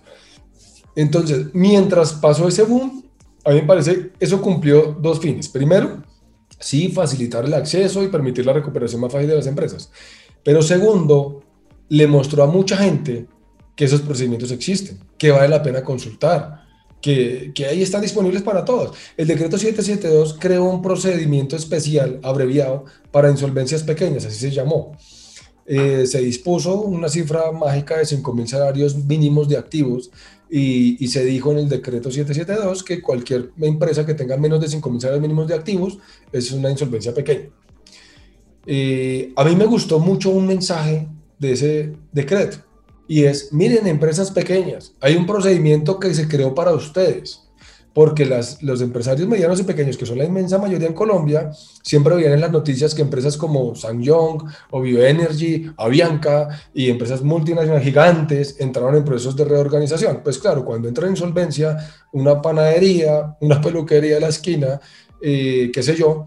Entonces, 0.96 1.46
mientras 1.52 2.12
pasó 2.14 2.48
ese 2.48 2.64
boom, 2.64 3.04
a 3.44 3.50
mí 3.50 3.56
me 3.56 3.66
parece 3.66 4.10
eso 4.18 4.42
cumplió 4.42 4.96
dos 5.00 5.20
fines. 5.20 5.48
Primero, 5.48 6.02
Sí, 6.60 6.88
facilitar 6.88 7.44
el 7.44 7.54
acceso 7.54 8.02
y 8.02 8.08
permitir 8.08 8.46
la 8.46 8.52
recuperación 8.52 9.00
más 9.00 9.12
fácil 9.12 9.28
de 9.28 9.36
las 9.36 9.46
empresas. 9.46 9.90
Pero 10.44 10.62
segundo, 10.62 11.42
le 11.88 12.06
mostró 12.06 12.42
a 12.44 12.46
mucha 12.46 12.76
gente 12.76 13.26
que 13.74 13.86
esos 13.86 14.02
procedimientos 14.02 14.52
existen, 14.52 14.98
que 15.16 15.30
vale 15.30 15.48
la 15.48 15.62
pena 15.62 15.82
consultar, 15.82 16.66
que, 17.00 17.52
que, 17.54 17.64
ahí 17.64 17.82
están 17.82 18.02
disponibles 18.02 18.42
para 18.42 18.64
todos. 18.64 18.96
El 19.16 19.26
decreto 19.26 19.56
772 19.56 20.36
creó 20.38 20.64
un 20.64 20.82
procedimiento 20.82 21.56
especial, 21.56 22.20
abreviado, 22.22 22.84
para 23.10 23.30
insolvencias 23.30 23.82
pequeñas, 23.82 24.26
así 24.26 24.38
se 24.38 24.50
llamó. 24.50 24.96
Eh, 25.72 26.04
se 26.06 26.20
dispuso 26.20 26.80
una 26.80 27.08
cifra 27.08 27.52
mágica 27.52 27.96
de 27.96 28.02
5.000 28.02 28.46
salarios 28.46 28.96
mínimos 28.96 29.48
de 29.48 29.56
activos 29.56 30.10
y, 30.50 31.06
se 31.08 31.24
dijo 31.24 31.52
en 31.52 31.58
el 31.58 31.68
decreto 31.68 32.10
772 32.10 32.82
que 32.82 33.00
cualquier 33.00 33.52
empresa 33.60 34.04
que 34.04 34.14
tenga 34.14 34.36
menos 34.36 34.60
de 34.60 34.68
5 34.68 34.90
mil 34.90 35.00
salarios 35.00 35.22
mínimos 35.22 35.46
de 35.46 35.54
activos 35.54 35.98
es 36.32 36.50
una 36.52 36.70
insolvencia 36.70 37.14
pequeña. 37.14 37.50
Eh, 38.66 39.32
a 39.36 39.44
mí 39.44 39.54
me 39.54 39.66
gustó 39.66 39.98
mucho 40.00 40.30
un 40.30 40.46
mensaje 40.46 41.08
de 41.38 41.52
ese 41.52 41.92
decreto 42.12 42.58
y 43.06 43.24
es, 43.24 43.52
miren, 43.52 43.86
empresas 43.86 44.30
pequeñas, 44.30 44.94
hay 45.00 45.16
un 45.16 45.26
procedimiento 45.26 45.98
que 45.98 46.14
se 46.14 46.28
creó 46.28 46.54
para 46.54 46.72
ustedes 46.72 47.49
porque 47.92 48.24
los 48.24 48.80
empresarios 48.80 49.28
medianos 49.28 49.60
y 49.60 49.64
pequeños, 49.64 49.96
que 49.96 50.06
son 50.06 50.18
la 50.18 50.24
inmensa 50.24 50.58
mayoría 50.58 50.86
en 50.86 50.94
Colombia, 50.94 51.50
siempre 51.82 52.14
veían 52.14 52.40
las 52.40 52.52
noticias 52.52 52.94
que 52.94 53.02
empresas 53.02 53.36
como 53.36 53.74
Sangyong 53.74 54.44
o 54.70 54.80
Bioenergy, 54.80 55.72
Avianca 55.76 56.48
y 56.72 56.88
empresas 56.88 57.22
multinacionales 57.22 57.84
gigantes 57.84 58.56
entraron 58.60 58.94
en 58.94 59.04
procesos 59.04 59.36
de 59.36 59.44
reorganización. 59.44 60.20
Pues 60.22 60.38
claro, 60.38 60.64
cuando 60.64 60.88
entra 60.88 61.06
en 61.06 61.12
insolvencia 61.12 61.76
una 62.12 62.40
panadería, 62.40 63.36
una 63.40 63.60
peluquería 63.62 64.14
de 64.14 64.20
la 64.20 64.28
esquina, 64.28 64.80
eh, 65.20 65.70
qué 65.72 65.82
sé 65.82 65.96
yo, 65.96 66.26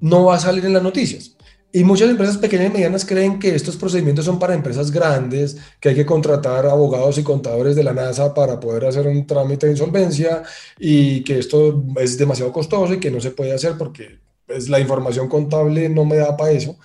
no 0.00 0.24
va 0.24 0.36
a 0.36 0.40
salir 0.40 0.64
en 0.64 0.72
las 0.72 0.82
noticias. 0.82 1.36
Y 1.72 1.84
muchas 1.84 2.10
empresas 2.10 2.36
pequeñas 2.36 2.66
y 2.66 2.72
medianas 2.72 3.04
creen 3.04 3.38
que 3.38 3.54
estos 3.54 3.76
procedimientos 3.76 4.24
son 4.24 4.40
para 4.40 4.54
empresas 4.54 4.90
grandes, 4.90 5.56
que 5.78 5.90
hay 5.90 5.94
que 5.94 6.04
contratar 6.04 6.66
abogados 6.66 7.16
y 7.18 7.22
contadores 7.22 7.76
de 7.76 7.84
la 7.84 7.92
NASA 7.92 8.34
para 8.34 8.58
poder 8.58 8.86
hacer 8.86 9.06
un 9.06 9.24
trámite 9.24 9.66
de 9.66 9.72
insolvencia 9.72 10.42
y 10.78 11.22
que 11.22 11.38
esto 11.38 11.84
es 12.00 12.18
demasiado 12.18 12.52
costoso 12.52 12.94
y 12.94 12.98
que 12.98 13.12
no 13.12 13.20
se 13.20 13.30
puede 13.30 13.54
hacer 13.54 13.78
porque 13.78 14.18
pues, 14.46 14.68
la 14.68 14.80
información 14.80 15.28
contable 15.28 15.88
no 15.88 16.04
me 16.04 16.16
da 16.16 16.36
para 16.36 16.50
eso. 16.50 16.76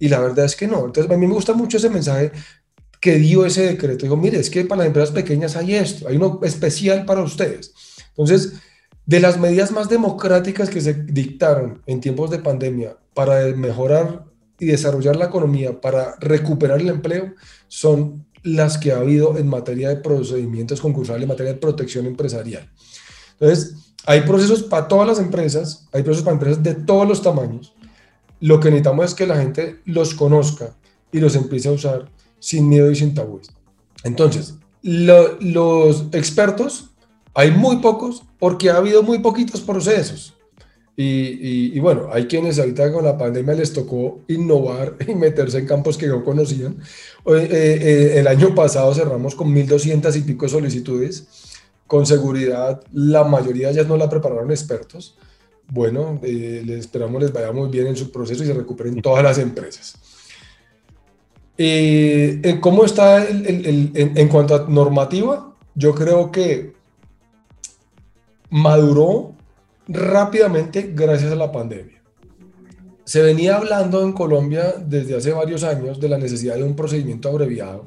Y 0.00 0.08
la 0.08 0.18
verdad 0.18 0.44
es 0.44 0.56
que 0.56 0.66
no. 0.66 0.86
Entonces, 0.86 1.10
a 1.10 1.16
mí 1.16 1.26
me 1.26 1.34
gusta 1.34 1.54
mucho 1.54 1.76
ese 1.76 1.88
mensaje 1.88 2.32
que 3.00 3.18
dio 3.18 3.46
ese 3.46 3.62
decreto. 3.62 4.06
Digo, 4.06 4.16
mire, 4.16 4.40
es 4.40 4.50
que 4.50 4.64
para 4.64 4.80
las 4.80 4.88
empresas 4.88 5.12
pequeñas 5.12 5.54
hay 5.54 5.76
esto, 5.76 6.08
hay 6.08 6.16
uno 6.16 6.40
especial 6.42 7.04
para 7.04 7.22
ustedes. 7.22 7.72
Entonces, 8.08 8.54
de 9.04 9.20
las 9.20 9.38
medidas 9.38 9.70
más 9.70 9.88
democráticas 9.88 10.68
que 10.68 10.80
se 10.80 10.94
dictaron 10.94 11.80
en 11.86 12.00
tiempos 12.00 12.30
de 12.30 12.40
pandemia 12.40 12.96
para 13.16 13.46
mejorar 13.56 14.26
y 14.58 14.66
desarrollar 14.66 15.16
la 15.16 15.24
economía, 15.24 15.80
para 15.80 16.16
recuperar 16.20 16.82
el 16.82 16.90
empleo, 16.90 17.32
son 17.66 18.26
las 18.42 18.76
que 18.76 18.92
ha 18.92 18.98
habido 18.98 19.38
en 19.38 19.48
materia 19.48 19.88
de 19.88 19.96
procedimientos 19.96 20.82
concursales, 20.82 21.22
en 21.22 21.28
materia 21.30 21.54
de 21.54 21.58
protección 21.58 22.04
empresarial. 22.04 22.70
Entonces, 23.40 23.94
hay 24.04 24.20
procesos 24.20 24.62
para 24.64 24.86
todas 24.86 25.08
las 25.08 25.18
empresas, 25.18 25.88
hay 25.92 26.02
procesos 26.02 26.24
para 26.24 26.34
empresas 26.34 26.62
de 26.62 26.74
todos 26.74 27.08
los 27.08 27.22
tamaños. 27.22 27.74
Lo 28.38 28.60
que 28.60 28.68
necesitamos 28.68 29.06
es 29.06 29.14
que 29.14 29.26
la 29.26 29.38
gente 29.38 29.80
los 29.86 30.14
conozca 30.14 30.76
y 31.10 31.18
los 31.18 31.34
empiece 31.36 31.70
a 31.70 31.72
usar 31.72 32.10
sin 32.38 32.68
miedo 32.68 32.90
y 32.90 32.96
sin 32.96 33.14
tabúes. 33.14 33.48
Entonces, 34.04 34.56
los 34.82 36.04
expertos 36.12 36.90
hay 37.32 37.50
muy 37.50 37.76
pocos 37.76 38.24
porque 38.38 38.68
ha 38.68 38.76
habido 38.76 39.02
muy 39.02 39.20
poquitos 39.20 39.62
procesos. 39.62 40.35
Y, 40.98 41.78
bueno, 41.78 42.08
hay 42.10 42.26
quienes 42.26 42.58
ahorita 42.58 42.90
con 42.90 43.04
la 43.04 43.18
pandemia 43.18 43.54
les 43.54 43.72
tocó 43.72 44.20
innovar 44.28 44.96
y 45.06 45.14
meterse 45.14 45.58
en 45.58 45.66
campos 45.66 45.98
que 45.98 46.06
no 46.06 46.24
conocían. 46.24 46.78
Eh, 47.26 47.48
eh, 47.50 48.12
el 48.16 48.26
año 48.26 48.54
pasado 48.54 48.94
cerramos 48.94 49.34
con 49.34 49.54
1.200 49.54 50.16
y 50.16 50.22
pico 50.22 50.48
solicitudes. 50.48 51.28
Con 51.86 52.06
seguridad, 52.06 52.82
la 52.92 53.24
mayoría 53.24 53.70
ya 53.70 53.84
no 53.84 53.96
la 53.96 54.08
prepararon 54.08 54.50
expertos. 54.50 55.16
Bueno, 55.68 56.18
eh, 56.22 56.62
les 56.64 56.80
esperamos 56.80 57.20
les 57.20 57.32
vaya 57.32 57.52
muy 57.52 57.68
bien 57.68 57.88
en 57.88 57.96
su 57.96 58.10
proceso 58.10 58.42
y 58.42 58.46
se 58.46 58.54
recuperen 58.54 59.00
todas 59.02 59.22
las 59.22 59.38
empresas. 59.38 59.96
¿Cómo 62.60 62.84
está 62.84 63.26
en 63.28 64.28
cuanto 64.28 64.54
a 64.54 64.66
normativa? 64.68 65.54
Yo 65.74 65.94
creo 65.94 66.30
que 66.30 66.74
maduró 68.50 69.35
rápidamente 69.88 70.92
gracias 70.94 71.32
a 71.32 71.36
la 71.36 71.52
pandemia. 71.52 72.02
Se 73.04 73.22
venía 73.22 73.56
hablando 73.56 74.02
en 74.02 74.12
Colombia 74.12 74.74
desde 74.84 75.16
hace 75.16 75.32
varios 75.32 75.62
años 75.62 76.00
de 76.00 76.08
la 76.08 76.18
necesidad 76.18 76.56
de 76.56 76.64
un 76.64 76.74
procedimiento 76.74 77.28
abreviado, 77.28 77.86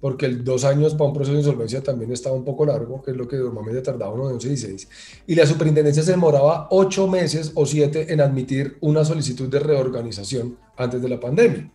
porque 0.00 0.26
el 0.26 0.44
dos 0.44 0.64
años 0.64 0.94
para 0.94 1.08
un 1.08 1.14
proceso 1.14 1.32
de 1.32 1.40
insolvencia 1.40 1.82
también 1.82 2.12
estaba 2.12 2.36
un 2.36 2.44
poco 2.44 2.64
largo, 2.64 3.02
que 3.02 3.10
es 3.10 3.16
lo 3.16 3.26
que 3.26 3.36
normalmente 3.36 3.82
tardaba 3.82 4.12
uno 4.12 4.28
de 4.28 4.34
11 4.34 4.52
y 4.52 4.56
6, 4.56 4.88
y 5.26 5.34
la 5.34 5.46
superintendencia 5.46 6.04
se 6.04 6.12
demoraba 6.12 6.68
ocho 6.70 7.08
meses 7.08 7.50
o 7.56 7.66
siete 7.66 8.12
en 8.12 8.20
admitir 8.20 8.76
una 8.80 9.04
solicitud 9.04 9.48
de 9.48 9.58
reorganización 9.58 10.58
antes 10.76 11.02
de 11.02 11.08
la 11.08 11.18
pandemia. 11.18 11.68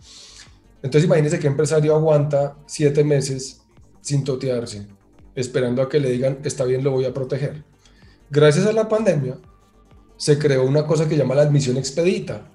Entonces 0.82 1.06
imagínense 1.06 1.40
qué 1.40 1.48
empresario 1.48 1.94
aguanta 1.94 2.56
siete 2.68 3.04
meses 3.04 3.62
sin 4.00 4.24
totearse, 4.24 4.88
esperando 5.36 5.82
a 5.82 5.90
que 5.90 6.00
le 6.00 6.12
digan, 6.12 6.40
está 6.46 6.64
bien, 6.64 6.86
lo 6.86 6.92
voy 6.92 7.04
a 7.04 7.14
proteger. 7.14 7.66
Gracias 8.30 8.66
a 8.66 8.72
la 8.72 8.88
pandemia 8.88 9.38
se 10.18 10.38
creó 10.38 10.66
una 10.66 10.86
cosa 10.86 11.08
que 11.08 11.16
llama 11.16 11.36
la 11.36 11.44
admisión 11.44 11.78
expedita 11.78 12.50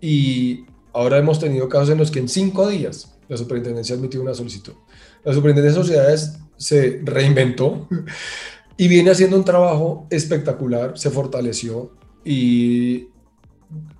y 0.00 0.66
ahora 0.92 1.18
hemos 1.18 1.40
tenido 1.40 1.68
casos 1.68 1.90
en 1.90 1.98
los 1.98 2.10
que 2.10 2.20
en 2.20 2.28
cinco 2.28 2.68
días 2.68 3.16
la 3.28 3.36
superintendencia 3.36 3.96
admitió 3.96 4.20
una 4.20 4.34
solicitud. 4.34 4.74
La 5.24 5.32
superintendencia 5.32 5.80
de 5.80 5.86
sociedades 5.86 6.38
se 6.56 7.00
reinventó 7.02 7.88
y 8.76 8.88
viene 8.88 9.10
haciendo 9.10 9.36
un 9.36 9.44
trabajo 9.44 10.06
espectacular, 10.10 10.96
se 10.98 11.10
fortaleció 11.10 11.92
y 12.24 13.08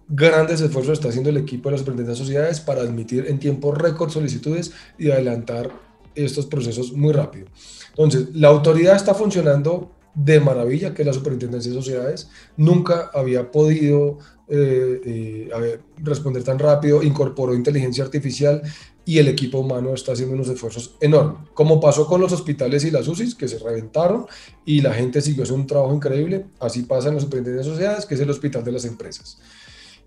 grandes 0.08 0.60
esfuerzos 0.60 0.94
está 0.94 1.08
haciendo 1.08 1.30
el 1.30 1.38
equipo 1.38 1.68
de 1.68 1.72
la 1.72 1.78
superintendencia 1.78 2.22
de 2.22 2.26
sociedades 2.26 2.60
para 2.60 2.82
admitir 2.82 3.26
en 3.26 3.38
tiempo 3.38 3.72
récord 3.72 4.10
solicitudes 4.10 4.72
y 4.98 5.10
adelantar 5.10 5.70
estos 6.14 6.46
procesos 6.46 6.92
muy 6.92 7.12
rápido. 7.12 7.46
Entonces, 7.90 8.28
la 8.34 8.48
autoridad 8.48 8.96
está 8.96 9.14
funcionando 9.14 9.90
de 10.16 10.40
maravilla 10.40 10.94
que 10.94 11.04
la 11.04 11.12
Superintendencia 11.12 11.70
de 11.70 11.78
Sociedades 11.78 12.28
nunca 12.56 13.10
había 13.12 13.50
podido 13.50 14.18
eh, 14.48 15.00
eh, 15.04 15.80
responder 15.98 16.42
tan 16.42 16.58
rápido, 16.58 17.02
incorporó 17.02 17.54
inteligencia 17.54 18.02
artificial 18.02 18.62
y 19.04 19.18
el 19.18 19.28
equipo 19.28 19.58
humano 19.58 19.92
está 19.92 20.12
haciendo 20.12 20.34
unos 20.34 20.48
esfuerzos 20.48 20.96
enormes. 21.00 21.48
Como 21.52 21.78
pasó 21.78 22.06
con 22.06 22.20
los 22.20 22.32
hospitales 22.32 22.84
y 22.84 22.90
las 22.90 23.06
UCIs, 23.06 23.34
que 23.34 23.46
se 23.46 23.58
reventaron 23.58 24.26
y 24.64 24.80
la 24.80 24.94
gente 24.94 25.20
siguió 25.20 25.44
haciendo 25.44 25.62
un 25.62 25.68
trabajo 25.68 25.94
increíble, 25.94 26.46
así 26.60 26.82
pasa 26.82 27.08
en 27.08 27.16
la 27.16 27.20
Superintendencia 27.20 27.70
de 27.70 27.76
Sociedades, 27.76 28.06
que 28.06 28.14
es 28.14 28.20
el 28.20 28.30
hospital 28.30 28.64
de 28.64 28.72
las 28.72 28.84
empresas. 28.86 29.38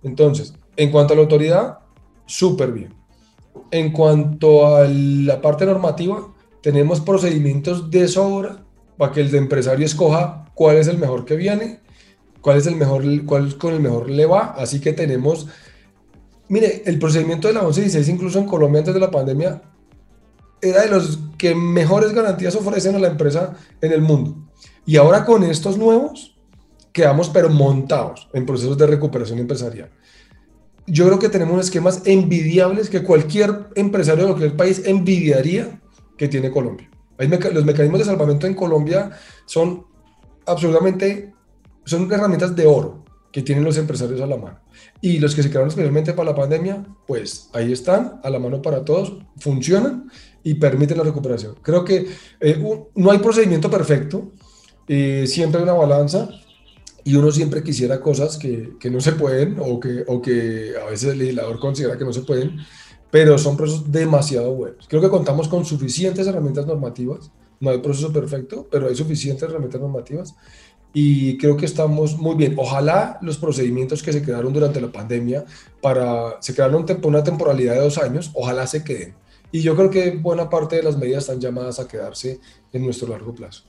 Entonces, 0.03 0.53
en 0.75 0.91
cuanto 0.91 1.13
a 1.13 1.17
la 1.17 1.21
autoridad, 1.21 1.79
súper 2.25 2.71
bien. 2.71 2.93
En 3.71 3.91
cuanto 3.91 4.75
a 4.75 4.87
la 4.87 5.39
parte 5.39 5.65
normativa, 5.65 6.33
tenemos 6.61 6.99
procedimientos 6.99 7.91
de 7.91 8.07
sobra 8.07 8.65
para 8.99 9.13
que 9.13 9.21
el 9.21 9.33
empresario 9.33 9.85
escoja 9.85 10.51
cuál 10.53 10.75
es 10.75 10.89
el 10.89 10.97
mejor 10.97 11.23
que 11.23 11.37
viene, 11.37 11.79
cuál 12.41 12.57
es 12.57 12.67
el 12.67 12.75
mejor, 12.75 13.01
cuál 13.23 13.57
con 13.57 13.73
el 13.73 13.79
mejor 13.79 14.09
le 14.09 14.25
va. 14.25 14.53
Así 14.57 14.81
que 14.81 14.91
tenemos, 14.91 15.47
mire, 16.49 16.83
el 16.85 16.99
procedimiento 16.99 17.47
de 17.47 17.53
la 17.53 17.61
1116 17.61 18.09
incluso 18.09 18.39
en 18.39 18.45
Colombia 18.45 18.79
antes 18.79 18.93
de 18.93 18.99
la 18.99 19.09
pandemia 19.09 19.61
era 20.61 20.81
de 20.81 20.89
los 20.89 21.17
que 21.37 21.55
mejores 21.55 22.11
garantías 22.11 22.57
ofrecen 22.57 22.93
a 22.93 22.99
la 22.99 23.07
empresa 23.07 23.55
en 23.79 23.93
el 23.93 24.01
mundo. 24.01 24.35
Y 24.85 24.97
ahora 24.97 25.23
con 25.23 25.43
estos 25.43 25.77
nuevos 25.77 26.37
quedamos 26.91 27.29
pero 27.29 27.49
montados 27.49 28.27
en 28.33 28.45
procesos 28.45 28.77
de 28.77 28.85
recuperación 28.85 29.39
empresarial. 29.39 29.91
Yo 30.87 31.05
creo 31.05 31.19
que 31.19 31.29
tenemos 31.29 31.63
esquemas 31.63 32.01
envidiables 32.03 32.89
que 32.89 33.01
cualquier 33.01 33.69
empresario 33.75 34.25
de 34.25 34.31
cualquier 34.31 34.57
país 34.57 34.81
envidiaría 34.85 35.79
que 36.17 36.27
tiene 36.27 36.51
Colombia 36.51 36.89
los 37.19 37.65
mecanismos 37.65 37.99
de 37.99 38.05
salvamento 38.05 38.47
en 38.47 38.53
Colombia 38.53 39.11
son 39.45 39.85
absolutamente, 40.45 41.33
son 41.85 42.11
herramientas 42.11 42.55
de 42.55 42.65
oro 42.65 43.03
que 43.31 43.41
tienen 43.41 43.63
los 43.63 43.77
empresarios 43.77 44.21
a 44.21 44.25
la 44.25 44.37
mano. 44.37 44.59
Y 45.01 45.19
los 45.19 45.35
que 45.35 45.43
se 45.43 45.49
crearon 45.49 45.69
especialmente 45.69 46.13
para 46.13 46.31
la 46.31 46.35
pandemia, 46.35 46.83
pues 47.05 47.49
ahí 47.53 47.71
están, 47.71 48.19
a 48.23 48.29
la 48.29 48.39
mano 48.39 48.61
para 48.61 48.83
todos, 48.83 49.17
funcionan 49.37 50.09
y 50.43 50.55
permiten 50.55 50.97
la 50.97 51.03
recuperación. 51.03 51.55
Creo 51.61 51.85
que 51.85 52.07
eh, 52.39 52.87
no 52.95 53.11
hay 53.11 53.19
procedimiento 53.19 53.69
perfecto, 53.69 54.31
eh, 54.87 55.25
siempre 55.27 55.59
hay 55.59 55.63
una 55.63 55.73
balanza 55.73 56.29
y 57.03 57.15
uno 57.15 57.31
siempre 57.31 57.63
quisiera 57.63 58.01
cosas 58.01 58.37
que, 58.37 58.73
que 58.79 58.89
no 58.89 58.99
se 58.99 59.11
pueden 59.11 59.57
o 59.59 59.79
que, 59.79 60.03
o 60.07 60.21
que 60.21 60.73
a 60.81 60.89
veces 60.89 61.11
el 61.11 61.19
legislador 61.19 61.59
considera 61.59 61.97
que 61.97 62.05
no 62.05 62.13
se 62.13 62.21
pueden 62.21 62.57
pero 63.11 63.37
son 63.37 63.57
procesos 63.57 63.91
demasiado 63.91 64.53
buenos. 64.53 64.87
Creo 64.87 65.01
que 65.01 65.09
contamos 65.09 65.47
con 65.47 65.65
suficientes 65.65 66.27
herramientas 66.27 66.65
normativas. 66.65 67.31
No 67.59 67.71
hay 67.71 67.79
proceso 67.79 68.13
perfecto, 68.13 68.67
pero 68.71 68.87
hay 68.87 68.95
suficientes 68.95 69.43
herramientas 69.43 69.81
normativas 69.81 70.35
y 70.93 71.37
creo 71.37 71.55
que 71.55 71.65
estamos 71.65 72.17
muy 72.17 72.35
bien. 72.35 72.55
Ojalá 72.57 73.19
los 73.21 73.37
procedimientos 73.37 74.01
que 74.01 74.13
se 74.13 74.23
crearon 74.23 74.53
durante 74.53 74.81
la 74.81 74.91
pandemia 74.91 75.45
para 75.81 76.41
se 76.41 76.53
crearon 76.53 76.85
una 77.03 77.23
temporalidad 77.23 77.75
de 77.75 77.81
dos 77.81 77.97
años, 77.97 78.31
ojalá 78.33 78.65
se 78.65 78.83
queden. 78.83 79.13
Y 79.51 79.61
yo 79.61 79.75
creo 79.75 79.89
que 79.89 80.11
buena 80.11 80.49
parte 80.49 80.75
de 80.75 80.83
las 80.83 80.97
medidas 80.97 81.23
están 81.23 81.39
llamadas 81.39 81.79
a 81.79 81.87
quedarse 81.87 82.39
en 82.71 82.83
nuestro 82.83 83.07
largo 83.09 83.33
plazo. 83.33 83.63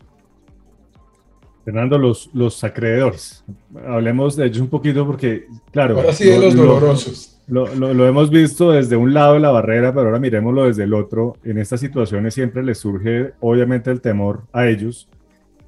Fernando, 1.65 1.99
los, 1.99 2.31
los 2.33 2.63
acreedores. 2.65 3.45
Hablemos 3.87 4.35
de 4.37 4.47
ellos 4.47 4.61
un 4.61 4.69
poquito 4.69 5.07
porque, 5.07 5.47
claro. 5.73 5.97
Ahora 5.97 6.13
sí 6.13 6.25
de 6.25 6.39
los 6.39 6.55
dolorosos. 6.55 7.40
Lo, 7.51 8.07
hemos 8.07 8.31
visto 8.31 8.71
desde 8.71 8.97
un 8.97 9.13
lado 9.13 9.35
de 9.35 9.41
la 9.41 9.51
barrera, 9.51 9.93
pero 9.93 10.07
ahora 10.07 10.21
miremoslo 10.21 10.67
desde 10.67 10.85
el 10.85 10.95
otro. 10.95 11.37
En 11.43 11.59
estas 11.59 11.81
situaciones 11.81 12.33
siempre 12.33 12.63
les 12.63 12.79
surge, 12.79 13.33
obviamente, 13.41 13.91
el 13.91 14.01
temor 14.01 14.45
a 14.53 14.69
ellos. 14.69 15.09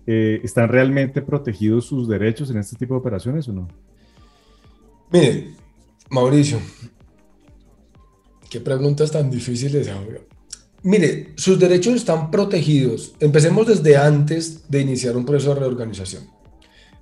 Eh, 0.07 0.41
¿Están 0.45 0.69
realmente 0.69 1.23
protegidos 1.23 1.87
sus 1.87 2.09
derechos 2.09 2.51
en 2.51 2.59
este 2.59 2.77
tipo 2.77 2.95
de 2.95 3.01
operaciones 3.01 3.49
o 3.49 3.53
no? 3.53 3.69
Mire, 5.11 5.55
Mauricio, 6.09 6.59
qué 8.49 8.61
preguntas 8.61 9.11
tan 9.11 9.29
difíciles. 9.29 9.91
Mire, 10.85 11.33
sus 11.37 11.59
derechos 11.59 11.95
están 11.95 12.31
protegidos. 12.31 13.15
Empecemos 13.19 13.67
desde 13.67 13.97
antes 13.97 14.71
de 14.71 14.81
iniciar 14.81 15.17
un 15.17 15.27
proceso 15.27 15.55
de 15.55 15.61
reorganización. 15.61 16.42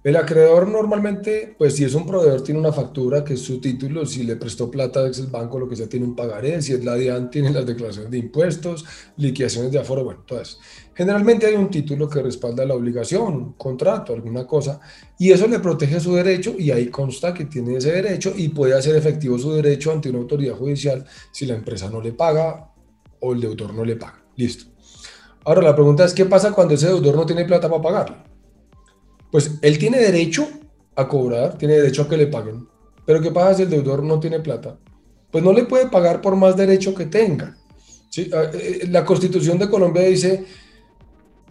El 0.02 0.16
acreedor 0.16 0.66
normalmente, 0.66 1.54
pues 1.58 1.76
si 1.76 1.84
es 1.84 1.92
un 1.92 2.06
proveedor, 2.06 2.42
tiene 2.42 2.58
una 2.58 2.72
factura 2.72 3.22
que 3.22 3.34
es 3.34 3.40
su 3.40 3.60
título, 3.60 4.06
si 4.06 4.22
le 4.22 4.36
prestó 4.36 4.70
plata 4.70 5.06
es 5.06 5.18
el 5.18 5.26
banco, 5.26 5.58
lo 5.58 5.68
que 5.68 5.76
sea, 5.76 5.90
tiene 5.90 6.06
un 6.06 6.16
pagaré, 6.16 6.62
si 6.62 6.72
es 6.72 6.82
la 6.82 6.94
DIAN, 6.94 7.28
tiene 7.28 7.50
las 7.50 7.66
declaraciones 7.66 8.10
de 8.10 8.16
impuestos, 8.16 8.86
liquidaciones 9.18 9.70
de 9.70 9.78
aforo, 9.78 10.02
bueno, 10.04 10.22
todo 10.26 10.40
eso. 10.40 10.56
Generalmente 10.94 11.44
hay 11.44 11.54
un 11.54 11.68
título 11.68 12.08
que 12.08 12.22
respalda 12.22 12.64
la 12.64 12.76
obligación, 12.76 13.34
un 13.34 13.52
contrato, 13.52 14.14
alguna 14.14 14.46
cosa, 14.46 14.80
y 15.18 15.32
eso 15.32 15.46
le 15.46 15.58
protege 15.58 16.00
su 16.00 16.14
derecho 16.14 16.54
y 16.58 16.70
ahí 16.70 16.88
consta 16.88 17.34
que 17.34 17.44
tiene 17.44 17.76
ese 17.76 17.92
derecho 17.92 18.32
y 18.34 18.48
puede 18.48 18.72
hacer 18.72 18.96
efectivo 18.96 19.38
su 19.38 19.52
derecho 19.52 19.92
ante 19.92 20.08
una 20.08 20.20
autoridad 20.20 20.54
judicial 20.54 21.04
si 21.30 21.44
la 21.44 21.56
empresa 21.56 21.90
no 21.90 22.00
le 22.00 22.14
paga 22.14 22.70
o 23.20 23.34
el 23.34 23.40
deudor 23.42 23.74
no 23.74 23.84
le 23.84 23.96
paga. 23.96 24.24
Listo. 24.36 24.64
Ahora 25.44 25.60
la 25.60 25.74
pregunta 25.74 26.06
es, 26.06 26.14
¿qué 26.14 26.24
pasa 26.24 26.52
cuando 26.52 26.72
ese 26.72 26.86
deudor 26.86 27.16
no 27.16 27.26
tiene 27.26 27.44
plata 27.44 27.68
para 27.68 27.82
pagarle? 27.82 28.29
Pues 29.30 29.58
él 29.62 29.78
tiene 29.78 29.98
derecho 29.98 30.48
a 30.96 31.06
cobrar, 31.06 31.56
tiene 31.56 31.74
derecho 31.74 32.02
a 32.02 32.08
que 32.08 32.16
le 32.16 32.26
paguen. 32.26 32.66
Pero 33.06 33.20
¿qué 33.20 33.30
pasa 33.30 33.54
si 33.54 33.62
el 33.62 33.70
deudor 33.70 34.02
no 34.02 34.20
tiene 34.20 34.40
plata? 34.40 34.78
Pues 35.30 35.42
no 35.42 35.52
le 35.52 35.64
puede 35.64 35.86
pagar 35.86 36.20
por 36.20 36.36
más 36.36 36.56
derecho 36.56 36.94
que 36.94 37.06
tenga. 37.06 37.56
Ah, 38.32 38.50
eh, 38.52 38.80
eh, 38.82 38.88
la 38.88 39.04
constitución 39.04 39.58
de 39.58 39.70
Colombia 39.70 40.02
dice, 40.02 40.44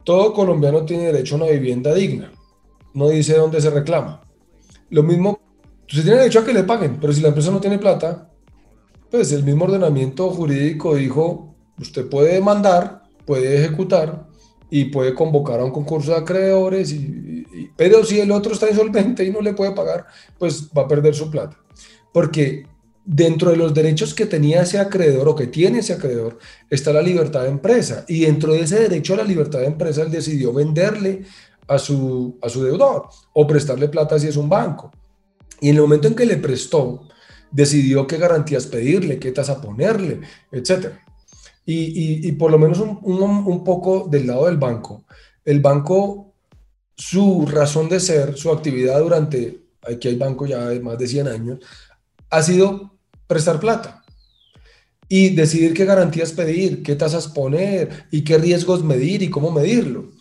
todo 0.04 0.34
colombiano 0.34 0.86
tiene 0.86 1.06
derecho 1.06 1.36
a 1.36 1.38
una 1.40 1.48
vivienda 1.48 1.94
digna. 1.94 2.32
No 2.94 3.10
dice 3.10 3.36
dónde 3.36 3.62
se 3.62 3.70
reclama. 3.70 4.22
Lo 4.90 5.04
mismo, 5.04 5.40
usted 5.88 6.04
tiene 6.04 6.18
derecho 6.18 6.40
a 6.40 6.46
que 6.46 6.54
le 6.54 6.64
paguen, 6.64 6.98
pero 7.00 7.14
si 7.14 7.22
la 7.22 7.30
empresa 7.30 7.52
no 7.52 7.62
tiene 7.62 7.78
plata, 7.78 8.30
pues 9.10 9.32
el 9.32 9.44
mismo 9.44 9.66
ordenamiento 9.66 10.30
jurídico 10.32 10.96
dijo, 10.96 11.56
usted 11.80 12.10
puede 12.10 12.34
demandar, 12.34 13.04
puede 13.26 13.58
ejecutar, 13.58 14.29
y 14.70 14.86
puede 14.86 15.14
convocar 15.14 15.60
a 15.60 15.66
un 15.66 15.72
concurso 15.72 16.12
de 16.12 16.18
acreedores, 16.18 16.92
y, 16.92 17.46
pero 17.76 18.04
si 18.04 18.20
el 18.20 18.32
otro 18.32 18.54
está 18.54 18.70
insolvente 18.70 19.24
y 19.24 19.32
no 19.32 19.42
le 19.42 19.54
puede 19.54 19.72
pagar, 19.72 20.06
pues 20.38 20.70
va 20.78 20.84
a 20.84 20.88
perder 20.88 21.16
su 21.16 21.30
plata. 21.32 21.58
Porque 22.14 22.66
dentro 23.06 23.52
de 23.52 23.58
los 23.58 23.74
derechos 23.74 24.14
que 24.14 24.26
tenía 24.26 24.62
ese 24.62 24.78
acreedor 24.78 25.28
o 25.28 25.36
que 25.36 25.48
tiene 25.48 25.80
ese 25.80 25.94
acreedor 25.94 26.38
está 26.70 26.94
la 26.94 27.02
libertad 27.02 27.44
de 27.44 27.50
empresa. 27.50 28.06
Y 28.08 28.22
dentro 28.22 28.54
de 28.54 28.62
ese 28.62 28.80
derecho 28.80 29.14
a 29.14 29.18
la 29.18 29.24
libertad 29.24 29.60
de 29.60 29.68
empresa, 29.68 30.04
él 30.04 30.12
decidió 30.12 30.54
venderle 30.54 31.24
a 31.68 31.80
su, 31.80 32.38
a 32.42 32.50
su 32.50 32.64
deudor 32.64 33.08
o 33.34 33.48
prestarle 33.48 33.90
plata 33.90 34.20
si 34.20 34.28
es 34.28 34.38
un 34.38 34.50
banco. 34.50 34.92
Y 35.62 35.70
en 35.70 35.76
el 35.76 35.82
momento 35.82 36.08
en 36.08 36.16
que 36.16 36.26
le 36.26 36.38
prestó, 36.38 37.08
decidió 37.52 38.06
qué 38.06 38.18
garantías 38.18 38.68
pedirle, 38.68 39.20
qué 39.20 39.32
tasa 39.32 39.62
ponerle, 39.62 40.22
etcétera 40.52 41.04
y, 41.66 42.32
por 42.34 42.52
lo 42.52 42.58
menos 42.58 42.80
un, 42.80 43.64
poco 43.64 44.08
del 44.10 44.28
lado 44.28 44.46
del 44.46 44.58
banco. 44.58 45.06
El 45.46 45.60
banco, 45.60 46.34
su 46.96 47.46
razón 47.46 47.90
de 47.90 48.00
ser, 48.00 48.38
su 48.38 48.52
actividad 48.52 49.00
durante, 49.00 49.62
aquí 49.82 50.08
hay 50.08 50.16
banco 50.16 50.46
ya 50.46 50.68
de 50.68 50.80
más 50.80 50.98
de 50.98 51.08
100 51.08 51.28
años, 51.28 51.60
ha 52.30 52.42
sido 52.42 52.98
prestar 53.28 53.60
plata 53.60 54.04
y 55.08 55.30
decidir 55.30 55.74
qué 55.74 55.86
garantías 55.86 56.32
pedir, 56.32 56.84
qué 56.84 56.96
tasas 56.96 57.28
poner 57.28 58.06
y 58.12 58.24
qué 58.24 58.38
riesgos 58.38 58.84
medir 58.84 59.22
y 59.24 59.30
cómo 59.30 59.52
medirlo. 59.52 60.12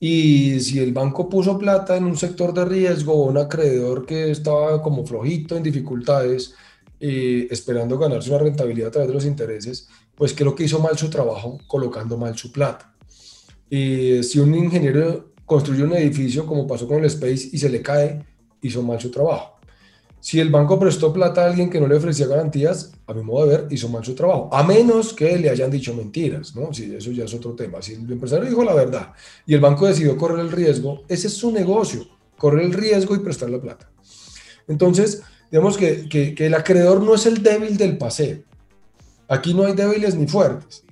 Y 0.00 0.60
si 0.60 0.78
el 0.78 0.92
banco 0.92 1.28
puso 1.28 1.58
plata 1.58 1.96
en 1.96 2.04
un 2.04 2.16
sector 2.16 2.54
de 2.54 2.64
riesgo 2.64 3.14
o 3.14 3.28
un 3.28 3.38
acreedor 3.38 4.06
que 4.06 4.30
estaba 4.30 4.80
como 4.80 5.04
flojito 5.04 5.56
en 5.56 5.62
dificultades, 5.62 6.54
eh, 7.00 7.46
esperando 7.50 7.98
ganarse 7.98 8.30
una 8.30 8.40
rentabilidad 8.40 8.88
a 8.88 8.92
través 8.92 9.08
de 9.08 9.14
los 9.14 9.24
intereses, 9.24 9.88
pues 10.18 10.34
creo 10.34 10.54
que 10.54 10.64
hizo 10.64 10.80
mal 10.80 10.98
su 10.98 11.08
trabajo 11.08 11.58
colocando 11.68 12.18
mal 12.18 12.36
su 12.36 12.50
plata. 12.50 12.92
Y 13.70 14.22
si 14.24 14.40
un 14.40 14.52
ingeniero 14.54 15.32
construye 15.46 15.84
un 15.84 15.94
edificio, 15.94 16.44
como 16.44 16.66
pasó 16.66 16.88
con 16.88 16.98
el 16.98 17.04
Space, 17.04 17.50
y 17.52 17.58
se 17.58 17.70
le 17.70 17.80
cae, 17.80 18.26
hizo 18.60 18.82
mal 18.82 19.00
su 19.00 19.10
trabajo. 19.12 19.58
Si 20.20 20.40
el 20.40 20.50
banco 20.50 20.76
prestó 20.80 21.12
plata 21.12 21.44
a 21.44 21.46
alguien 21.46 21.70
que 21.70 21.80
no 21.80 21.86
le 21.86 21.94
ofrecía 21.94 22.26
garantías, 22.26 22.92
a 23.06 23.14
mi 23.14 23.22
modo 23.22 23.46
de 23.46 23.56
ver, 23.56 23.66
hizo 23.70 23.88
mal 23.88 24.04
su 24.04 24.16
trabajo. 24.16 24.50
A 24.52 24.64
menos 24.64 25.12
que 25.12 25.38
le 25.38 25.48
hayan 25.48 25.70
dicho 25.70 25.94
mentiras, 25.94 26.56
¿no? 26.56 26.74
Si 26.74 26.92
eso 26.92 27.12
ya 27.12 27.24
es 27.24 27.34
otro 27.34 27.54
tema. 27.54 27.80
Si 27.80 27.94
el 27.94 28.10
empresario 28.10 28.48
dijo 28.48 28.64
la 28.64 28.74
verdad 28.74 29.12
y 29.46 29.54
el 29.54 29.60
banco 29.60 29.86
decidió 29.86 30.16
correr 30.16 30.40
el 30.40 30.50
riesgo, 30.50 31.04
ese 31.08 31.28
es 31.28 31.34
su 31.34 31.52
negocio, 31.52 32.04
correr 32.36 32.64
el 32.64 32.72
riesgo 32.72 33.14
y 33.14 33.20
prestar 33.20 33.48
la 33.50 33.60
plata. 33.60 33.88
Entonces, 34.66 35.22
digamos 35.52 35.78
que, 35.78 36.08
que, 36.08 36.34
que 36.34 36.46
el 36.46 36.54
acreedor 36.54 37.00
no 37.00 37.14
es 37.14 37.24
el 37.26 37.40
débil 37.40 37.76
del 37.76 37.96
paseo. 37.96 38.47
Aquí 39.28 39.54
no 39.54 39.64
hay 39.64 39.74
débiles 39.74 40.14
ni 40.14 40.26
fuertes. 40.26 40.84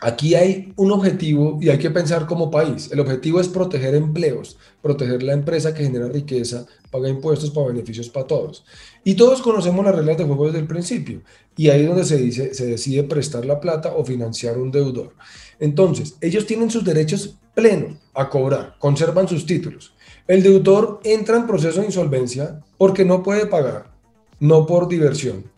Aquí 0.00 0.36
hay 0.36 0.72
un 0.76 0.92
objetivo 0.92 1.58
y 1.60 1.70
hay 1.70 1.78
que 1.78 1.90
pensar 1.90 2.26
como 2.26 2.52
país. 2.52 2.88
El 2.92 3.00
objetivo 3.00 3.40
es 3.40 3.48
proteger 3.48 3.96
empleos, 3.96 4.56
proteger 4.80 5.24
la 5.24 5.32
empresa 5.32 5.74
que 5.74 5.82
genera 5.82 6.06
riqueza, 6.08 6.66
paga 6.92 7.08
impuestos 7.08 7.50
para 7.50 7.66
beneficios 7.66 8.08
para 8.08 8.26
todos. 8.26 8.64
Y 9.02 9.14
todos 9.14 9.42
conocemos 9.42 9.84
las 9.84 9.96
reglas 9.96 10.16
de 10.16 10.24
juego 10.24 10.46
desde 10.46 10.60
el 10.60 10.68
principio. 10.68 11.22
Y 11.56 11.68
ahí 11.70 11.82
es 11.82 11.88
donde 11.88 12.04
se, 12.04 12.66
decide 12.66 13.02
prestar 13.02 13.44
la 13.44 13.58
plata 13.58 13.92
o 13.96 14.04
financiar 14.04 14.56
un 14.56 14.70
deudor. 14.70 15.14
Entonces, 15.58 16.14
ellos 16.20 16.46
tienen 16.46 16.70
sus 16.70 16.84
derechos 16.84 17.34
plenos 17.54 17.98
a 18.14 18.30
cobrar, 18.30 18.76
conservan 18.78 19.26
sus 19.26 19.46
títulos. 19.46 19.94
El 20.28 20.44
deudor 20.44 21.00
entra 21.02 21.36
en 21.36 21.48
proceso 21.48 21.80
de 21.80 21.86
insolvencia 21.86 22.60
porque 22.76 23.04
no 23.04 23.24
puede 23.24 23.46
pagar, 23.46 23.90
no 24.38 24.64
por 24.64 24.86
diversión. 24.86 25.50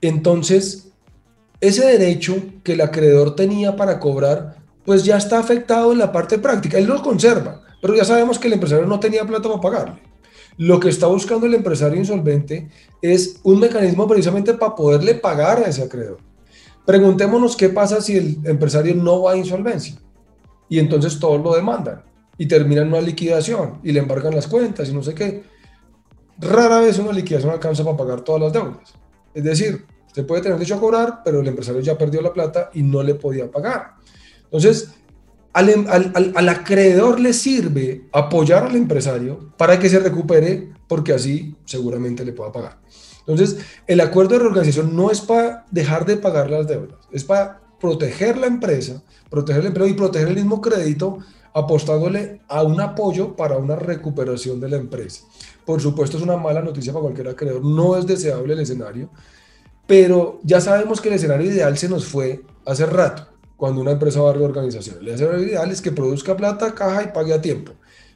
Entonces, 0.00 0.91
ese 1.62 1.86
derecho 1.86 2.34
que 2.64 2.72
el 2.72 2.80
acreedor 2.80 3.36
tenía 3.36 3.76
para 3.76 4.00
cobrar, 4.00 4.56
pues 4.84 5.04
ya 5.04 5.16
está 5.16 5.38
afectado 5.38 5.92
en 5.92 5.98
la 5.98 6.10
parte 6.10 6.36
práctica. 6.36 6.76
Él 6.76 6.86
lo 6.86 7.00
conserva, 7.00 7.62
pero 7.80 7.94
ya 7.94 8.04
sabemos 8.04 8.40
que 8.40 8.48
el 8.48 8.54
empresario 8.54 8.84
no 8.84 8.98
tenía 8.98 9.24
plata 9.24 9.48
para 9.48 9.60
pagarle. 9.60 10.02
Lo 10.58 10.80
que 10.80 10.88
está 10.88 11.06
buscando 11.06 11.46
el 11.46 11.54
empresario 11.54 11.96
insolvente 11.96 12.68
es 13.00 13.36
un 13.44 13.60
mecanismo 13.60 14.08
precisamente 14.08 14.54
para 14.54 14.74
poderle 14.74 15.14
pagar 15.14 15.58
a 15.58 15.68
ese 15.68 15.84
acreedor. 15.84 16.18
Preguntémonos 16.84 17.56
qué 17.56 17.68
pasa 17.68 18.00
si 18.00 18.16
el 18.16 18.38
empresario 18.42 18.96
no 18.96 19.22
va 19.22 19.32
a 19.32 19.36
insolvencia 19.36 19.94
y 20.68 20.80
entonces 20.80 21.20
todos 21.20 21.40
lo 21.40 21.54
demandan 21.54 22.02
y 22.38 22.46
terminan 22.46 22.88
una 22.88 23.00
liquidación 23.00 23.78
y 23.84 23.92
le 23.92 24.00
embargan 24.00 24.34
las 24.34 24.48
cuentas 24.48 24.88
y 24.88 24.92
no 24.92 25.02
sé 25.04 25.14
qué. 25.14 25.44
Rara 26.38 26.80
vez 26.80 26.98
una 26.98 27.12
liquidación 27.12 27.52
alcanza 27.52 27.84
para 27.84 27.96
pagar 27.96 28.22
todas 28.22 28.42
las 28.42 28.52
deudas. 28.52 28.94
Es 29.32 29.44
decir, 29.44 29.86
Usted 30.12 30.26
puede 30.26 30.42
tener 30.42 30.58
derecho 30.58 30.74
a 30.74 30.80
cobrar, 30.80 31.22
pero 31.24 31.40
el 31.40 31.48
empresario 31.48 31.80
ya 31.80 31.96
perdió 31.96 32.20
la 32.20 32.34
plata 32.34 32.68
y 32.74 32.82
no 32.82 33.02
le 33.02 33.14
podía 33.14 33.50
pagar. 33.50 33.94
Entonces, 34.44 34.90
al, 35.54 35.70
al, 35.88 36.32
al, 36.36 36.48
acreedor 36.50 37.18
le 37.18 37.32
sirve 37.32 38.08
apoyar 38.12 38.64
al 38.64 38.76
empresario 38.76 39.54
para 39.56 39.78
que 39.78 39.88
se 39.88 39.98
recupere, 40.00 40.70
porque 40.86 41.14
así 41.14 41.56
seguramente 41.64 42.26
le 42.26 42.32
pueda 42.32 42.52
pagar. 42.52 42.78
Entonces, 43.20 43.64
el 43.86 44.02
acuerdo 44.02 44.34
de 44.34 44.40
reorganización 44.40 44.94
no 44.94 45.10
es 45.10 45.22
para 45.22 45.64
dejar 45.70 46.04
de 46.04 46.18
pagar 46.18 46.50
las 46.50 46.68
deudas, 46.68 46.98
es 47.10 47.24
para 47.24 47.62
proteger 47.80 48.36
la 48.36 48.48
empresa, 48.48 49.02
proteger 49.30 49.62
el 49.62 49.68
empleo 49.68 49.86
y 49.86 49.94
proteger 49.94 50.28
el 50.28 50.34
mismo 50.34 50.60
crédito, 50.60 51.20
apostándole 51.54 52.42
a 52.48 52.62
un 52.64 52.78
apoyo 52.82 53.34
para 53.34 53.56
una 53.56 53.76
recuperación 53.76 54.60
de 54.60 54.68
la 54.68 54.76
empresa. 54.76 55.24
Por 55.64 55.80
supuesto, 55.80 56.18
es 56.18 56.22
una 56.22 56.36
mala 56.36 56.60
noticia 56.60 56.92
para 56.92 57.04
cualquier 57.04 57.28
acreedor, 57.28 57.64
no 57.64 57.96
es 57.96 58.06
deseable 58.06 58.52
el 58.52 58.60
escenario, 58.60 59.08
pero 59.86 60.40
ya 60.42 60.60
sabemos 60.60 61.00
que 61.00 61.08
el 61.08 61.14
escenario 61.14 61.50
ideal 61.50 61.76
se 61.76 61.88
nos 61.88 62.06
fue 62.06 62.42
hace 62.66 62.86
rato, 62.86 63.26
cuando 63.56 63.80
una 63.80 63.92
empresa 63.92 64.20
va 64.20 64.30
a 64.30 64.34
reorganización. 64.34 64.98
El 65.00 65.08
escenario 65.08 65.44
ideal 65.44 65.70
es 65.70 65.80
que 65.82 65.92
produzca 65.92 66.36
plata, 66.36 66.74
caja 66.74 67.04
y 67.04 67.12
pague 67.12 67.32
a 67.34 67.42
tiempo. 67.42 67.72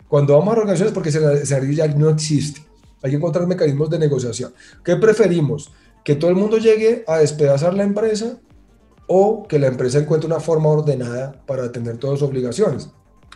Cuando 0.08 0.34
vamos 0.34 0.52
a 0.52 0.54
reorganizaciones, 0.56 0.94
porque 0.94 1.08
ese 1.08 1.42
escenario 1.42 1.72
ideal 1.72 1.98
no 1.98 2.08
existe. 2.08 2.64
Hay 3.02 3.10
que 3.10 3.16
encontrar 3.16 3.46
mecanismos 3.46 3.90
de 3.90 3.98
negociación. 3.98 4.52
¿Qué 4.84 4.96
preferimos? 4.96 5.72
¿Que 6.04 6.14
todo 6.14 6.30
el 6.30 6.36
mundo 6.36 6.58
llegue 6.58 7.04
a 7.06 7.18
despedazar 7.18 7.74
la 7.74 7.82
empresa 7.82 8.38
o 9.08 9.46
que 9.46 9.58
la 9.58 9.66
empresa 9.66 9.98
encuentre 9.98 10.26
una 10.26 10.40
forma 10.40 10.68
ordenada 10.68 11.32
para 11.46 11.64
atender 11.64 11.98
todas 11.98 12.20
sus 12.20 12.28
obligaciones? 12.28 12.90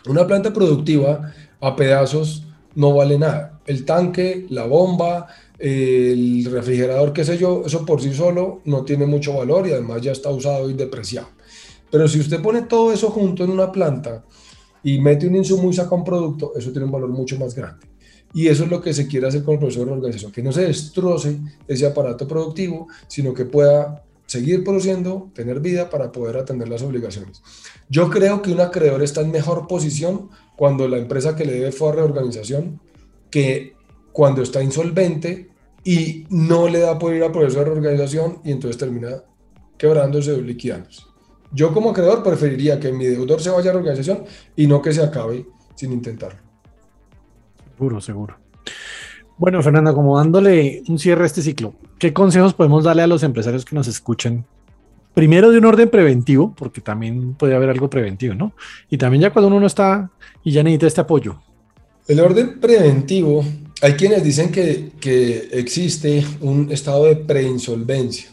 Una 0.07 0.25
planta 0.25 0.51
productiva 0.51 1.33
a 1.59 1.75
pedazos 1.75 2.47
no 2.75 2.93
vale 2.93 3.19
nada. 3.19 3.59
El 3.65 3.85
tanque, 3.85 4.47
la 4.49 4.65
bomba, 4.65 5.27
el 5.61 6.45
refrigerador, 6.51 7.13
qué 7.13 7.23
sé 7.23 7.37
yo, 7.37 7.63
eso 7.65 7.85
por 7.85 8.01
sí 8.01 8.13
solo 8.13 8.61
no 8.65 8.83
tiene 8.83 9.05
mucho 9.05 9.33
valor 9.35 9.67
y 9.67 9.71
además 9.71 10.01
ya 10.01 10.11
está 10.11 10.31
usado 10.31 10.69
y 10.69 10.73
depreciado. 10.73 11.27
Pero 11.91 12.07
si 12.07 12.19
usted 12.19 12.41
pone 12.41 12.63
todo 12.63 12.91
eso 12.91 13.11
junto 13.11 13.43
en 13.43 13.51
una 13.51 13.71
planta 13.71 14.25
y 14.83 14.99
mete 14.99 15.27
un 15.27 15.35
insumo 15.35 15.69
y 15.69 15.73
saca 15.73 15.93
un 15.93 16.03
producto, 16.03 16.53
eso 16.55 16.71
tiene 16.71 16.85
un 16.85 16.91
valor 16.91 17.09
mucho 17.09 17.37
más 17.37 17.53
grande. 17.53 17.85
Y 18.33 18.47
eso 18.47 18.63
es 18.63 18.69
lo 18.69 18.81
que 18.81 18.93
se 18.93 19.07
quiere 19.07 19.27
hacer 19.27 19.43
con 19.43 19.55
el 19.55 19.59
proceso 19.59 19.85
de 19.85 19.91
organización, 19.91 20.31
que 20.31 20.41
no 20.41 20.51
se 20.51 20.65
destroce 20.65 21.37
ese 21.67 21.85
aparato 21.85 22.27
productivo, 22.27 22.87
sino 23.07 23.33
que 23.33 23.45
pueda 23.45 24.03
seguir 24.25 24.63
produciendo, 24.63 25.29
tener 25.35 25.59
vida 25.59 25.89
para 25.89 26.11
poder 26.11 26.37
atender 26.37 26.69
las 26.69 26.81
obligaciones. 26.81 27.43
Yo 27.89 28.09
creo 28.09 28.41
que 28.41 28.51
un 28.51 28.61
acreedor 28.61 29.03
está 29.03 29.21
en 29.21 29.31
mejor 29.31 29.67
posición 29.67 30.29
cuando 30.55 30.87
la 30.87 30.97
empresa 30.97 31.35
que 31.35 31.45
le 31.45 31.51
debe 31.51 31.71
fue 31.73 31.89
a 31.89 31.91
reorganización 31.91 32.79
que 33.29 33.75
cuando 34.13 34.41
está 34.41 34.63
insolvente 34.63 35.50
y 35.83 36.25
no 36.29 36.67
le 36.67 36.79
da 36.79 36.97
por 36.97 37.13
ir 37.13 37.23
a 37.23 37.31
proceso 37.31 37.59
de 37.59 37.65
reorganización 37.65 38.39
y 38.43 38.51
entonces 38.51 38.77
termina 38.77 39.23
quebrándose 39.77 40.31
o 40.31 40.41
liquidándose. 40.41 41.03
Yo 41.51 41.73
como 41.73 41.89
acreedor 41.89 42.23
preferiría 42.23 42.79
que 42.79 42.91
mi 42.91 43.05
deudor 43.05 43.41
se 43.41 43.49
vaya 43.49 43.71
a 43.71 43.73
reorganización 43.73 44.23
y 44.55 44.67
no 44.67 44.81
que 44.81 44.93
se 44.93 45.03
acabe 45.03 45.45
sin 45.75 45.91
intentarlo. 45.91 46.39
Seguro, 47.75 47.99
seguro. 47.99 48.37
Bueno, 49.37 49.61
Fernanda, 49.63 49.93
como 49.93 50.17
dándole 50.17 50.83
un 50.87 50.99
cierre 50.99 51.23
a 51.23 51.25
este 51.25 51.41
ciclo, 51.41 51.73
¿qué 51.97 52.13
consejos 52.13 52.53
podemos 52.53 52.83
darle 52.83 53.01
a 53.01 53.07
los 53.07 53.23
empresarios 53.23 53.65
que 53.65 53.75
nos 53.75 53.87
escuchan? 53.87 54.45
Primero 55.15 55.49
de 55.49 55.57
un 55.57 55.65
orden 55.65 55.89
preventivo, 55.89 56.53
porque 56.55 56.79
también 56.79 57.33
puede 57.33 57.55
haber 57.55 57.69
algo 57.69 57.89
preventivo, 57.89 58.35
¿no? 58.35 58.53
Y 58.89 58.97
también 58.97 59.23
ya 59.23 59.33
cuando 59.33 59.47
uno 59.47 59.59
no 59.59 59.65
está 59.65 60.11
y 60.43 60.51
ya 60.51 60.61
necesita 60.63 60.87
este 60.87 61.01
apoyo. 61.01 61.41
El 62.07 62.19
orden 62.19 62.59
preventivo, 62.59 63.43
hay 63.81 63.93
quienes 63.93 64.23
dicen 64.23 64.51
que, 64.51 64.91
que 64.99 65.49
existe 65.51 66.23
un 66.41 66.71
estado 66.71 67.05
de 67.05 67.15
preinsolvencia. 67.15 68.29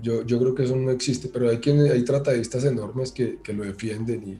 Yo, 0.00 0.24
yo 0.24 0.38
creo 0.38 0.54
que 0.54 0.64
eso 0.64 0.76
no 0.76 0.90
existe, 0.90 1.28
pero 1.28 1.50
hay, 1.50 1.58
quienes, 1.58 1.90
hay 1.90 2.04
tratadistas 2.04 2.64
enormes 2.64 3.12
que, 3.12 3.38
que 3.42 3.52
lo 3.52 3.64
defienden 3.64 4.22
y, 4.26 4.38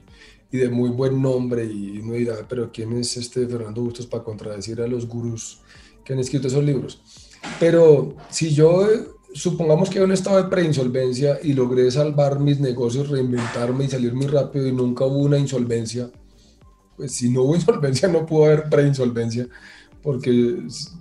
y 0.51 0.57
de 0.57 0.69
muy 0.69 0.89
buen 0.89 1.21
nombre 1.21 1.65
y 1.65 1.99
uno 1.99 2.13
dirá, 2.13 2.35
pero 2.47 2.71
¿quién 2.71 2.93
es 2.93 3.15
este 3.15 3.47
Fernando 3.47 3.81
Bustos 3.81 4.05
para 4.05 4.23
contradecir 4.23 4.81
a 4.81 4.87
los 4.87 5.07
gurús 5.07 5.61
que 6.03 6.13
han 6.13 6.19
escrito 6.19 6.47
esos 6.47 6.63
libros? 6.63 7.01
Pero 7.59 8.15
si 8.29 8.53
yo, 8.53 8.87
supongamos 9.33 9.89
que 9.89 9.99
hay 9.99 10.05
un 10.05 10.11
estado 10.11 10.37
de 10.37 10.49
preinsolvencia 10.49 11.39
y 11.41 11.53
logré 11.53 11.89
salvar 11.89 12.39
mis 12.39 12.59
negocios, 12.59 13.09
reinventarme 13.09 13.85
y 13.85 13.89
salir 13.89 14.13
muy 14.13 14.27
rápido 14.27 14.67
y 14.67 14.73
nunca 14.73 15.05
hubo 15.05 15.19
una 15.19 15.37
insolvencia, 15.37 16.11
pues 16.97 17.13
si 17.13 17.29
no 17.29 17.43
hubo 17.43 17.55
insolvencia 17.55 18.09
no 18.09 18.25
pudo 18.25 18.45
haber 18.45 18.69
preinsolvencia 18.69 19.47
porque 20.01 20.31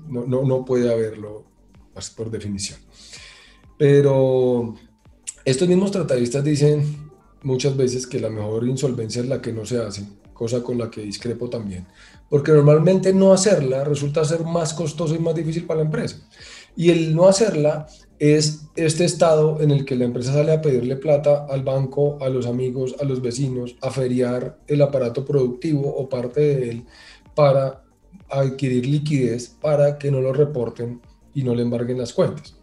no, 0.09 0.26
no, 0.26 0.42
no 0.44 0.64
puede 0.64 0.92
haberlo 0.92 1.44
pues, 1.92 2.11
por 2.11 2.30
definición. 2.30 2.78
Pero 3.78 4.74
estos 5.44 5.68
mismos 5.68 5.90
tratadistas 5.90 6.44
dicen 6.44 7.11
muchas 7.42 7.76
veces 7.76 8.07
que 8.07 8.20
la 8.20 8.30
mejor 8.30 8.66
insolvencia 8.66 9.22
es 9.22 9.28
la 9.28 9.40
que 9.40 9.53
no 9.53 9.64
se 9.64 9.78
hace, 9.78 10.07
cosa 10.32 10.62
con 10.62 10.78
la 10.78 10.90
que 10.90 11.01
discrepo 11.01 11.48
también, 11.48 11.86
porque 12.28 12.53
normalmente 12.53 13.12
no 13.12 13.32
hacerla 13.32 13.84
resulta 13.84 14.24
ser 14.24 14.44
más 14.44 14.74
costoso 14.74 15.14
y 15.14 15.18
más 15.18 15.34
difícil 15.34 15.64
para 15.64 15.78
la 15.78 15.86
empresa. 15.86 16.16
Y 16.76 16.90
el 16.90 17.14
no 17.14 17.26
hacerla 17.26 17.86
es 18.18 18.66
este 18.76 19.05
estado 19.05 19.61
en 19.61 19.70
el 19.70 19.84
que 19.84 19.96
la 19.96 20.05
empresa 20.05 20.32
sale 20.32 20.53
a 20.53 20.61
pedirle 20.61 20.96
plata 20.96 21.46
al 21.48 21.64
banco, 21.64 22.18
a 22.20 22.28
los 22.28 22.46
amigos, 22.46 22.94
a 23.01 23.05
los 23.05 23.22
vecinos, 23.22 23.76
a 23.80 23.90
feriar 23.90 24.59
el 24.66 24.82
aparato 24.82 25.24
productivo 25.24 25.88
o 25.88 26.09
parte 26.09 26.40
de 26.40 26.70
él 26.70 26.84
para 27.34 27.82
adquirir 28.30 28.86
liquidez 28.86 29.48
para 29.61 29.98
que 29.98 30.11
no 30.11 30.20
lo 30.20 30.32
reporten 30.32 31.00
y 31.34 31.42
no 31.42 31.54
le 31.54 31.62
embarguen 31.62 31.98
las 31.98 32.12
cuentas. 32.12 32.56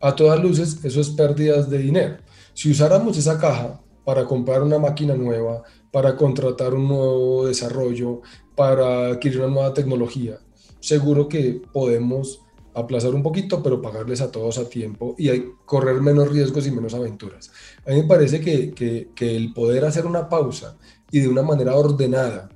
A 0.00 0.16
todas 0.16 0.42
luces, 0.42 0.82
eso 0.84 1.00
es 1.00 1.10
pérdidas 1.10 1.68
de 1.68 1.78
dinero. 1.78 2.16
Si 2.54 2.70
usáramos 2.70 3.16
esa 3.18 3.38
caja 3.38 3.80
para 4.04 4.24
comprar 4.24 4.62
una 4.62 4.78
máquina 4.78 5.14
nueva, 5.14 5.62
para 5.90 6.16
contratar 6.16 6.74
un 6.74 6.88
nuevo 6.88 7.46
desarrollo, 7.46 8.22
para 8.54 9.08
adquirir 9.08 9.38
una 9.40 9.48
nueva 9.48 9.74
tecnología. 9.74 10.38
Seguro 10.80 11.28
que 11.28 11.60
podemos 11.72 12.42
aplazar 12.74 13.14
un 13.14 13.22
poquito, 13.22 13.62
pero 13.62 13.82
pagarles 13.82 14.20
a 14.20 14.30
todos 14.30 14.58
a 14.58 14.68
tiempo 14.68 15.14
y 15.18 15.28
correr 15.66 16.00
menos 16.00 16.30
riesgos 16.30 16.66
y 16.66 16.70
menos 16.70 16.94
aventuras. 16.94 17.50
A 17.86 17.90
mí 17.90 17.96
me 17.96 18.08
parece 18.08 18.40
que, 18.40 18.72
que 19.14 19.36
el 19.36 19.52
poder 19.52 19.84
hacer 19.84 20.06
una 20.06 20.28
pausa 20.28 20.76
y 21.10 21.20
de 21.20 21.28
una 21.28 21.42
manera 21.42 21.74
ordenada 21.74 22.48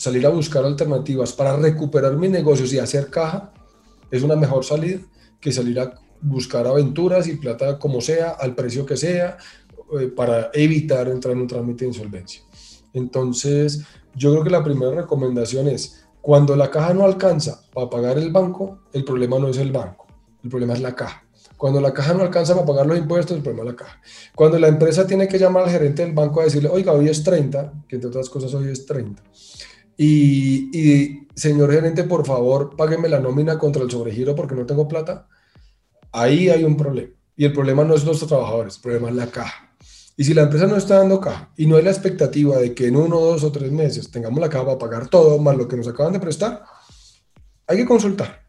salir 0.00 0.24
a 0.24 0.30
buscar 0.30 0.64
alternativas 0.64 1.34
para 1.34 1.54
recuperar 1.58 2.16
mis 2.16 2.30
negocios 2.30 2.72
y 2.72 2.78
hacer 2.78 3.10
caja 3.10 3.52
es 4.10 4.22
una 4.22 4.34
mejor 4.34 4.64
salida 4.64 4.98
que 5.38 5.52
salir 5.52 5.78
a 5.78 5.92
buscar 6.22 6.66
aventuras 6.66 7.28
y 7.28 7.36
plata 7.36 7.78
como 7.78 8.00
sea, 8.00 8.30
al 8.30 8.54
precio 8.54 8.86
que 8.86 8.96
sea, 8.96 9.36
eh, 10.00 10.06
para 10.06 10.50
evitar 10.54 11.06
entrar 11.08 11.34
en 11.34 11.42
un 11.42 11.46
trámite 11.46 11.84
de 11.84 11.90
insolvencia. 11.90 12.40
Entonces, 12.94 13.82
yo 14.14 14.30
creo 14.32 14.42
que 14.42 14.48
la 14.48 14.64
primera 14.64 15.02
recomendación 15.02 15.68
es, 15.68 16.06
cuando 16.22 16.56
la 16.56 16.70
caja 16.70 16.94
no 16.94 17.04
alcanza 17.04 17.62
para 17.74 17.90
pagar 17.90 18.16
el 18.16 18.32
banco, 18.32 18.80
el 18.94 19.04
problema 19.04 19.38
no 19.38 19.48
es 19.48 19.58
el 19.58 19.70
banco, 19.70 20.06
el 20.42 20.48
problema 20.48 20.72
es 20.72 20.80
la 20.80 20.94
caja. 20.94 21.26
Cuando 21.58 21.78
la 21.78 21.92
caja 21.92 22.14
no 22.14 22.22
alcanza 22.22 22.54
para 22.54 22.66
pagar 22.66 22.86
los 22.86 22.96
impuestos, 22.96 23.36
el 23.36 23.42
problema 23.42 23.68
es 23.68 23.72
la 23.72 23.76
caja. 23.76 24.00
Cuando 24.34 24.58
la 24.58 24.68
empresa 24.68 25.06
tiene 25.06 25.28
que 25.28 25.38
llamar 25.38 25.64
al 25.64 25.70
gerente 25.70 26.02
del 26.02 26.14
banco 26.14 26.40
a 26.40 26.44
decirle, 26.44 26.70
oiga, 26.70 26.92
hoy 26.92 27.10
es 27.10 27.22
30, 27.22 27.84
que 27.86 27.96
entre 27.96 28.08
otras 28.08 28.30
cosas 28.30 28.54
hoy 28.54 28.70
es 28.70 28.86
30. 28.86 29.22
Y, 30.02 30.70
y 30.72 31.28
señor 31.34 31.70
gerente, 31.70 32.04
por 32.04 32.24
favor, 32.24 32.74
págueme 32.74 33.06
la 33.06 33.20
nómina 33.20 33.58
contra 33.58 33.82
el 33.82 33.90
sobregiro 33.90 34.34
porque 34.34 34.54
no 34.54 34.64
tengo 34.64 34.88
plata. 34.88 35.28
Ahí 36.10 36.48
hay 36.48 36.64
un 36.64 36.74
problema. 36.74 37.12
Y 37.36 37.44
el 37.44 37.52
problema 37.52 37.84
no 37.84 37.94
es 37.94 38.04
los 38.04 38.26
trabajadores, 38.26 38.76
el 38.76 38.80
problema 38.80 39.10
es 39.10 39.14
la 39.16 39.26
caja. 39.26 39.74
Y 40.16 40.24
si 40.24 40.32
la 40.32 40.44
empresa 40.44 40.66
no 40.66 40.76
está 40.76 40.96
dando 40.96 41.20
caja 41.20 41.52
y 41.54 41.66
no 41.66 41.76
hay 41.76 41.82
la 41.82 41.90
expectativa 41.90 42.56
de 42.56 42.74
que 42.74 42.86
en 42.86 42.96
uno, 42.96 43.20
dos 43.20 43.44
o 43.44 43.52
tres 43.52 43.70
meses 43.70 44.10
tengamos 44.10 44.40
la 44.40 44.48
caja 44.48 44.64
para 44.64 44.78
pagar 44.78 45.08
todo 45.08 45.38
más 45.38 45.54
lo 45.54 45.68
que 45.68 45.76
nos 45.76 45.86
acaban 45.86 46.14
de 46.14 46.20
prestar, 46.20 46.64
hay 47.66 47.76
que 47.76 47.84
consultar. 47.84 48.46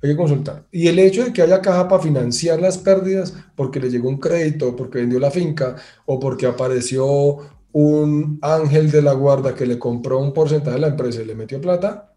Hay 0.00 0.10
que 0.10 0.16
consultar. 0.16 0.68
Y 0.70 0.86
el 0.86 1.00
hecho 1.00 1.24
de 1.24 1.32
que 1.32 1.42
haya 1.42 1.60
caja 1.60 1.88
para 1.88 2.00
financiar 2.00 2.60
las 2.60 2.78
pérdidas 2.78 3.34
porque 3.56 3.80
le 3.80 3.90
llegó 3.90 4.08
un 4.08 4.18
crédito, 4.18 4.76
porque 4.76 4.98
vendió 4.98 5.18
la 5.18 5.32
finca 5.32 5.74
o 6.06 6.20
porque 6.20 6.46
apareció 6.46 7.38
un 7.72 8.38
ángel 8.42 8.90
de 8.90 9.02
la 9.02 9.12
guarda 9.12 9.54
que 9.54 9.66
le 9.66 9.78
compró 9.78 10.18
un 10.18 10.32
porcentaje 10.32 10.76
de 10.76 10.80
la 10.80 10.88
empresa 10.88 11.22
y 11.22 11.26
le 11.26 11.34
metió 11.34 11.60
plata, 11.60 12.14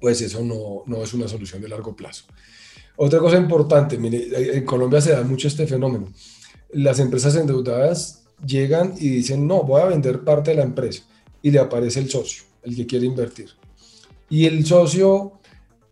pues 0.00 0.20
eso 0.20 0.42
no, 0.44 0.82
no 0.86 1.02
es 1.02 1.14
una 1.14 1.28
solución 1.28 1.62
de 1.62 1.68
largo 1.68 1.94
plazo. 1.94 2.24
Otra 2.96 3.18
cosa 3.20 3.38
importante, 3.38 3.96
en 3.96 4.64
Colombia 4.64 5.00
se 5.00 5.12
da 5.12 5.22
mucho 5.22 5.48
este 5.48 5.66
fenómeno 5.66 6.08
las 6.72 6.98
empresas 6.98 7.36
endeudadas 7.36 8.24
llegan 8.44 8.94
y 8.98 9.08
dicen, 9.08 9.46
no, 9.46 9.62
voy 9.62 9.82
a 9.82 9.86
vender 9.86 10.24
parte 10.24 10.50
de 10.50 10.56
la 10.56 10.62
empresa. 10.62 11.04
Y 11.42 11.50
le 11.50 11.58
aparece 11.58 12.00
el 12.00 12.10
socio, 12.10 12.44
el 12.62 12.74
que 12.74 12.86
quiere 12.86 13.06
invertir. 13.06 13.50
Y 14.28 14.46
el 14.46 14.64
socio 14.64 15.34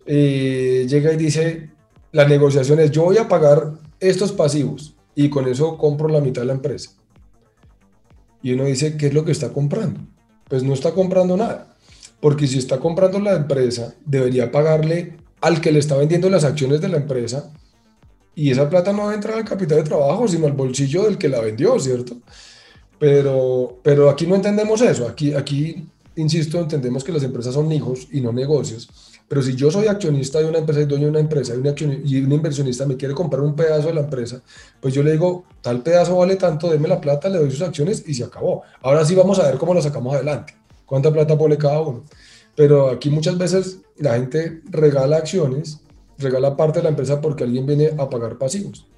eh, 0.06 0.86
llega 0.88 1.12
y 1.12 1.16
dice, 1.16 1.70
la 2.12 2.26
negociación 2.26 2.80
es, 2.80 2.90
yo 2.90 3.04
voy 3.04 3.18
a 3.18 3.28
pagar 3.28 3.74
estos 4.00 4.32
pasivos 4.32 4.94
y 5.14 5.28
con 5.28 5.46
eso 5.46 5.76
compro 5.76 6.08
la 6.08 6.20
mitad 6.20 6.42
de 6.42 6.46
la 6.46 6.54
empresa. 6.54 6.92
Y 8.42 8.52
uno 8.52 8.64
dice, 8.64 8.96
¿qué 8.96 9.08
es 9.08 9.14
lo 9.14 9.24
que 9.24 9.32
está 9.32 9.50
comprando? 9.52 10.00
Pues 10.48 10.62
no 10.62 10.74
está 10.74 10.92
comprando 10.92 11.36
nada. 11.36 11.74
Porque 12.20 12.46
si 12.46 12.58
está 12.58 12.78
comprando 12.78 13.18
la 13.18 13.34
empresa, 13.34 13.94
debería 14.04 14.50
pagarle 14.50 15.16
al 15.40 15.60
que 15.60 15.72
le 15.72 15.78
está 15.78 15.96
vendiendo 15.96 16.28
las 16.28 16.44
acciones 16.44 16.80
de 16.80 16.88
la 16.88 16.98
empresa 16.98 17.50
y 18.34 18.50
esa 18.50 18.70
plata 18.70 18.92
no 18.92 19.04
va 19.04 19.12
a 19.12 19.14
entrar 19.14 19.36
al 19.36 19.44
capital 19.44 19.78
de 19.78 19.84
trabajo, 19.84 20.28
sino 20.28 20.46
al 20.46 20.52
bolsillo 20.52 21.04
del 21.04 21.18
que 21.18 21.28
la 21.28 21.40
vendió, 21.40 21.78
¿cierto? 21.78 22.16
Pero, 22.98 23.78
pero 23.82 24.08
aquí 24.08 24.26
no 24.26 24.34
entendemos 24.36 24.80
eso. 24.82 25.08
Aquí, 25.08 25.34
aquí, 25.34 25.86
insisto, 26.16 26.60
entendemos 26.60 27.02
que 27.02 27.12
las 27.12 27.22
empresas 27.22 27.54
son 27.54 27.70
hijos 27.72 28.08
y 28.10 28.20
no 28.20 28.32
negocios. 28.32 28.88
Pero 29.30 29.42
si 29.42 29.54
yo 29.54 29.70
soy 29.70 29.86
accionista 29.86 30.40
de 30.40 30.46
una 30.46 30.58
empresa 30.58 30.80
y 30.80 30.86
dueño 30.86 31.04
de 31.04 31.10
una 31.10 31.20
empresa 31.20 31.54
y, 31.54 32.20
un 32.20 32.32
inversionista 32.32 32.84
me 32.84 32.96
quiere 32.96 33.14
comprar 33.14 33.42
un 33.42 33.54
pedazo 33.54 33.86
de 33.86 33.94
la 33.94 34.00
empresa, 34.00 34.42
pues 34.80 34.92
yo 34.92 35.04
le 35.04 35.12
digo, 35.12 35.44
tal 35.60 35.84
pedazo 35.84 36.16
vale 36.16 36.34
tanto, 36.34 36.68
deme 36.68 36.88
la 36.88 37.00
plata, 37.00 37.28
le 37.28 37.38
doy 37.38 37.48
sus 37.48 37.62
acciones 37.62 38.02
y 38.08 38.14
se 38.14 38.24
acabó. 38.24 38.64
Ahora 38.82 39.04
sí 39.04 39.14
vamos 39.14 39.38
a 39.38 39.44
ver 39.44 39.56
cómo 39.56 39.72
lo 39.72 39.80
sacamos 39.80 40.16
adelante. 40.16 40.56
¿Cuánta 40.84 41.12
plata 41.12 41.38
pone 41.38 41.56
cada 41.56 41.80
uno? 41.80 42.02
Pero 42.56 42.90
aquí 42.90 43.08
muchas 43.08 43.38
veces 43.38 43.78
la 43.98 44.14
gente 44.14 44.62
regala 44.68 45.18
acciones 45.18 45.78
regala 46.18 46.56
parte 46.56 46.80
de 46.80 46.82
la 46.82 46.88
empresa 46.88 47.20
porque 47.20 47.44
alguien 47.44 47.66
viene 47.66 47.92
a 47.98 48.10
pagar 48.10 48.36
pasivos. 48.36 48.89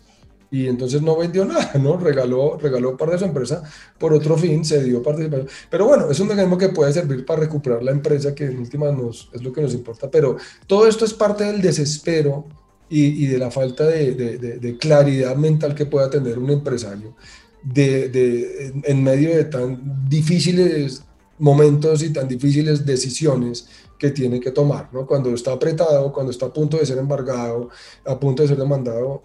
Y 0.53 0.69
entonces 0.69 1.01
no 1.01 1.17
vendió 1.17 1.47
nada, 1.47 1.73
¿no? 1.81 1.97
Regaló, 1.97 2.59
regaló 2.59 2.95
parte 2.97 3.15
de 3.15 3.19
su 3.21 3.25
empresa 3.25 3.63
por 3.99 4.13
otro 4.13 4.37
fin, 4.37 4.65
se 4.65 4.85
dio 4.85 5.03
participación. 5.03 5.49
Pero 5.71 5.87
bueno, 5.87 6.11
es 6.11 6.21
un 6.21 6.29
mecanismo 6.29 6.59
que 6.59 6.69
puede 6.69 6.93
servir 6.93 7.25
para 7.25 7.41
recuperar 7.41 7.83
la 7.83 7.91
empresa, 7.91 8.35
que 8.35 8.45
en 8.45 8.59
última 8.59 8.93
nos, 8.93 9.31
es 9.33 9.43
lo 9.43 9.51
que 9.51 9.63
nos 9.63 9.73
importa. 9.73 10.11
Pero 10.11 10.37
todo 10.67 10.87
esto 10.87 11.07
es 11.07 11.15
parte 11.15 11.45
del 11.45 11.63
desespero 11.63 12.45
y, 12.91 13.25
y 13.25 13.27
de 13.27 13.39
la 13.39 13.51
falta 13.51 13.87
de, 13.87 14.15
de, 14.15 14.37
de, 14.37 14.77
claridad 14.77 15.35
mental 15.35 15.75
que 15.75 15.87
pueda 15.87 16.11
tener 16.11 16.39
un 16.39 16.51
empresario 16.51 17.15
de, 17.63 18.75
en 18.85 19.03
medio 19.03 19.35
de 19.35 19.45
tan 19.45 20.07
difíciles 20.07 21.03
momentos 21.39 22.03
y 22.03 22.13
tan 22.13 22.29
difíciles 22.29 22.85
decisiones 22.85 23.69
que 23.99 24.11
tiene 24.11 24.41
que 24.41 24.51
tomar, 24.51 24.91
¿no? 24.93 25.07
Cuando 25.07 25.33
está 25.33 25.53
apretado, 25.53 26.13
cuando 26.13 26.31
está 26.31 26.47
a 26.47 26.53
punto 26.53 26.77
de 26.77 26.85
ser 26.85 26.99
embargado, 26.99 27.71
a 28.05 28.21
punto 28.21 28.43
de 28.43 28.49
ser 28.49 28.59
demandado, 28.59 29.23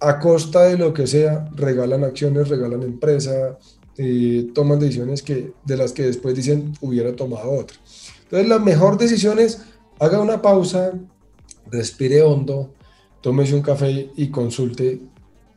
a 0.00 0.18
costa 0.18 0.64
de 0.64 0.78
lo 0.78 0.92
que 0.92 1.06
sea, 1.06 1.48
regalan 1.54 2.04
acciones, 2.04 2.48
regalan 2.48 2.82
empresa, 2.82 3.58
eh, 3.96 4.50
toman 4.54 4.78
decisiones 4.78 5.22
que, 5.22 5.52
de 5.64 5.76
las 5.76 5.92
que 5.92 6.04
después 6.04 6.34
dicen 6.34 6.72
hubiera 6.80 7.14
tomado 7.16 7.50
otra. 7.50 7.76
Entonces 8.24 8.48
la 8.48 8.58
mejor 8.58 8.98
decisión 8.98 9.38
es 9.38 9.62
haga 9.98 10.20
una 10.20 10.40
pausa, 10.40 10.92
respire 11.70 12.22
hondo, 12.22 12.72
tómese 13.20 13.54
un 13.54 13.62
café 13.62 14.10
y 14.14 14.28
consulte 14.30 15.00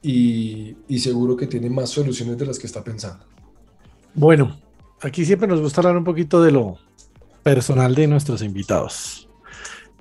y, 0.01 0.75
y 0.87 0.99
seguro 0.99 1.37
que 1.37 1.47
tiene 1.47 1.69
más 1.69 1.89
soluciones 1.89 2.37
de 2.37 2.45
las 2.47 2.57
que 2.57 2.67
está 2.67 2.83
pensando. 2.83 3.25
Bueno, 4.15 4.59
aquí 5.01 5.23
siempre 5.23 5.47
nos 5.47 5.61
gusta 5.61 5.81
hablar 5.81 5.97
un 5.97 6.03
poquito 6.03 6.41
de 6.41 6.51
lo 6.51 6.77
personal 7.43 7.93
de 7.93 8.07
nuestros 8.07 8.41
invitados. 8.41 9.29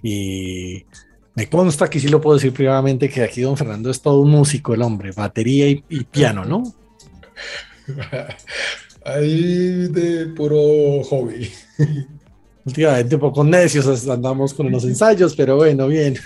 Y 0.02 0.86
me 1.34 1.48
consta 1.48 1.88
que 1.88 2.00
sí 2.00 2.08
lo 2.08 2.20
puedo 2.20 2.36
decir 2.36 2.52
privadamente 2.52 3.08
que 3.08 3.22
aquí 3.22 3.40
don 3.42 3.56
Fernando 3.56 3.90
es 3.90 4.00
todo 4.00 4.20
un 4.20 4.30
músico, 4.30 4.74
el 4.74 4.82
hombre, 4.82 5.12
batería 5.12 5.68
y, 5.68 6.04
piano, 6.04 6.44
¿no? 6.44 6.62
Ahí 9.04 9.88
de 9.88 10.26
puro 10.26 11.02
hobby. 11.04 11.50
Últimamente 12.64 13.14
un 13.14 13.20
poco 13.20 13.42
necios 13.42 14.06
andamos 14.06 14.52
con 14.52 14.70
los 14.70 14.84
ensayos, 14.84 15.34
pero 15.34 15.56
bueno, 15.56 15.88
bien. 15.88 16.16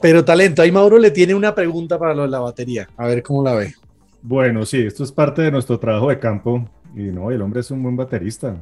Pero 0.00 0.24
talento, 0.24 0.62
ahí 0.62 0.72
Mauro 0.72 0.98
le 0.98 1.12
tiene 1.12 1.34
una 1.34 1.54
pregunta 1.54 1.96
para 1.96 2.12
lo 2.12 2.22
de 2.22 2.28
la 2.28 2.40
batería. 2.40 2.88
A 2.96 3.06
ver 3.06 3.22
cómo 3.22 3.44
la 3.44 3.54
ve. 3.54 3.74
Bueno, 4.20 4.66
sí, 4.66 4.82
esto 4.82 5.04
es 5.04 5.12
parte 5.12 5.42
de 5.42 5.52
nuestro 5.52 5.78
trabajo 5.78 6.08
de 6.08 6.18
campo. 6.18 6.68
Y 6.94 7.02
no, 7.04 7.30
el 7.30 7.40
hombre 7.40 7.60
es 7.60 7.70
un 7.70 7.82
buen 7.82 7.96
baterista. 7.96 8.56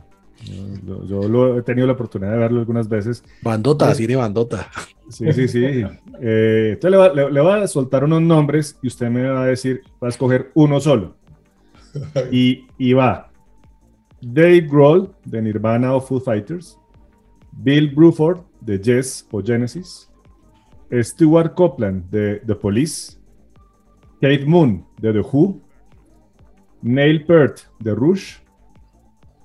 Yo, 0.86 1.04
yo 1.04 1.28
lo 1.28 1.58
he 1.58 1.62
tenido 1.62 1.86
la 1.86 1.94
oportunidad 1.94 2.32
de 2.32 2.38
verlo 2.38 2.60
algunas 2.60 2.88
veces. 2.88 3.24
Bandota, 3.42 3.92
tiene 3.94 4.16
bandota. 4.16 4.68
Sí, 5.08 5.32
sí, 5.32 5.48
sí. 5.48 5.64
Eh, 6.20 6.70
entonces 6.74 6.90
le, 6.90 6.96
va, 6.96 7.12
le, 7.12 7.30
le 7.30 7.40
voy 7.40 7.60
a 7.60 7.66
soltar 7.66 8.04
unos 8.04 8.22
nombres 8.22 8.78
y 8.82 8.86
usted 8.86 9.08
me 9.10 9.28
va 9.28 9.42
a 9.42 9.46
decir, 9.46 9.82
va 10.02 10.08
a 10.08 10.10
escoger 10.10 10.50
uno 10.54 10.80
solo. 10.80 11.16
Y, 12.30 12.66
y 12.76 12.92
va 12.92 13.30
Dave 14.20 14.60
Grohl 14.62 15.14
de 15.24 15.42
Nirvana 15.42 15.94
o 15.94 16.00
Foo 16.00 16.20
Fighters, 16.20 16.78
Bill 17.52 17.94
Bruford 17.94 18.40
de 18.60 18.78
Yes 18.78 19.26
o 19.30 19.42
Genesis, 19.42 20.10
Stuart 20.90 21.54
Copeland 21.54 22.10
de 22.10 22.42
The 22.46 22.54
Police, 22.54 23.16
Kate 24.20 24.44
Moon 24.44 24.84
de 25.00 25.12
The 25.12 25.20
Who, 25.20 25.60
Neil 26.82 27.24
Peart 27.24 27.60
de 27.80 27.94
Rush 27.94 28.38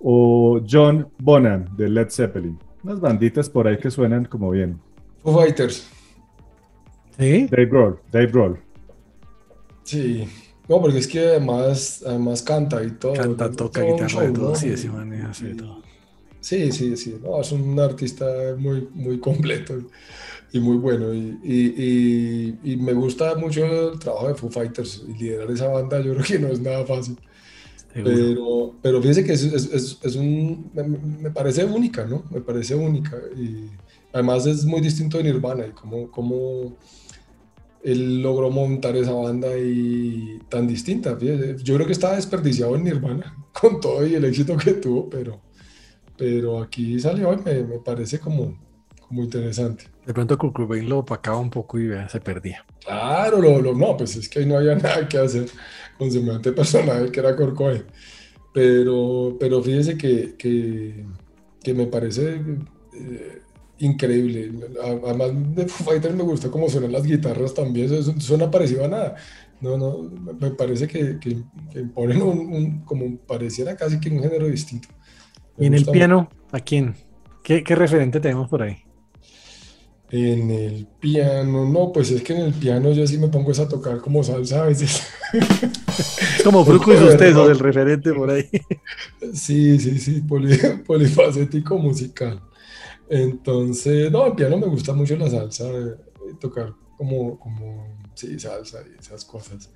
o 0.04 0.60
John 0.70 1.08
Bonham 1.20 1.66
de 1.78 1.88
Led 1.90 2.10
Zeppelin. 2.10 2.60
Unas 2.84 3.00
banditas 3.00 3.50
por 3.50 3.68
ahí 3.68 3.78
que 3.78 3.90
suenan 3.90 4.26
como 4.26 4.52
bien. 4.52 4.80
Foo 5.24 5.34
Fighters. 5.40 5.88
¿Sí? 7.18 7.48
Dave 7.50 7.68
Grohl, 7.68 8.00
Dave 8.12 8.28
Grohl. 8.28 8.60
Sí. 9.84 10.28
No, 10.68 10.82
porque 10.82 10.98
es 10.98 11.08
que 11.08 11.20
además, 11.20 12.04
además 12.06 12.42
canta 12.42 12.84
y 12.84 12.92
todo. 12.92 13.14
Canta, 13.14 13.52
toca 13.52 13.82
Todo 13.82 13.94
guitarra 13.94 14.10
show, 14.10 14.30
y 14.30 14.34
todo. 14.34 14.50
¿no? 14.50 14.56
Sí, 14.56 14.70
hace 14.72 15.46
de 15.48 15.56
todo. 15.56 15.82
Sí, 16.40 16.72
sí, 16.72 16.98
sí. 16.98 17.18
No, 17.24 17.40
es 17.40 17.52
un 17.54 17.80
artista 17.80 18.26
muy, 18.58 18.88
muy 18.94 19.20
completo 19.20 19.76
y 20.52 20.60
muy 20.60 20.78
bueno. 20.78 21.14
Y, 21.14 21.40
y- 21.44 21.74
y- 22.64 22.74
y 22.74 22.78
me 22.78 22.94
gusta 22.94 23.36
mucho 23.36 23.92
el 23.94 24.00
trabajo 24.00 24.28
de 24.28 24.36
Foo 24.36 24.50
Fighters 24.50 25.06
y 25.08 25.14
liderar 25.24 25.52
esa 25.52 25.68
banda. 25.68 26.02
Yo 26.02 26.14
creo 26.14 26.26
que 26.26 26.40
no 26.40 26.48
es 26.48 26.60
nada 26.60 26.86
fácil. 26.86 27.18
Pero, 27.94 28.74
pero 28.82 29.02
fíjese 29.02 29.24
que 29.24 29.34
es, 29.34 29.44
es- 29.44 30.00
es- 30.04 30.16
un, 30.16 30.72
me, 30.74 30.84
me 30.84 31.32
parece 31.32 31.64
única, 31.66 32.06
¿no? 32.06 32.24
Me 32.32 32.42
parece 32.42 32.74
única. 32.76 33.18
Y 33.38 33.70
además 34.12 34.46
es 34.48 34.66
muy 34.66 34.82
distinto 34.82 35.18
de 35.18 35.26
Nirvana 35.26 35.68
y 35.68 35.72
cómo, 35.72 36.10
cómo 36.10 36.76
él 37.84 38.22
logró 38.22 38.50
montar 38.50 38.96
esa 38.96 39.12
banda 39.12 39.58
y 39.58 40.40
tan 40.50 40.68
distinta. 40.68 41.16
fíjese. 41.18 41.58
Yo 41.64 41.76
creo 41.76 41.86
que 41.86 41.94
estaba 41.94 42.16
desperdiciado 42.16 42.76
en 42.76 42.84
Nirvana 42.86 43.36
con 43.54 43.80
todo 43.80 44.06
y 44.08 44.16
el 44.16 44.26
éxito 44.26 44.56
que 44.58 44.74
tuvo, 44.74 45.10
pero, 45.10 45.42
pero 46.18 46.62
aquí 46.62 47.00
salió 47.00 47.34
y 47.34 47.38
me, 47.38 47.64
me 47.64 47.80
parece 47.80 48.20
como, 48.20 48.58
como 49.08 49.24
interesante. 49.24 49.86
De 50.06 50.14
pronto 50.14 50.38
Kurt 50.38 50.54
Cobain 50.56 50.88
lo 50.90 51.00
opacaba 51.00 51.38
un 51.38 51.50
poco 51.50 51.80
y 51.80 51.90
se 52.10 52.20
perdía. 52.20 52.66
Claro, 52.84 53.40
lo, 53.42 53.62
lo- 53.62 53.74
no, 53.76 53.96
pues 53.98 54.16
es 54.16 54.28
que 54.30 54.40
ahí 54.40 54.46
no 54.46 54.58
había 54.58 54.76
nada 54.76 55.08
que 55.08 55.18
hacer 55.18 55.46
con 55.98 56.12
semejante 56.12 56.52
personaje 56.54 57.12
que 57.12 57.20
era 57.20 57.36
Cobain. 57.36 57.84
Pero, 58.54 59.38
pero 59.40 59.62
fíjese 59.64 59.98
que, 59.98 60.36
que, 60.38 61.06
que 61.64 61.74
me 61.74 61.88
parece 61.88 62.42
eh, 62.94 63.42
increíble. 63.80 64.52
Además 64.84 65.32
de 65.56 65.68
Foo 65.68 65.86
Fighters 65.88 66.16
me 66.16 66.24
gusta 66.24 66.52
cómo 66.52 66.70
suenan 66.70 66.92
las 66.92 67.04
guitarras 67.04 67.54
también, 67.54 67.94
eso 67.94 68.14
suena 68.20 68.52
parecido 68.52 68.86
a 68.86 68.88
nada. 68.88 69.16
No, 69.62 69.78
no, 69.78 70.04
me 70.42 70.52
parece 70.52 70.88
que, 70.88 71.20
que, 71.20 71.44
que 71.72 71.80
imponen 71.80 72.22
un, 72.22 72.40
un- 72.54 72.86
como 72.86 73.18
pareciera 73.26 73.76
casi 73.76 74.00
que 74.00 74.10
un 74.10 74.22
género 74.22 74.48
distinto. 74.48 74.90
Me 75.58 75.66
Y 75.66 75.68
en 75.68 75.74
el 75.76 75.86
piano, 75.90 76.30
¿a 76.52 76.60
quién? 76.60 76.96
¿Qué, 77.44 77.64
qué 77.64 77.76
referente 77.76 78.20
tenemos 78.20 78.50
por 78.50 78.62
ahí? 78.64 78.78
En 80.16 80.52
el 80.52 80.86
piano, 81.00 81.66
no, 81.68 81.92
pues 81.92 82.12
es 82.12 82.22
que 82.22 82.34
en 82.34 82.42
el 82.42 82.54
piano 82.54 82.92
yo 82.92 83.08
sí 83.08 83.18
me 83.18 83.30
pongo 83.30 83.52
a 83.52 83.68
tocar 83.68 83.98
como 83.98 84.24
salsa 84.24 84.62
a 84.62 84.68
veces. 84.68 85.02
Es 86.38 86.44
como 86.44 86.64
Fruco 86.66 86.94
y 86.94 86.98
sus 86.98 87.18
tesos, 87.18 87.50
el 87.50 87.58
referente 87.58 88.14
por 88.14 88.30
ahí. 88.30 88.48
Sí, 89.34 89.80
sí, 89.80 89.98
sí, 90.00 90.22
poli- 90.22 90.60
polifacético 90.86 91.80
musical. 91.80 92.42
Entonces, 93.10 94.12
no, 94.12 94.28
el 94.28 94.34
piano 94.34 94.58
me 94.58 94.68
gusta 94.68 94.94
mucho 94.94 95.16
la 95.18 95.30
salsa, 95.30 95.66
eh, 95.70 95.96
tocar 96.40 96.74
como, 96.98 97.40
como, 97.40 97.88
sí, 98.14 98.40
salsa 98.40 98.84
y 98.88 99.00
esas 99.00 99.26
cosas. 99.26 99.72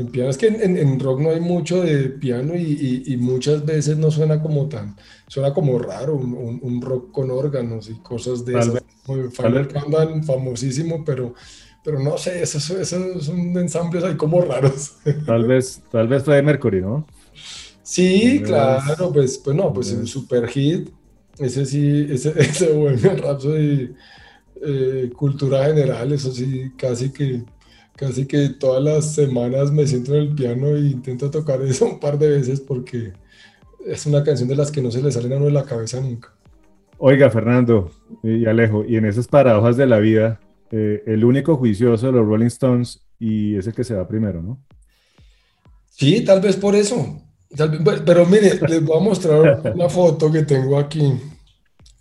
En 0.00 0.08
piano, 0.08 0.30
es 0.30 0.38
que 0.38 0.46
en, 0.48 0.60
en- 0.60 0.76
en 0.78 0.98
rock 1.00 1.20
no 1.20 1.30
hay 1.30 1.40
mucho 1.40 1.82
de 1.82 2.08
piano 2.10 2.54
y, 2.56 2.62
y- 3.06 3.12
y 3.14 3.16
muchas 3.16 3.64
veces 3.64 3.96
no 3.98 4.10
suena 4.10 4.40
como 4.42 4.68
tan, 4.68 4.96
suena 5.28 5.52
como 5.52 5.78
raro, 5.78 6.14
un, 6.16 6.32
un- 6.34 6.60
un 6.62 6.80
rock 6.80 7.10
con 7.12 7.30
órganos 7.30 7.88
y 7.90 7.94
cosas 8.00 8.44
de 8.44 8.54
esas. 8.60 8.74
vez- 8.74 8.82
Countdown, 9.72 10.24
famosísimo, 10.24 11.04
pero, 11.04 11.34
pero 11.84 11.98
no 12.00 12.16
sé, 12.18 12.42
esos, 12.42 12.68
esos 12.70 13.24
son 13.24 13.56
ensambles 13.58 14.04
ahí 14.04 14.16
como 14.16 14.40
raros. 14.42 14.92
Tal 15.26 15.44
vez, 15.46 15.82
tal 15.90 16.08
vez 16.08 16.22
Freddie 16.24 16.42
Mercury, 16.42 16.80
¿no? 16.80 17.06
Sí, 17.82 18.40
claro, 18.46 19.12
pues, 19.12 19.38
pues 19.38 19.56
no, 19.56 19.72
pues 19.72 19.92
un 19.92 20.06
super 20.06 20.46
hit. 20.48 20.90
Ese 21.38 21.64
sí, 21.66 22.06
ese, 22.10 22.32
ese 22.40 22.72
Bohemian 22.72 23.18
Rhapsody, 23.18 23.90
eh, 24.62 25.10
cultura 25.16 25.64
general, 25.66 26.12
eso 26.12 26.30
sí, 26.32 26.70
casi 26.76 27.10
que, 27.10 27.42
casi 28.00 28.24
que 28.24 28.48
todas 28.48 28.82
las 28.82 29.14
semanas 29.14 29.70
me 29.70 29.86
siento 29.86 30.14
en 30.14 30.22
el 30.22 30.34
piano 30.34 30.68
e 30.68 30.80
intento 30.80 31.30
tocar 31.30 31.60
eso 31.60 31.84
un 31.84 32.00
par 32.00 32.18
de 32.18 32.30
veces 32.30 32.58
porque 32.58 33.12
es 33.86 34.06
una 34.06 34.24
canción 34.24 34.48
de 34.48 34.56
las 34.56 34.72
que 34.72 34.80
no 34.80 34.90
se 34.90 35.02
le 35.02 35.12
salen 35.12 35.34
a 35.34 35.36
uno 35.36 35.44
de 35.44 35.52
la 35.52 35.64
cabeza 35.64 36.00
nunca. 36.00 36.32
Oiga, 36.96 37.28
Fernando 37.28 37.90
y 38.22 38.46
Alejo, 38.46 38.86
y 38.86 38.96
en 38.96 39.04
esas 39.04 39.28
paradojas 39.28 39.76
de 39.76 39.86
la 39.86 39.98
vida, 39.98 40.40
eh, 40.70 41.02
el 41.06 41.26
único 41.26 41.56
juicioso 41.56 42.06
de 42.06 42.12
los 42.12 42.26
Rolling 42.26 42.46
Stones 42.46 43.02
y 43.18 43.56
es 43.56 43.66
el 43.66 43.74
que 43.74 43.84
se 43.84 43.94
va 43.94 44.08
primero, 44.08 44.40
¿no? 44.40 44.58
Sí, 45.90 46.24
tal 46.24 46.40
vez 46.40 46.56
por 46.56 46.74
eso. 46.74 47.20
Tal 47.54 47.68
vez- 47.68 47.80
pero, 47.84 48.04
pero 48.06 48.26
mire, 48.26 48.58
les 48.66 48.82
voy 48.82 48.96
a 48.96 49.00
mostrar 49.00 49.60
una 49.74 49.90
foto 49.90 50.32
que 50.32 50.42
tengo 50.44 50.78
aquí. 50.78 51.02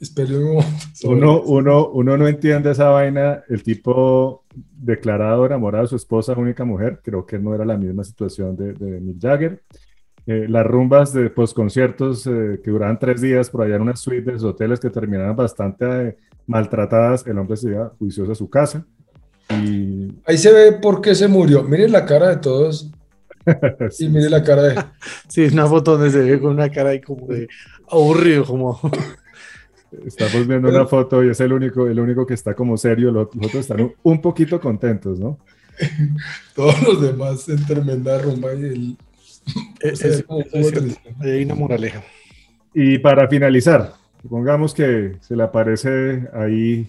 Momento. 0.01 0.81
Uno, 1.03 1.41
uno, 1.41 1.89
uno 1.89 2.15
no 2.17 2.25
entiende 2.25 2.71
esa 2.71 2.87
vaina, 2.87 3.43
el 3.49 3.63
tipo 3.63 4.45
declarado 4.77 5.45
enamorado 5.45 5.83
de 5.83 5.89
su 5.89 5.95
esposa, 5.95 6.33
única 6.33 6.65
mujer, 6.65 6.99
creo 7.03 7.25
que 7.25 7.39
no 7.39 7.53
era 7.55 7.65
la 7.65 7.77
misma 7.77 8.03
situación 8.03 8.55
de, 8.55 8.73
de 8.73 8.99
Mick 8.99 9.21
Jagger. 9.21 9.61
Eh, 10.27 10.45
las 10.47 10.63
rumbas 10.65 11.11
de 11.11 11.29
posconciertos 11.31 12.27
eh, 12.27 12.59
que 12.63 12.69
duraban 12.69 12.99
tres 12.99 13.19
días 13.19 13.49
por 13.49 13.63
allá 13.63 13.77
en 13.77 13.81
una 13.81 13.95
suite 13.95 14.25
de 14.25 14.33
los 14.33 14.43
hoteles 14.43 14.79
que 14.79 14.91
terminaban 14.91 15.35
bastante 15.35 15.85
eh, 15.85 16.17
maltratadas, 16.45 17.25
el 17.25 17.37
hombre 17.39 17.57
se 17.57 17.69
iba 17.69 17.91
juicioso 17.97 18.33
a 18.33 18.35
su 18.35 18.47
casa. 18.47 18.85
Y 19.49 20.13
Ahí 20.25 20.37
se 20.37 20.53
ve 20.53 20.73
por 20.73 21.01
qué 21.01 21.15
se 21.15 21.27
murió. 21.27 21.63
Miren 21.63 21.91
la 21.91 22.05
cara 22.05 22.29
de 22.29 22.37
todos 22.37 22.91
y 23.99 24.09
miren 24.09 24.29
la 24.29 24.43
cara 24.43 24.61
de... 24.61 24.83
Sí, 25.27 25.43
es 25.43 25.53
una 25.53 25.65
foto 25.65 25.93
donde 25.93 26.11
se 26.11 26.19
ve 26.19 26.39
con 26.39 26.51
una 26.51 26.69
cara 26.69 26.91
ahí 26.91 27.01
como 27.01 27.25
de 27.25 27.47
aburrido, 27.89 28.45
como 28.45 28.79
estamos 30.05 30.47
viendo 30.47 30.69
una 30.69 30.85
foto 30.85 31.23
y 31.23 31.29
es 31.29 31.39
el 31.39 31.53
único, 31.53 31.87
el 31.87 31.99
único 31.99 32.25
que 32.25 32.33
está 32.33 32.53
como 32.53 32.77
serio, 32.77 33.11
los 33.11 33.27
los 33.35 33.47
otros 33.47 33.61
están 33.61 33.81
un, 33.81 33.93
un 34.03 34.21
poquito 34.21 34.59
contentos, 34.59 35.19
¿no? 35.19 35.37
todos 36.55 36.81
los 36.83 37.01
demás 37.01 37.47
en 37.49 37.65
tremenda 37.65 38.17
rumba 38.19 38.53
y 38.53 38.63
el... 38.63 38.97
es, 39.81 40.03
es- 40.03 40.23
como- 40.23 40.41
es 40.51 40.73
hay 41.21 41.43
una 41.45 41.55
moraleja. 41.55 42.03
Y 42.73 42.99
para 42.99 43.27
finalizar, 43.27 43.93
supongamos 44.21 44.73
que 44.73 45.15
se 45.21 45.35
le 45.35 45.43
aparece 45.43 46.27
ahí 46.33 46.87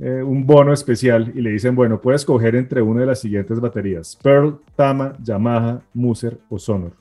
eh, 0.00 0.22
un 0.24 0.44
bono 0.44 0.72
especial 0.72 1.30
y 1.36 1.40
le 1.40 1.50
dicen, 1.50 1.74
bueno, 1.76 2.00
puedes 2.00 2.22
escoger 2.22 2.56
entre 2.56 2.82
una 2.82 3.02
de 3.02 3.06
las 3.06 3.20
siguientes 3.20 3.60
baterías, 3.60 4.18
Pearl, 4.22 4.58
Tama, 4.74 5.16
Yamaha, 5.22 5.82
Muser 5.94 6.38
o 6.48 6.58
Sonor. 6.58 6.92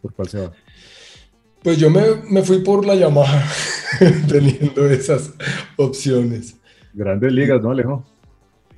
¿Por 0.00 0.14
cuál 0.14 0.28
se 0.28 0.40
va? 0.40 0.52
Pues 1.66 1.78
yo 1.78 1.90
me, 1.90 2.00
me 2.30 2.42
fui 2.42 2.58
por 2.60 2.86
la 2.86 2.94
Yamaha 2.94 3.44
teniendo 4.28 4.88
esas 4.88 5.32
opciones. 5.76 6.54
Grandes 6.94 7.32
ligas, 7.32 7.60
¿no, 7.60 7.72
Alejo? 7.72 8.04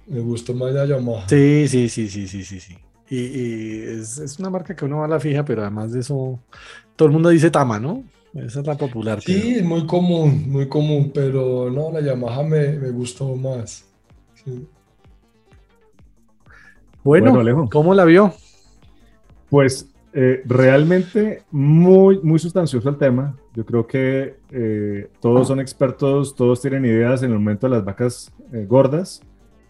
Me 0.07 0.21
gustó 0.21 0.55
más 0.55 0.73
la 0.73 0.87
Yamaha. 0.87 1.29
Sí, 1.29 1.69
sí, 1.69 1.91
sí, 1.91 2.09
sí, 2.09 2.27
sí, 2.27 2.43
sí, 2.45 2.59
sí. 2.61 2.79
Y, 3.11 3.17
y 3.19 3.83
es, 3.83 4.17
es 4.17 4.39
una 4.39 4.49
marca 4.49 4.75
que 4.75 4.87
uno 4.87 5.01
va 5.01 5.05
a 5.05 5.09
la 5.09 5.21
fija, 5.21 5.45
pero 5.45 5.61
además 5.61 5.93
de 5.93 6.01
eso, 6.01 6.41
todo 6.97 7.09
el 7.09 7.13
mundo 7.13 7.29
dice 7.29 7.51
Tama, 7.51 7.79
¿no? 7.79 8.05
Esa 8.33 8.61
es 8.61 8.67
la 8.67 8.75
popular. 8.79 9.21
Sí, 9.21 9.35
pero- 9.39 9.57
es 9.59 9.65
muy 9.67 9.87
común, 9.87 10.45
muy 10.51 10.67
común, 10.67 11.11
pero 11.13 11.69
no, 11.71 11.93
la 11.93 12.01
Yamaha 12.01 12.43
me, 12.43 12.71
me 12.71 12.89
gustó 12.89 13.37
más. 13.37 13.85
Sí. 14.43 14.67
Bueno, 17.05 17.27
Bueno, 17.33 17.41
Alejo. 17.41 17.69
¿cómo 17.71 17.93
la 17.93 18.07
vio? 18.07 18.33
Pues 19.51 19.87
eh, 20.13 20.43
realmente 20.47 21.43
muy, 21.51 22.21
muy 22.23 22.39
sustancioso 22.39 22.89
el 22.89 22.97
tema. 22.97 23.37
Yo 23.55 23.65
creo 23.65 23.87
que 23.87 24.37
eh, 24.51 25.09
todos 25.21 25.49
son 25.49 25.61
expertos, 25.61 26.35
todos 26.35 26.61
tienen 26.61 26.85
ideas 26.85 27.23
en 27.23 27.33
el 27.33 27.39
momento 27.39 27.69
de 27.69 27.77
las 27.77 27.85
vacas 27.85 28.33
eh, 28.53 28.65
gordas, 28.69 29.21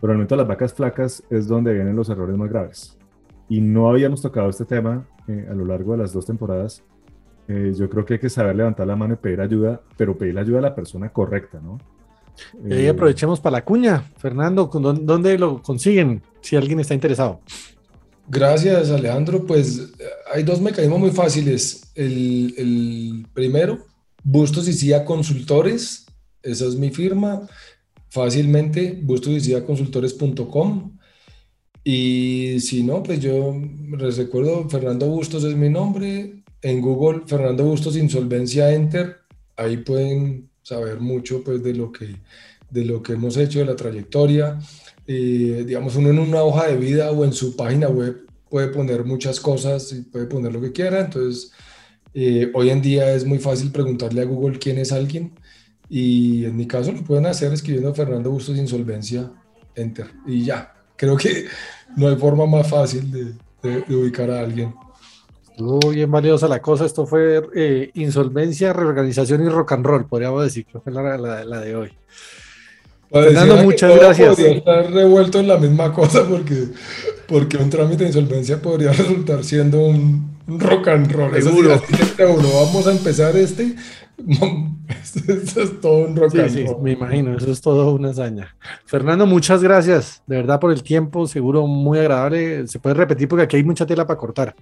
pero 0.00 0.12
en 0.12 0.14
el 0.14 0.16
momento 0.18 0.34
de 0.36 0.42
las 0.42 0.48
vacas 0.48 0.72
flacas 0.74 1.22
es 1.30 1.48
donde 1.48 1.74
vienen 1.74 1.96
los 1.96 2.08
errores 2.08 2.36
más 2.36 2.48
graves. 2.48 2.96
Y 3.48 3.60
no 3.60 3.88
habíamos 3.88 4.20
tocado 4.22 4.48
este 4.50 4.64
tema 4.64 5.06
eh, 5.26 5.46
a 5.50 5.54
lo 5.54 5.64
largo 5.64 5.92
de 5.92 5.98
las 5.98 6.12
dos 6.12 6.26
temporadas. 6.26 6.82
Eh, 7.48 7.72
yo 7.74 7.88
creo 7.88 8.04
que 8.04 8.14
hay 8.14 8.20
que 8.20 8.28
saber 8.28 8.54
levantar 8.54 8.86
la 8.86 8.94
mano 8.94 9.14
y 9.14 9.16
pedir 9.16 9.40
ayuda, 9.40 9.80
pero 9.96 10.16
pedir 10.16 10.34
la 10.34 10.42
ayuda 10.42 10.58
a 10.58 10.62
la 10.62 10.74
persona 10.74 11.08
correcta, 11.08 11.58
¿no? 11.60 11.78
Y 12.64 12.72
ahí 12.72 12.86
Eh, 12.86 12.88
aprovechemos 12.90 13.40
para 13.40 13.56
la 13.56 13.64
cuña. 13.64 14.02
Fernando, 14.18 14.68
¿con 14.70 14.82
dónde- 14.82 15.02
¿dónde 15.04 15.38
lo 15.38 15.60
consiguen? 15.62 16.22
Si 16.40 16.54
alguien 16.56 16.78
está 16.78 16.94
interesado. 16.94 17.40
Gracias, 18.28 18.90
Alejandro. 18.90 19.46
Pues 19.46 19.78
eh, 19.78 20.04
hay 20.32 20.42
dos 20.42 20.60
mecanismos 20.60 21.00
muy 21.00 21.10
fáciles. 21.10 21.90
El, 21.94 23.26
primero, 23.32 23.86
Bustos 24.22 24.68
y 24.68 24.74
Cía 24.74 25.04
Consultores. 25.04 26.06
Esa 26.42 26.66
es 26.66 26.76
mi 26.76 26.90
firma. 26.90 27.48
Fácilmente, 28.10 28.98
bustosicíaconsultores.com. 29.02 30.98
Y 31.84 32.60
si 32.60 32.82
no, 32.82 33.02
pues 33.02 33.20
yo 33.20 33.58
les 33.98 34.18
recuerdo, 34.18 34.68
Fernando 34.68 35.06
Bustos 35.06 35.44
es 35.44 35.56
mi 35.56 35.70
nombre. 35.70 36.42
En 36.60 36.80
Google, 36.80 37.22
Fernando 37.26 37.64
Bustos 37.64 37.96
Insolvencia 37.96 38.72
Enter. 38.72 39.16
Ahí 39.56 39.78
pueden 39.78 40.50
saber 40.62 41.00
mucho 41.00 41.42
pues, 41.42 41.62
de, 41.62 41.74
lo 41.74 41.90
que, 41.90 42.16
de 42.70 42.84
lo 42.84 43.02
que 43.02 43.14
hemos 43.14 43.36
hecho, 43.38 43.60
de 43.60 43.64
la 43.64 43.76
trayectoria. 43.76 44.58
Eh, 45.10 45.64
digamos, 45.66 45.96
uno 45.96 46.10
en 46.10 46.18
una 46.18 46.42
hoja 46.42 46.66
de 46.66 46.76
vida 46.76 47.10
o 47.10 47.24
en 47.24 47.32
su 47.32 47.56
página 47.56 47.88
web 47.88 48.26
puede 48.50 48.68
poner 48.68 49.04
muchas 49.06 49.40
cosas 49.40 49.90
y 49.92 50.02
puede 50.02 50.26
poner 50.26 50.52
lo 50.52 50.60
que 50.60 50.70
quiera. 50.70 51.00
Entonces, 51.00 51.50
eh, 52.12 52.50
hoy 52.54 52.68
en 52.68 52.82
día 52.82 53.14
es 53.14 53.24
muy 53.24 53.38
fácil 53.38 53.72
preguntarle 53.72 54.20
a 54.20 54.26
Google 54.26 54.58
quién 54.58 54.76
es 54.76 54.92
alguien. 54.92 55.32
Y 55.88 56.44
en 56.44 56.54
mi 56.54 56.66
caso 56.66 56.92
lo 56.92 57.02
pueden 57.02 57.24
hacer 57.24 57.50
escribiendo 57.54 57.94
Fernando 57.94 58.30
Bustos 58.30 58.58
Insolvencia 58.58 59.32
Enter. 59.74 60.10
Y 60.26 60.44
ya, 60.44 60.74
creo 60.94 61.16
que 61.16 61.46
no 61.96 62.08
hay 62.08 62.16
forma 62.16 62.44
más 62.44 62.68
fácil 62.68 63.10
de, 63.10 63.94
ubicar 63.96 64.30
a 64.30 64.40
alguien. 64.40 64.74
Estuvo 65.50 65.88
bien 65.90 66.10
valiosa 66.10 66.48
la 66.48 66.60
cosa. 66.60 66.84
Esto 66.84 67.06
fue 67.06 67.42
eh, 67.54 67.90
insolvencia, 67.94 68.74
reorganización 68.74 69.42
y 69.42 69.48
rock 69.48 69.72
and 69.72 69.86
roll, 69.86 70.06
podríamos 70.06 70.44
decir. 70.44 70.66
Que 70.66 70.90
la- 70.90 71.16
la 71.16 71.60
de 71.62 71.74
hoy. 71.74 71.92
Fernando, 73.10 73.56
que 73.56 73.62
muchas 73.62 73.96
gracias. 73.96 74.28
Podría 74.36 74.52
estar 74.56 74.90
revuelto 74.92 75.40
en 75.40 75.48
la 75.48 75.56
misma 75.56 75.92
cosa 75.92 76.24
porque, 76.28 76.64
porque 77.26 77.56
un 77.56 77.70
trámite 77.70 78.04
de 78.04 78.10
insolvencia 78.10 78.60
podría 78.60 78.92
resultar 78.92 79.44
siendo 79.44 79.80
un, 79.80 80.36
rock 80.46 80.88
and 80.88 81.12
roll. 81.12 81.34
Eso 81.34 81.50
sí, 81.50 81.56
Seguro. 81.56 81.82
uno, 82.38 82.48
vamos 82.64 82.86
a 82.86 82.92
empezar 82.92 83.36
este. 83.36 83.74
Esto, 84.88 85.32
esto 85.32 85.62
es 85.62 85.80
todo 85.80 86.06
un 86.06 86.16
rock 86.16 86.32
Sí, 86.32 86.38
and 86.40 86.50
sí, 86.50 86.64
roll. 86.64 86.82
me 86.82 86.92
imagino, 86.92 87.36
eso 87.36 87.50
es 87.52 87.60
todo 87.60 87.92
una 87.92 88.10
hazaña. 88.10 88.56
Fernando, 88.86 89.26
muchas 89.26 89.62
gracias, 89.62 90.22
de 90.26 90.36
verdad, 90.36 90.58
por 90.58 90.72
el 90.72 90.82
tiempo, 90.82 91.26
seguro 91.26 91.66
muy 91.66 91.98
agradable. 91.98 92.66
Se 92.66 92.78
puede 92.78 92.94
repetir 92.94 93.28
porque 93.28 93.44
aquí 93.44 93.56
hay 93.56 93.64
mucha 93.64 93.84
tela 93.86 94.06
para 94.06 94.18
cortar. 94.18 94.54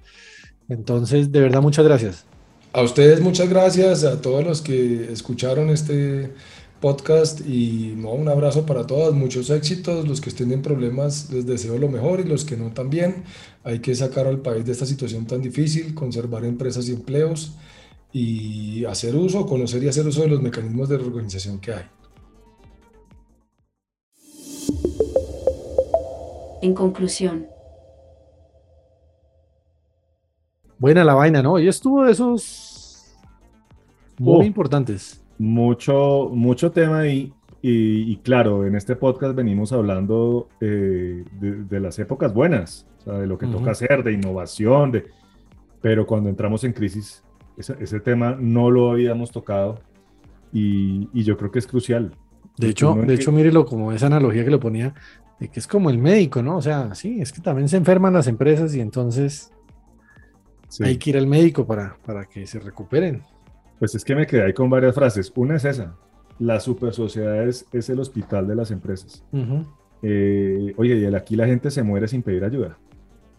Entonces, 0.69 1.31
de 1.31 1.41
verdad, 1.41 1.63
muchas 1.63 1.85
gracias. 1.85 2.25
A 2.73 2.83
ustedes 2.83 3.21
muchas 3.21 3.49
gracias, 3.49 4.05
a 4.05 4.21
todos 4.21 4.45
los 4.45 4.61
que 4.63 5.11
escucharon 5.13 5.71
este 5.71 6.33
podcast 6.81 7.41
y 7.47 7.95
no, 7.97 8.11
un 8.13 8.29
abrazo 8.29 8.67
para 8.67 8.87
todas, 8.87 9.13
muchos 9.15 9.51
éxitos, 9.51 10.07
los 10.07 10.21
que 10.21 10.29
estén 10.31 10.53
en 10.53 10.63
problemas 10.63 11.31
les 11.31 11.47
deseo 11.47 11.79
lo 11.79 11.89
mejor 11.89 12.21
y 12.21 12.25
los 12.25 12.45
que 12.45 12.57
no 12.57 12.71
también. 12.73 13.25
Hay 13.65 13.81
que 13.81 13.95
sacar 13.95 14.27
al 14.27 14.41
país 14.41 14.65
de 14.65 14.73
esta 14.73 14.87
situación 14.87 15.27
tan 15.27 15.41
difícil, 15.43 15.95
conservar 15.95 16.45
empresas 16.45 16.89
y 16.89 16.93
empleos 16.93 17.53
y 18.13 18.85
hacer 18.85 19.17
uso, 19.17 19.47
conocer 19.47 19.83
y 19.83 19.89
hacer 19.89 20.07
uso 20.07 20.23
de 20.23 20.29
los 20.29 20.43
mecanismos 20.43 20.89
de 20.89 20.99
reorganización 20.99 21.59
que 21.61 21.73
hay. 21.73 21.85
En 26.63 26.75
conclusión, 26.75 27.47
Buena 30.79 31.05
la 31.05 31.15
vaina, 31.15 31.43
¿no? 31.43 31.59
Y 31.59 31.69
estuvo 31.69 32.05
de 32.05 32.13
esos 32.13 33.03
muy 34.19 34.41
Oh. 34.41 34.43
importantes. 34.43 35.23
Mucho, 35.39 36.31
mucho 36.33 36.71
tema 36.73 37.01
ahí. 37.01 37.33
Y, 37.63 38.13
y 38.13 38.17
claro, 38.19 38.65
en 38.67 38.77
este 38.77 38.95
podcast 38.97 39.35
venimos 39.35 39.73
hablando 39.73 40.49
eh, 40.61 41.25
de, 41.41 41.65
de 41.65 41.81
las 41.81 41.99
épocas 41.99 42.33
buenas, 42.33 42.87
o 42.99 43.03
sea, 43.05 43.15
de 43.15 43.27
lo 43.27 43.39
que 43.39 43.47
toca 43.47 43.73
hacer, 43.73 44.05
de 44.05 44.13
innovación, 44.13 44.93
de... 44.93 45.07
pero 45.81 46.07
cuando 46.07 46.29
entramos 46.29 46.63
en 46.65 46.73
crisis, 46.73 47.25
ese, 47.57 47.75
ese 47.81 47.99
tema 48.01 48.37
no 48.39 48.71
lo 48.71 48.91
habíamos 48.93 49.33
tocado 49.33 49.81
y, 50.53 51.09
y 51.13 51.25
yo 51.25 51.37
creo 51.37 51.51
que 51.51 51.59
es 51.59 51.67
crucial. 51.67 52.11
De 52.11 52.19
Porque 52.57 52.69
hecho, 52.69 52.95
de 52.95 53.15
hecho, 53.15 53.33
mírelo 53.33 53.65
como 53.67 53.91
esa 53.93 54.07
analogía 54.07 54.45
que 54.45 54.51
lo 54.51 54.61
ponía, 54.61 54.95
de 55.41 55.49
que 55.49 55.59
es 55.59 55.67
como 55.67 55.91
el 55.91 55.99
médico, 55.99 56.43
¿no? 56.43 56.57
O 56.59 56.63
sea, 56.63 56.95
sí, 56.95 57.21
es 57.21 57.33
que 57.33 57.41
también 57.41 57.69
se 57.69 57.79
enferman 57.79 58.13
las 58.13 58.29
empresas 58.29 58.75
y 58.77 58.81
entonces 58.81 59.53
Sí. 60.69 60.83
hay 60.85 60.97
que 60.99 61.11
ir 61.11 61.17
al 61.17 61.27
médico 61.27 61.65
para, 61.67 61.97
para 62.05 62.25
que 62.27 62.47
se 62.47 62.59
recuperen. 62.59 63.23
Pues 63.79 63.95
es 63.95 64.05
que 64.05 64.15
me 64.15 64.27
quedé 64.27 64.43
ahí 64.45 64.53
con 64.53 64.71
varias 64.71 64.95
frases. 64.95 65.33
Una 65.35 65.57
es 65.57 65.65
esa, 65.65 65.95
la 66.39 66.61
super 66.61 66.93
sociedad 66.95 67.47
es, 67.47 67.67
es 67.73 67.89
el 67.91 68.01
hospital 68.01 68.47
de 68.47 68.55
las 68.55 68.71
empresas. 68.71 69.23
Eh, 70.03 70.75
oye, 70.77 70.97
y 70.97 71.15
aquí 71.15 71.37
la 71.37 71.47
gente 71.47 71.71
se 71.71 71.83
muere 71.83 72.09
sin 72.09 72.23
pedir 72.23 72.45
ayuda. 72.45 72.79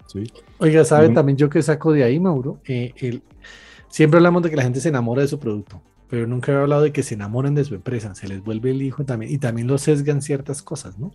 ¿sí? 0.08 0.24
Oiga, 0.60 0.84
¿sabe 0.84 1.10
también 1.10 1.38
yo 1.38 1.50
que 1.50 1.62
saco 1.62 1.92
de 1.92 2.04
ahí, 2.04 2.20
Mauro? 2.20 2.60
Eh, 2.68 2.94
el- 2.98 3.22
siempre 3.90 4.18
hablamos 4.18 4.44
de 4.44 4.50
que 4.50 4.56
la 4.56 4.64
gente 4.64 4.80
se 4.80 4.90
enamora 4.90 5.22
de 5.22 5.28
su 5.28 5.40
producto, 5.40 5.82
pero 6.10 6.28
nunca 6.28 6.52
he 6.52 6.56
hablado 6.56 6.82
de 6.84 6.92
que 6.92 7.04
se 7.04 7.16
enamoren 7.16 7.56
de 7.56 7.64
su 7.64 7.76
empresa, 7.76 8.14
se 8.16 8.28
les 8.28 8.44
vuelve 8.44 8.72
el 8.72 8.82
hijo 8.82 9.06
también, 9.06 9.32
y 9.32 9.38
también 9.38 9.68
lo 9.68 9.78
sesgan 9.78 10.22
ciertas 10.22 10.62
cosas, 10.62 10.98
¿no? 11.00 11.12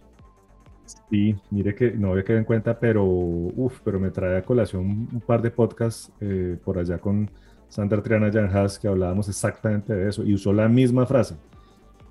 Sí, 1.10 1.36
mire 1.50 1.74
que 1.74 1.92
no 1.92 2.10
había 2.10 2.24
quedado 2.24 2.40
en 2.40 2.44
cuenta, 2.44 2.78
pero, 2.78 3.04
uf, 3.04 3.80
pero 3.84 4.00
me 4.00 4.10
trae 4.10 4.38
a 4.38 4.42
colación 4.42 4.82
un, 4.82 5.08
un 5.12 5.20
par 5.20 5.40
de 5.42 5.50
podcasts 5.50 6.10
eh, 6.20 6.56
por 6.64 6.78
allá 6.78 6.98
con 6.98 7.30
Sandra 7.72 8.02
Triana 8.02 8.30
Janhas 8.30 8.78
que 8.78 8.86
hablábamos 8.86 9.30
exactamente 9.30 9.94
de 9.94 10.10
eso 10.10 10.22
y 10.24 10.34
usó 10.34 10.52
la 10.52 10.68
misma 10.68 11.06
frase. 11.06 11.36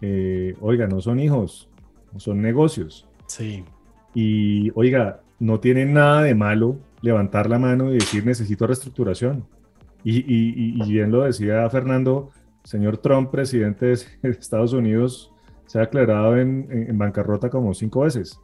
Eh, 0.01 0.55
oiga, 0.59 0.87
no 0.87 0.99
son 1.01 1.19
hijos, 1.19 1.69
son 2.17 2.41
negocios. 2.41 3.07
Sí. 3.27 3.63
Y 4.15 4.71
oiga, 4.73 5.21
no 5.39 5.59
tiene 5.59 5.85
nada 5.85 6.23
de 6.23 6.33
malo 6.33 6.77
levantar 7.03 7.47
la 7.47 7.59
mano 7.59 7.91
y 7.91 7.99
decir 7.99 8.25
necesito 8.25 8.65
reestructuración. 8.65 9.45
Y, 10.03 10.17
y- 10.21 10.81
y- 10.83 10.89
bien 10.89 11.11
lo 11.11 11.21
decía 11.21 11.69
Fernando, 11.69 12.31
señor 12.63 12.97
Trump, 12.97 13.29
presidente 13.29 13.85
de 13.85 13.93
Estados 14.23 14.73
Unidos, 14.73 15.31
se 15.67 15.77
ha 15.77 15.81
declarado 15.81 16.37
en, 16.37 16.67
en- 16.71 16.89
en 16.89 16.97
bancarrota 16.97 17.51
como 17.51 17.75
cinco 17.75 18.01
veces. 18.01 18.39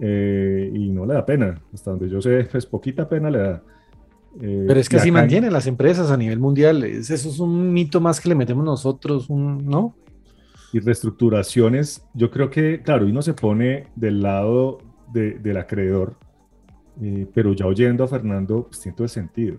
Eh, 0.00 0.68
y 0.74 0.90
no 0.90 1.06
le 1.06 1.14
da 1.14 1.24
pena, 1.24 1.60
hasta 1.72 1.92
donde 1.92 2.08
yo 2.08 2.20
sé, 2.20 2.48
pues 2.50 2.66
poquita 2.66 3.08
pena 3.08 3.30
le 3.30 3.38
da. 3.38 3.62
Eh, 4.40 4.64
Pero 4.68 4.78
es 4.78 4.88
que 4.88 4.96
así 4.96 5.10
mantienen 5.10 5.52
las 5.52 5.66
empresas 5.66 6.10
a 6.10 6.16
nivel 6.16 6.38
mundial. 6.38 6.84
es- 6.84 7.10
eso 7.10 7.28
es 7.28 7.40
un 7.40 7.72
mito 7.72 8.00
más 8.00 8.20
que 8.20 8.28
le 8.28 8.34
metemos 8.34 8.64
nosotros, 8.64 9.28
un, 9.30 9.64
¿no? 9.66 9.94
Y 10.72 10.78
reestructuraciones, 10.78 12.04
yo 12.14 12.30
creo 12.30 12.48
que, 12.50 12.80
claro, 12.82 13.06
uno 13.06 13.22
se 13.22 13.34
pone 13.34 13.88
del 13.96 14.22
lado 14.22 14.78
de- 15.12 15.38
del 15.40 15.56
acreedor, 15.56 16.14
eh, 17.02 17.26
pero 17.34 17.52
ya 17.54 17.66
oyendo 17.66 18.04
a 18.04 18.08
Fernando, 18.08 18.66
pues 18.68 18.80
tiene 18.80 18.94
todo 18.94 19.04
el 19.04 19.10
sentido. 19.10 19.56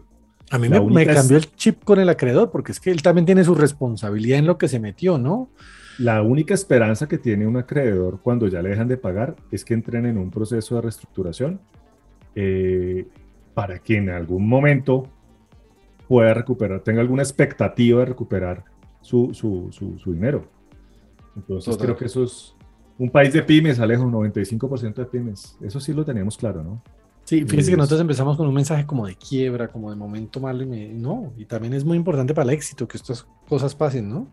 A 0.52 0.58
mí 0.58 0.70
me, 0.70 0.80
me 0.80 0.86
única 0.86 1.12
es- 1.12 1.18
cambió 1.18 1.38
el 1.38 1.52
chip 1.56 1.84
con 1.84 2.00
el 2.00 2.08
acreedor, 2.10 2.50
porque 2.52 2.72
es 2.72 2.80
que 2.80 2.92
él 2.92 3.02
también 3.02 3.26
tiene 3.26 3.44
su 3.44 3.56
responsabilidad 3.56 4.40
en 4.40 4.46
lo 4.46 4.58
que 4.58 4.68
se 4.70 4.80
metió, 4.80 5.18
¿no? 5.18 5.50
La 5.98 6.22
única 6.22 6.54
esperanza 6.54 7.08
que 7.08 7.18
tiene 7.18 7.46
un 7.46 7.58
acreedor 7.58 8.22
cuando 8.22 8.48
ya 8.48 8.62
le 8.62 8.70
dejan 8.70 8.88
de 8.88 8.96
pagar 8.98 9.36
es 9.52 9.66
que 9.66 9.74
entren 9.74 10.06
en 10.06 10.18
un 10.18 10.32
proceso 10.32 10.76
de 10.76 10.82
reestructuración 10.82 11.60
eh, 12.36 13.08
para 13.54 13.80
que 13.80 13.98
en 13.98 14.10
algún 14.10 14.48
momento 14.48 15.08
pueda 16.08 16.34
recuperar, 16.34 16.82
tenga 16.82 17.02
alguna 17.02 17.24
expectativa 17.24 18.00
de 18.00 18.06
recuperar 18.06 18.64
su, 19.02 19.34
su- 19.34 19.70
su- 19.72 19.98
su 20.00 20.14
dinero. 20.14 20.44
Entonces 21.36 21.72
Total. 21.74 21.88
creo 21.88 21.98
que 21.98 22.06
eso 22.06 22.24
es 22.24 22.56
un 22.98 23.10
país 23.10 23.34
de 23.34 23.42
pymes, 23.42 23.80
Alejo, 23.80 24.04
un 24.04 24.12
95% 24.12 24.96
de 24.96 25.06
pymes. 25.06 25.58
Eso 25.62 25.80
sí 25.80 25.94
lo 25.94 26.04
teníamos 26.06 26.38
claro, 26.38 26.64
¿no? 26.64 26.82
Sí, 27.24 27.46
fíjese 27.46 27.72
que 27.72 27.78
nosotros 27.78 28.02
empezamos 28.02 28.36
con 28.36 28.48
un 28.48 28.54
mensaje 28.54 28.86
como 28.86 29.08
de 29.08 29.16
quiebra, 29.16 29.68
como 29.70 29.90
de 29.90 29.96
momento 29.96 30.40
malo, 30.42 30.64
y 30.64 30.66
me- 30.66 30.94
no, 30.94 31.32
y 31.38 31.46
también 31.46 31.74
es 31.74 31.86
muy 31.86 31.96
importante 31.98 32.34
para 32.34 32.50
el 32.50 32.56
éxito 32.56 32.88
que 32.88 32.98
estas 32.98 33.26
cosas 33.48 33.74
pasen, 33.76 34.10
¿no? 34.10 34.28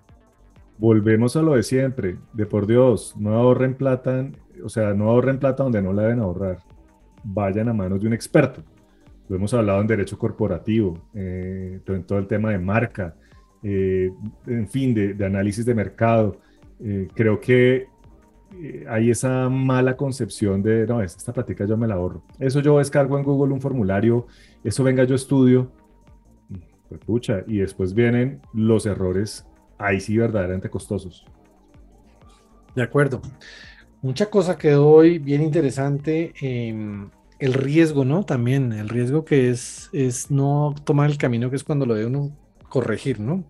Volvemos 0.79 1.37
a 1.37 1.43
lo 1.43 1.55
de 1.55 1.63
siempre, 1.63 2.19
de 2.33 2.47
por 2.47 2.67
Dios, 2.67 3.15
no 3.17 3.35
ahorren 3.35 3.75
plata, 3.75 4.29
o 4.65 4.69
sea, 4.69 4.95
no 4.95 5.11
ahorren 5.11 5.39
plata 5.39 5.63
donde 5.63 5.83
no 5.83 5.93
la 5.93 6.03
deben 6.03 6.21
ahorrar. 6.21 6.59
Vayan 7.25 7.69
a 7.69 7.73
manos 7.73 8.01
de 8.01 8.07
un 8.07 8.13
experto. 8.15 8.63
Lo 9.29 9.37
hemos 9.37 9.53
hablado 9.55 9.81
en 9.81 9.87
derecho 9.87 10.19
corporativo, 10.19 10.99
eh, 11.15 11.81
en 11.87 12.05
todo 12.05 12.19
el 12.19 12.27
tema 12.27 12.51
de 12.51 12.59
marca, 12.59 13.15
eh, 13.63 14.11
en 14.47 14.69
fin, 14.69 14.95
de, 14.95 15.15
de 15.15 15.27
análisis 15.27 15.65
de 15.67 15.75
mercado. 15.75 16.37
Eh, 16.81 17.09
creo 17.15 17.41
que 17.41 17.87
eh, 18.63 18.87
hay 18.89 19.11
esa 19.11 19.49
mala 19.51 19.97
concepción 19.97 20.63
de, 20.63 20.87
no, 20.87 21.03
es- 21.03 21.17
esta 21.17 21.33
plática 21.33 21.67
yo 21.67 21.77
me 21.77 21.87
la 21.87 21.95
ahorro. 21.95 22.23
Eso 22.39 22.61
yo 22.61 22.79
descargo 22.79 23.19
en 23.19 23.25
Google 23.25 23.53
un 23.53 23.61
formulario, 23.61 24.27
eso 24.65 24.83
venga 24.85 25.05
yo 25.05 25.15
estudio, 25.15 25.71
pues 26.89 27.01
pucha, 27.01 27.43
y 27.47 27.59
después 27.59 27.93
vienen 27.93 28.41
los 28.55 28.87
errores, 28.87 29.45
ahí 29.77 30.01
sí 30.01 30.17
verdaderamente 30.17 30.71
costosos. 30.71 31.27
De 32.75 32.83
acuerdo. 32.83 33.21
Mucha 34.01 34.27
cosa 34.31 34.57
quedó 34.57 34.89
hoy 34.89 35.19
bien 35.19 35.43
interesante. 35.43 36.33
em, 36.41 37.11
el 37.39 37.55
riesgo, 37.55 38.05
¿no? 38.05 38.25
También, 38.25 38.73
el 38.73 38.89
riesgo 38.89 39.25
que 39.25 39.51
es, 39.51 39.91
es 39.93 40.31
no 40.31 40.75
tomar 40.85 41.11
el 41.11 41.19
camino 41.19 41.51
que 41.51 41.57
es 41.57 41.65
cuando 41.65 41.87
lo 41.87 41.95
ve 41.95 42.07
uno 42.07 42.33
corregir, 42.69 43.21
¿no? 43.21 43.45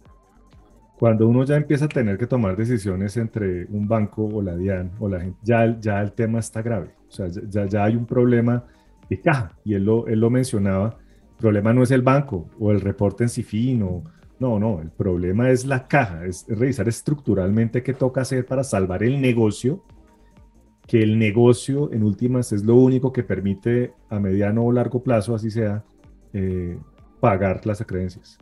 Cuando 0.98 1.28
uno 1.28 1.44
ya 1.44 1.56
empieza 1.56 1.84
a 1.84 1.88
tener 1.88 2.18
que 2.18 2.26
tomar 2.26 2.56
decisiones 2.56 3.16
entre 3.16 3.66
un 3.66 3.86
banco 3.86 4.24
o 4.24 4.42
la 4.42 4.56
DIAN 4.56 4.90
o 4.98 5.08
la 5.08 5.20
gente, 5.20 5.38
ya, 5.42 5.78
ya 5.80 6.00
el 6.00 6.12
tema 6.12 6.40
está 6.40 6.60
grave. 6.60 6.90
O 7.08 7.12
sea, 7.12 7.28
ya, 7.28 7.66
ya 7.66 7.84
hay 7.84 7.94
un 7.94 8.04
problema 8.04 8.64
de 9.08 9.20
caja. 9.20 9.52
Y 9.64 9.74
él 9.74 9.84
lo, 9.84 10.06
él 10.08 10.18
lo 10.18 10.28
mencionaba. 10.28 10.98
El 11.30 11.36
problema 11.36 11.72
no 11.72 11.84
es 11.84 11.92
el 11.92 12.02
banco 12.02 12.48
o 12.58 12.72
el 12.72 12.80
reporte 12.80 13.22
en 13.22 13.30
CIFIN 13.30 13.82
o, 13.84 14.02
no, 14.40 14.58
no, 14.58 14.80
el 14.80 14.90
problema 14.90 15.50
es 15.50 15.66
la 15.66 15.88
caja, 15.88 16.24
es 16.24 16.46
revisar 16.48 16.88
estructuralmente 16.88 17.82
qué 17.82 17.92
toca 17.92 18.20
hacer 18.20 18.46
para 18.46 18.62
salvar 18.62 19.02
el 19.02 19.20
negocio, 19.20 19.82
que 20.88 21.02
el 21.02 21.18
negocio 21.18 21.92
en 21.92 22.02
últimas 22.02 22.50
es 22.52 22.64
lo 22.64 22.74
único 22.74 23.12
que 23.12 23.22
permite 23.22 23.92
a 24.08 24.18
mediano 24.18 24.64
o 24.64 24.72
largo 24.72 25.02
plazo, 25.02 25.34
así 25.34 25.50
sea, 25.50 25.84
eh, 26.32 26.76
pagar 27.20 27.64
las 27.66 27.80
acreencias. 27.80 28.38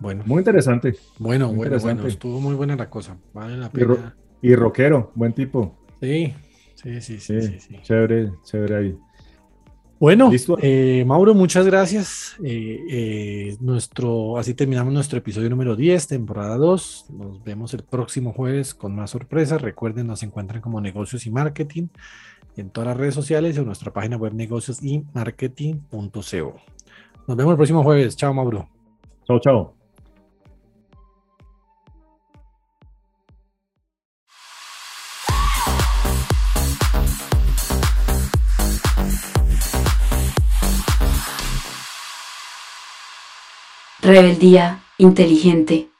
Bueno, 0.00 0.22
Muy 0.26 0.38
interesante. 0.38 0.94
bueno, 1.18 1.48
muy 1.48 1.56
bueno, 1.68 1.78
bueno, 1.80 2.06
estuvo 2.06 2.40
muy 2.40 2.54
buena 2.54 2.76
la 2.76 2.88
cosa. 2.88 3.18
Vale 3.34 3.56
la 3.56 3.70
Y, 3.74 3.80
ro- 3.84 3.96
pena. 3.96 4.16
y 4.40 4.54
rockero, 4.54 5.12
buen 5.14 5.32
tipo. 5.34 5.76
Sí, 6.00 6.32
sí, 6.76 7.00
sí, 7.00 7.20
sí, 7.20 7.40
Sí, 7.42 7.42
sí, 7.42 7.60
sí. 7.60 7.78
Chévere, 7.82 8.30
chévere 8.44 8.76
ahí. 8.76 8.98
Bueno, 10.00 10.30
eh, 10.62 11.04
Mauro, 11.06 11.34
muchas 11.34 11.66
gracias. 11.66 12.36
Eh, 12.44 12.84
eh, 12.88 13.56
nuestro, 13.60 14.38
así 14.38 14.54
terminamos 14.54 14.92
nuestro 14.92 15.18
episodio 15.18 15.50
número 15.50 15.74
10, 15.74 16.06
temporada 16.06 16.56
2. 16.56 17.06
Nos 17.10 17.42
vemos 17.42 17.74
el 17.74 17.82
próximo 17.82 18.32
jueves 18.32 18.74
con 18.74 18.94
más 18.94 19.10
sorpresas. 19.10 19.60
Recuerden, 19.60 20.06
nos 20.06 20.22
encuentran 20.22 20.60
como 20.62 20.80
negocios 20.80 21.26
y 21.26 21.30
marketing 21.30 21.88
en 22.56 22.70
todas 22.70 22.88
las 22.88 22.96
redes 22.96 23.14
sociales 23.14 23.56
y 23.56 23.58
en 23.58 23.66
nuestra 23.66 23.92
página 23.92 24.16
web 24.16 24.34
negocios 24.34 24.82
y 24.82 25.04
marketing.co. 25.12 26.12
Nos 27.26 27.36
vemos 27.36 27.52
el 27.52 27.56
próximo 27.56 27.82
jueves. 27.82 28.16
Chao, 28.16 28.32
Mauro. 28.32 28.68
Chao, 29.26 29.40
chao. 29.40 29.77
Rebeldía 44.08 44.82
inteligente. 44.96 45.90